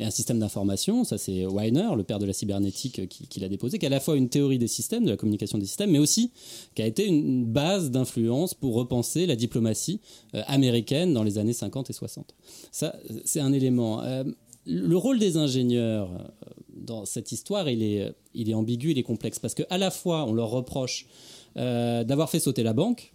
Et 0.00 0.04
un 0.04 0.10
système 0.10 0.38
d'information, 0.38 1.04
ça 1.04 1.18
c'est 1.18 1.44
Weiner, 1.44 1.90
le 1.94 2.04
père 2.04 2.18
de 2.18 2.24
la 2.24 2.32
cybernétique, 2.32 3.00
euh, 3.00 3.06
qui, 3.06 3.38
l'a 3.38 3.50
déposé, 3.50 3.78
qui 3.78 3.84
a 3.84 3.88
à 3.88 3.90
la 3.90 4.00
fois 4.00 4.16
une 4.16 4.30
théorie 4.30 4.58
des 4.58 4.66
systèmes, 4.66 5.04
de 5.04 5.10
la 5.10 5.18
communication 5.18 5.58
des 5.58 5.66
systèmes, 5.66 5.90
mais 5.90 5.98
aussi 5.98 6.32
qui 6.74 6.80
a 6.80 6.86
été 6.86 7.06
une 7.06 7.44
base 7.44 7.90
d'influence 7.90 8.54
pour 8.54 8.74
repenser 8.74 9.26
la 9.26 9.36
diplomatie 9.36 10.00
euh, 10.34 10.42
américaine 10.46 11.12
dans 11.12 11.22
les 11.22 11.36
années 11.36 11.52
50 11.52 11.90
et 11.90 11.92
60. 11.92 12.34
Ça, 12.72 12.96
c'est 13.26 13.40
un 13.40 13.52
élément. 13.52 14.02
Euh, 14.02 14.24
le 14.64 14.96
rôle 14.96 15.18
des 15.18 15.36
ingénieurs, 15.36 16.08
dans 16.74 17.04
cette 17.04 17.30
histoire, 17.30 17.68
il 17.68 17.82
est, 17.82 18.14
est 18.34 18.54
ambigu, 18.54 18.92
il 18.92 18.98
est 18.98 19.02
complexe. 19.02 19.38
Parce 19.38 19.54
qu'à 19.54 19.76
la 19.76 19.90
fois, 19.90 20.24
on 20.24 20.32
leur 20.32 20.50
reproche 20.50 21.06
d'avoir 21.56 22.30
fait 22.30 22.38
sauter 22.38 22.62
la 22.62 22.74
banque, 22.74 23.14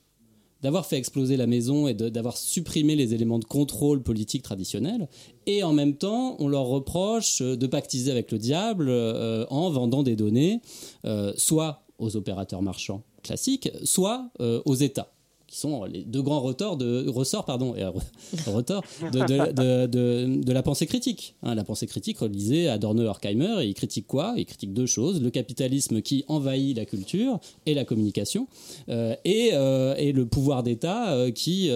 d'avoir 0.65 0.87
fait 0.87 0.97
exploser 0.97 1.37
la 1.37 1.45
maison 1.45 1.87
et 1.87 1.93
d'avoir 1.93 2.37
supprimé 2.37 2.95
les 2.95 3.13
éléments 3.13 3.37
de 3.37 3.45
contrôle 3.45 4.01
politique 4.01 4.41
traditionnels. 4.41 5.07
Et 5.45 5.61
en 5.61 5.73
même 5.73 5.95
temps, 5.95 6.37
on 6.39 6.47
leur 6.47 6.65
reproche 6.65 7.43
euh, 7.43 7.55
de 7.55 7.67
pactiser 7.67 8.09
avec 8.09 8.31
le 8.31 8.39
diable 8.39 8.87
euh, 8.89 9.45
en 9.51 9.69
vendant 9.69 10.01
des 10.01 10.15
données, 10.15 10.61
euh, 11.05 11.33
soit 11.37 11.83
aux 11.99 12.15
opérateurs 12.15 12.63
marchands 12.63 13.03
classiques, 13.21 13.69
soit 13.83 14.31
aux 14.39 14.75
États 14.75 15.14
qui 15.55 15.61
sont 15.61 15.85
les 15.85 16.03
deux 16.03 16.21
grands 16.21 16.41
ressorts 16.41 16.75
de, 16.75 17.07
ressorts, 17.07 17.45
pardon, 17.45 17.75
et, 17.75 17.83
euh, 17.83 17.91
retors 18.47 18.83
de, 19.01 19.85
de- 19.87 20.51
la 20.51 20.61
pensée 20.61 20.85
critique. 20.85 21.35
Hein, 21.43 21.55
la 21.55 21.63
pensée 21.63 21.87
critique 21.87 22.19
relisée 22.19 22.67
Adorno 22.67 23.03
Horkheimer, 23.03 23.63
et 23.63 23.67
il 23.67 23.73
critique 23.73 24.05
quoi? 24.05 24.33
Il 24.35 24.45
critique 24.45 24.73
deux 24.73 24.85
choses 24.85 25.21
le 25.21 25.29
capitalisme 25.29 26.01
qui 26.01 26.25
envahit 26.27 26.75
la 26.75 26.83
culture 26.83 27.39
et 27.65 27.73
la 27.73 27.85
communication, 27.85 28.47
euh, 28.89 29.15
et, 29.23 29.51
euh, 29.53 29.95
et 29.97 30.11
le 30.11 30.25
pouvoir 30.25 30.61
d'État 30.61 31.31
qui 31.33 31.69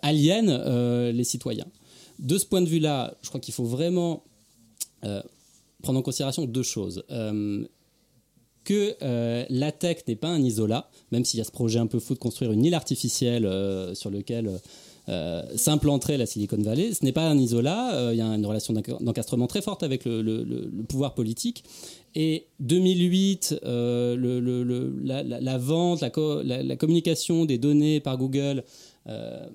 aliène 0.00 1.10
les 1.10 1.24
citoyens. 1.24 1.66
De 2.18 2.38
ce 2.38 2.46
point 2.46 2.62
de 2.62 2.68
vue-là, 2.68 3.14
je 3.22 3.28
crois 3.28 3.40
qu'il 3.40 3.52
faut 3.52 3.64
vraiment 3.64 4.24
prendre 5.82 5.98
en 5.98 6.02
considération 6.02 6.46
deux 6.46 6.62
choses. 6.62 7.04
Euh, 7.10 7.66
que 8.64 8.94
euh, 9.02 9.44
la 9.50 9.72
tech 9.72 9.98
n'est 10.08 10.16
pas 10.16 10.28
un 10.28 10.42
isolat, 10.42 10.88
même 11.12 11.24
s'il 11.24 11.38
y 11.38 11.40
a 11.40 11.44
ce 11.44 11.50
projet 11.52 11.78
un 11.78 11.86
peu 11.86 11.98
fou 12.00 12.14
de 12.14 12.18
construire 12.18 12.52
une 12.52 12.64
île 12.64 12.74
artificielle 12.74 13.44
euh, 13.46 13.94
sur 13.94 14.10
lequel 14.10 14.50
euh, 15.10 15.42
s'implanterait 15.56 16.16
la 16.16 16.24
Silicon 16.26 16.56
Valley. 16.62 16.94
Ce 16.94 17.04
n'est 17.04 17.12
pas 17.12 17.28
un 17.28 17.36
isolat, 17.38 17.94
euh, 17.94 18.10
il 18.14 18.18
y 18.18 18.22
a 18.22 18.26
une 18.26 18.46
relation 18.46 18.72
d'enca- 18.72 18.96
d'encastrement 19.02 19.46
très 19.46 19.60
forte 19.60 19.82
avec 19.82 20.06
le, 20.06 20.42
pouvoir 20.88 21.14
politique. 21.14 21.62
Et 22.14 22.46
2008, 22.60 23.56
euh, 23.64 24.16
le- 24.16 24.40
le- 24.40 24.62
le- 24.62 24.94
la, 25.02 25.58
vente, 25.58 26.00
la, 26.00 26.62
la- 26.62 26.76
communication 26.76 27.44
des 27.44 27.58
données 27.58 28.00
par 28.00 28.16
Google 28.16 28.64
euh, 29.08 29.46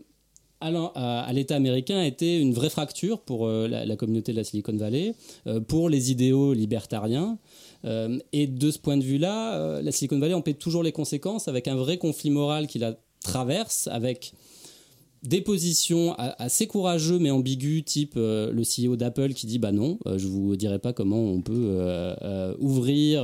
à 0.62 1.32
l'État 1.34 1.55
américain 1.55 1.97
a 1.99 2.05
été 2.05 2.38
une 2.38 2.53
vraie 2.53 2.70
fracture 2.70 3.20
pour 3.22 3.47
euh, 3.47 3.68
la, 3.68 3.95
communauté 3.95 4.34
de 4.34 4.38
la 4.38 4.43
Silicon 4.43 4.76
Valley, 4.76 5.16
euh, 5.47 5.62
pour 5.62 5.89
les 5.89 6.12
idéaux 6.12 6.53
libertariens. 6.53 7.38
Euh, 7.86 8.19
et 8.34 8.47
de 8.47 8.71
ce 8.71 8.80
point 8.80 8.97
de 8.97 9.03
vue-là, 9.03 9.55
euh, 9.55 9.82
la 9.82 9.91
Silicon 9.91 10.19
Valley 10.19 10.34
en 10.34 10.41
paie 10.41 10.53
toujours 10.53 10.84
les 10.84 10.91
conséquences 10.91 11.47
avec 11.47 11.67
un 11.67 11.75
vrai 11.75 11.97
conflit 11.97 12.30
moral 12.30 12.67
qui 12.67 12.80
la 12.80 12.95
traverse, 13.23 13.88
avec 13.91 14.34
des 15.21 15.41
positions 15.41 16.15
assez 16.17 16.65
courageux 16.65 17.19
mais 17.19 17.30
ambiguës, 17.30 17.84
type 17.84 18.13
euh, 18.15 18.53
le 18.53 18.61
CEO 18.63 18.95
d'Apple 18.95 19.34
qui 19.34 19.47
dit 19.47 19.59
bah 19.59 19.73
non, 19.73 19.99
euh, 20.05 20.17
je 20.17 20.27
vous 20.27 20.55
dirai 20.55 20.80
pas 20.80 20.93
comment 20.93 21.21
on 21.21 21.41
peut 21.41 22.15
ouvrir 22.59 23.23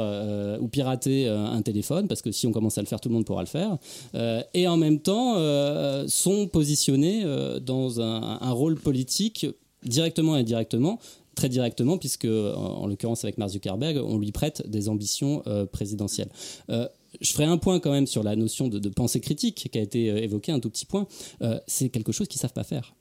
ou 0.60 0.68
pirater 0.68 1.28
un 1.28 1.62
téléphone 1.62 2.08
parce 2.08 2.22
que 2.22 2.32
si 2.32 2.48
on 2.48 2.52
commence 2.52 2.78
à 2.78 2.82
le 2.82 2.88
faire, 2.88 3.00
tout 3.00 3.10
le 3.10 3.16
monde 3.16 3.26
pourra 3.26 3.44
le 3.44 3.48
faire. 3.48 3.78
Et 4.54 4.68
en 4.68 4.78
même 4.78 5.00
temps, 5.00 5.36
sont 6.08 6.48
positionnés 6.48 7.24
dans 7.62 8.02
un, 8.02 8.40
un 8.42 8.52
rôle 8.52 8.76
politique 8.76 9.48
directement 9.84 10.36
et 10.36 10.40
indirectement 10.40 11.00
très 11.36 11.50
directement, 11.50 11.98
puisque 11.98 12.26
en, 12.26 12.30
en 12.56 12.88
l'occurrence 12.88 13.24
avec 13.24 13.38
Mark 13.38 13.52
Zuckerberg, 13.52 13.98
on 13.98 14.18
lui 14.18 14.32
prête 14.32 14.68
des 14.70 14.90
ambitions 14.90 15.44
euh, 15.48 15.66
présidentielles. 15.66 16.30
Euh, 16.70 16.88
je 17.22 17.32
ferai 17.32 17.46
un 17.46 17.58
point 17.58 17.80
quand 17.80 17.92
même 17.92 18.08
sur 18.08 18.24
la 18.24 18.36
notion 18.36 18.68
de, 18.68 18.90
pensée 18.90 19.22
critique 19.22 19.70
qui 19.72 19.78
a 19.78 19.82
été 19.82 20.10
euh, 20.10 20.18
évoquée, 20.18 20.52
un 20.52 20.60
tout 20.60 20.70
petit 20.70 20.86
point. 20.86 21.08
C'est 21.68 21.90
quelque 21.90 22.12
chose 22.12 22.28
qu'ils 22.28 22.42
savent 22.42 22.54
pas 22.54 22.64
faire. 22.64 22.96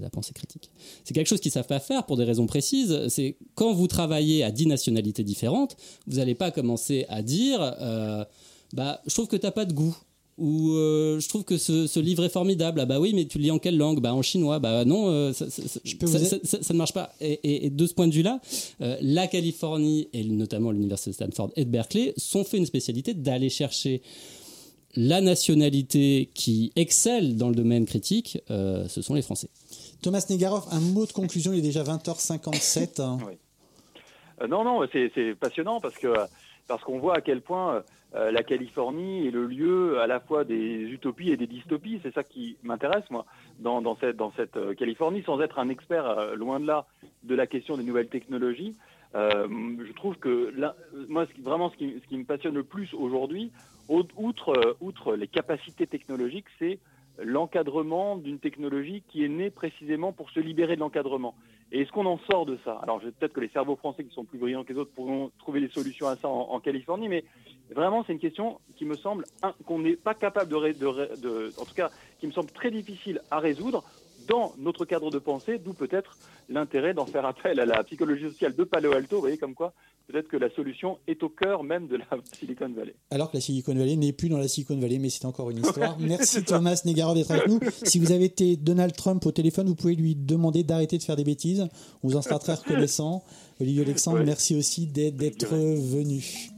La 0.00 0.10
pensée 0.10 0.32
critique. 0.32 0.70
C'est 1.04 1.12
quelque 1.12 1.26
chose 1.26 1.40
qu'ils 1.40 1.50
savent 1.50 1.66
pas 1.66 1.80
faire 1.80 2.06
pour 2.06 2.16
des 2.16 2.24
raisons 2.24 2.46
précises. 2.46 3.08
C'est 3.08 3.36
quand 3.54 3.74
vous 3.74 3.88
travaillez 3.88 4.42
à 4.42 4.50
10 4.50 4.66
nationalités 4.66 5.24
différentes, 5.24 5.76
vous 6.06 6.16
n'allez 6.16 6.34
pas 6.34 6.50
commencer 6.50 7.04
à 7.08 7.20
dire 7.20 7.60
bah, 8.72 9.02
je 9.06 9.12
trouve 9.12 9.26
que 9.26 9.36
tu 9.36 9.44
n'as 9.44 9.52
pas 9.52 9.64
de 9.64 9.72
goût. 9.72 9.96
Ou 10.42 10.72
euh, 10.72 11.20
je 11.20 11.28
trouve 11.28 11.44
que 11.44 11.56
ce, 11.56 11.86
ce 11.86 12.00
livre 12.00 12.24
est 12.24 12.28
formidable. 12.28 12.80
Ah 12.80 12.86
bah 12.86 12.98
oui, 12.98 13.12
mais 13.14 13.26
tu 13.26 13.38
le 13.38 13.44
lis 13.44 13.50
en 13.52 13.58
quelle 13.60 13.76
langue? 13.76 14.00
Bah 14.00 14.12
en 14.12 14.22
chinois. 14.22 14.58
Bah 14.58 14.84
non, 14.84 15.08
euh, 15.08 15.32
ça, 15.32 15.44
ne 15.46 16.76
marche 16.76 16.92
pas. 16.92 17.12
Et, 17.20 17.32
et- 17.44 17.66
et 17.66 17.70
de 17.70 17.86
ce 17.86 17.94
point 17.94 18.08
de 18.08 18.12
vue-là, 18.14 18.40
euh, 18.80 18.96
la 19.00 19.28
Californie 19.28 20.08
et 20.12 20.24
notamment 20.24 20.72
l'université 20.72 21.10
de 21.10 21.14
Stanford 21.14 21.50
et 21.54 21.64
de 21.64 21.70
Berkeley 21.70 22.12
sont 22.16 22.42
fait 22.42 22.56
une 22.58 22.66
spécialité 22.66 23.14
d'aller 23.14 23.50
chercher 23.50 24.02
la 24.96 25.20
nationalité 25.20 26.28
qui 26.34 26.72
excelle 26.76 27.36
dans 27.36 27.48
le 27.48 27.54
domaine 27.54 27.86
critique. 27.86 28.38
euh, 28.50 28.86
ce 28.88 29.00
sont 29.00 29.14
les 29.14 29.22
Français. 29.22 29.48
Thomas 30.02 30.24
Negaroff, 30.28 30.66
un 30.72 30.80
mot 30.80 31.06
de 31.06 31.12
conclusion, 31.12 31.52
il 31.52 31.60
est 31.60 31.62
déjà 31.62 31.84
20h57. 31.84 33.00
hein. 33.00 33.18
Euh, 34.42 34.48
non, 34.48 34.64
non, 34.64 34.80
c'est 34.92 35.10
c'est 35.14 35.34
passionnant 35.38 35.80
parce 35.80 35.94
que 35.94 36.08
parce 36.66 36.82
qu'on 36.84 36.98
voit 36.98 37.16
à 37.16 37.20
quel 37.20 37.40
point 37.42 37.82
euh, 38.14 38.30
la 38.30 38.42
Californie 38.42 39.26
est 39.26 39.30
le 39.30 39.46
lieu 39.46 40.00
à 40.00 40.06
la 40.06 40.20
fois 40.20 40.44
des 40.44 40.82
utopies 40.90 41.30
et 41.30 41.36
des 41.36 41.46
dystopies. 41.46 42.00
C'est 42.02 42.12
ça 42.14 42.22
qui 42.22 42.56
m'intéresse 42.62 43.08
moi 43.10 43.24
dans, 43.58 43.96
cette 43.96 44.56
euh, 44.56 44.74
Californie, 44.74 45.22
sans 45.22 45.40
être 45.40 45.58
un 45.58 45.68
expert 45.68 46.06
euh, 46.06 46.34
loin 46.34 46.60
de 46.60 46.66
là 46.66 46.86
de 47.22 47.34
la 47.34 47.46
question 47.46 47.76
des 47.76 47.84
nouvelles 47.84 48.08
technologies. 48.08 48.74
je 49.14 49.92
trouve 49.92 50.16
que 50.16 50.52
moi, 51.08 51.26
ce 51.26 51.32
qui- 51.34 51.42
vraiment, 51.42 51.70
ce 51.70 51.76
qui, 51.76 52.16
me 52.18 52.24
passionne 52.24 52.54
le 52.54 52.64
plus 52.64 52.92
aujourd'hui, 52.94 53.50
au- 53.88 54.06
outre, 54.16 54.76
outre 54.80 55.14
les 55.14 55.28
capacités 55.28 55.86
technologiques, 55.86 56.46
c'est 56.58 56.78
l'encadrement 57.22 58.16
d'une 58.16 58.38
technologie 58.38 59.02
qui 59.08 59.24
est 59.24 59.28
née 59.28 59.50
précisément 59.50 60.12
pour 60.12 60.30
se 60.30 60.40
libérer 60.40 60.76
de 60.76 60.80
l'encadrement. 60.80 61.34
Et 61.74 61.80
est-ce 61.80 61.90
qu'on 61.90 62.04
en 62.04 62.18
sort 62.30 62.44
de 62.44 62.58
ça? 62.64 62.78
Alors 62.82 63.00
peut-être 63.00 63.32
que 63.32 63.40
les 63.40 63.48
cerveaux 63.48 63.76
français 63.76 64.04
qui 64.04 64.14
sont 64.14 64.24
plus 64.24 64.38
brillants 64.38 64.62
que 64.62 64.72
les 64.74 64.78
autres 64.78 64.92
pourront 64.92 65.30
trouver 65.38 65.60
des 65.60 65.70
solutions 65.70 66.06
à 66.06 66.16
ça 66.16 66.28
en, 66.28 66.60
Californie, 66.60 67.08
mais 67.08 67.24
vraiment 67.74 68.04
c'est 68.06 68.12
une 68.12 68.18
question 68.18 68.60
qui 68.76 68.84
me 68.84 68.94
semble 68.94 69.24
qu'on 69.64 69.78
n'est 69.78 69.96
pas 69.96 70.12
capable 70.14 70.50
de, 70.50 70.72
de- 71.16 71.50
en 71.58 71.64
tout 71.64 71.74
cas 71.74 71.90
qui 72.20 72.26
me 72.26 72.32
semble 72.32 72.50
très 72.50 72.70
difficile 72.70 73.22
à 73.30 73.38
résoudre 73.38 73.82
dans 74.28 74.54
notre 74.58 74.84
cadre 74.84 75.10
de 75.10 75.18
pensée, 75.18 75.58
d'où 75.58 75.72
peut-être 75.72 76.16
l'intérêt 76.48 76.94
d'en 76.94 77.06
faire 77.06 77.24
appel 77.24 77.60
à 77.60 77.66
la 77.66 77.82
psychologie 77.84 78.28
sociale 78.30 78.54
de 78.54 78.64
Palo 78.64 78.92
Alto. 78.92 79.16
Vous 79.16 79.22
voyez 79.22 79.38
comme 79.38 79.54
quoi 79.54 79.72
peut-être 80.08 80.28
que 80.28 80.36
la 80.36 80.50
solution 80.50 80.98
est 81.06 81.22
au 81.22 81.28
cœur 81.28 81.62
même 81.62 81.86
de 81.86 81.96
la 81.96 82.04
Silicon 82.38 82.68
Valley. 82.76 82.94
Alors 83.10 83.30
que 83.30 83.36
la 83.36 83.40
Silicon 83.40 83.74
Valley 83.74 83.96
n'est 83.96 84.12
plus 84.12 84.28
dans 84.28 84.36
la 84.38 84.48
Silicon 84.48 84.78
Valley, 84.78 84.98
mais 84.98 85.08
c'est 85.10 85.24
encore 85.24 85.50
une 85.50 85.58
histoire. 85.64 85.96
Merci 86.00 86.42
Thomas 86.44 86.82
Negaroff 86.84 87.14
d'être 87.14 87.30
avec 87.30 87.46
nous. 87.48 87.60
Si 87.84 87.98
vous 87.98 88.10
avez 88.12 88.24
été 88.24 88.56
Donald 88.56 88.94
Trump 88.94 89.24
au 89.24 89.32
téléphone, 89.32 89.68
vous 89.68 89.76
pouvez 89.76 89.94
lui 89.94 90.14
demander 90.16 90.64
d'arrêter 90.64 90.98
de 90.98 91.02
faire 91.02 91.16
des 91.16 91.24
bêtises. 91.24 91.66
On 92.02 92.08
vous 92.08 92.16
en 92.16 92.22
sera 92.22 92.38
très 92.38 92.54
reconnaissant. 92.54 93.22
Olivier 93.60 93.82
Alexandre, 93.84 94.18
Ouais. 94.18 94.24
merci 94.24 94.56
aussi 94.56 94.86
d'être 94.88 95.46
venu. 95.54 96.50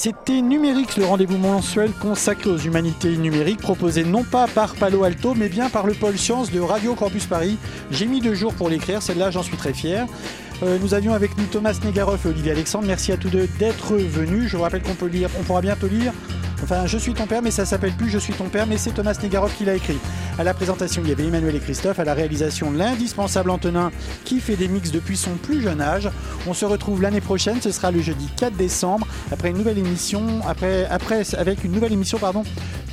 C'était 0.00 0.42
Numérix, 0.42 0.96
le 0.96 1.06
rendez-vous 1.06 1.38
mensuel 1.38 1.90
consacré 1.90 2.48
aux 2.50 2.56
humanités 2.56 3.16
numériques, 3.16 3.58
proposé 3.58 4.04
non 4.04 4.22
pas 4.22 4.46
par 4.46 4.76
Palo 4.76 5.02
Alto, 5.02 5.34
mais 5.34 5.48
bien 5.48 5.70
par 5.70 5.88
le 5.88 5.92
pôle 5.92 6.16
sciences 6.16 6.52
de 6.52 6.60
Radio 6.60 6.94
Campus 6.94 7.26
Paris. 7.26 7.58
J'ai 7.90 8.06
mis 8.06 8.20
deux 8.20 8.34
jours 8.34 8.54
pour 8.54 8.68
l'écrire, 8.68 9.02
celle-là 9.02 9.32
j'en 9.32 9.42
suis 9.42 9.56
très 9.56 9.74
fier. 9.74 10.06
Euh, 10.62 10.78
nous 10.80 10.94
avions 10.94 11.14
avec 11.14 11.36
nous 11.36 11.46
Thomas 11.46 11.76
Negaroff 11.84 12.26
et 12.26 12.28
Olivier 12.28 12.52
Alexandre. 12.52 12.86
Merci 12.86 13.10
à 13.10 13.16
tous 13.16 13.28
deux 13.28 13.48
d'être 13.58 13.96
venus. 13.96 14.46
Je 14.46 14.56
vous 14.56 14.62
rappelle 14.62 14.82
qu'on 14.82 14.94
peut 14.94 15.08
lire, 15.08 15.30
on 15.36 15.42
pourra 15.42 15.62
bientôt 15.62 15.88
lire. 15.88 16.12
Enfin, 16.62 16.86
Je 16.86 16.98
suis 16.98 17.14
ton 17.14 17.26
père, 17.26 17.42
mais 17.42 17.50
ça 17.50 17.64
s'appelle 17.64 17.92
plus 17.92 18.10
Je 18.10 18.18
suis 18.18 18.32
ton 18.32 18.48
père, 18.48 18.66
mais 18.66 18.78
c'est 18.78 18.90
Thomas 18.90 19.16
Negaroff 19.22 19.56
qui 19.56 19.64
l'a 19.64 19.74
écrit. 19.74 19.98
À 20.38 20.44
la 20.44 20.54
présentation, 20.54 21.02
il 21.04 21.08
y 21.08 21.12
avait 21.12 21.26
Emmanuel 21.26 21.56
et 21.56 21.60
Christophe. 21.60 21.98
À 21.98 22.04
la 22.04 22.14
réalisation, 22.14 22.70
l'indispensable 22.70 23.50
Antonin 23.50 23.90
qui 24.24 24.40
fait 24.40 24.56
des 24.56 24.68
mix 24.68 24.90
depuis 24.90 25.16
son 25.16 25.32
plus 25.32 25.62
jeune 25.62 25.80
âge. 25.80 26.08
On 26.46 26.54
se 26.54 26.64
retrouve 26.64 27.02
l'année 27.02 27.20
prochaine. 27.20 27.60
Ce 27.60 27.70
sera 27.70 27.90
le 27.90 28.00
jeudi 28.00 28.28
4 28.36 28.56
décembre 28.56 29.06
après 29.32 29.50
une 29.50 29.58
nouvelle 29.58 29.78
émission, 29.78 30.40
après, 30.46 30.86
avec 31.36 31.64
une 31.64 31.72
nouvelle 31.72 31.92
émission 31.92 32.18
pardon 32.18 32.44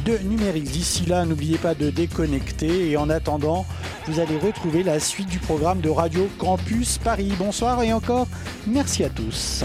de 0.05 0.17
numérique. 0.19 0.65
D'ici 0.71 1.05
là, 1.05 1.25
n'oubliez 1.25 1.57
pas 1.57 1.73
de 1.73 1.89
déconnecter 1.89 2.91
et 2.91 2.97
en 2.97 3.09
attendant, 3.09 3.65
vous 4.07 4.19
allez 4.19 4.37
retrouver 4.37 4.83
la 4.83 4.99
suite 4.99 5.29
du 5.29 5.39
programme 5.39 5.81
de 5.81 5.89
Radio 5.89 6.29
Campus 6.37 6.97
Paris. 6.99 7.33
Bonsoir 7.37 7.81
et 7.83 7.93
encore 7.93 8.27
merci 8.67 9.03
à 9.03 9.09
tous. 9.09 9.63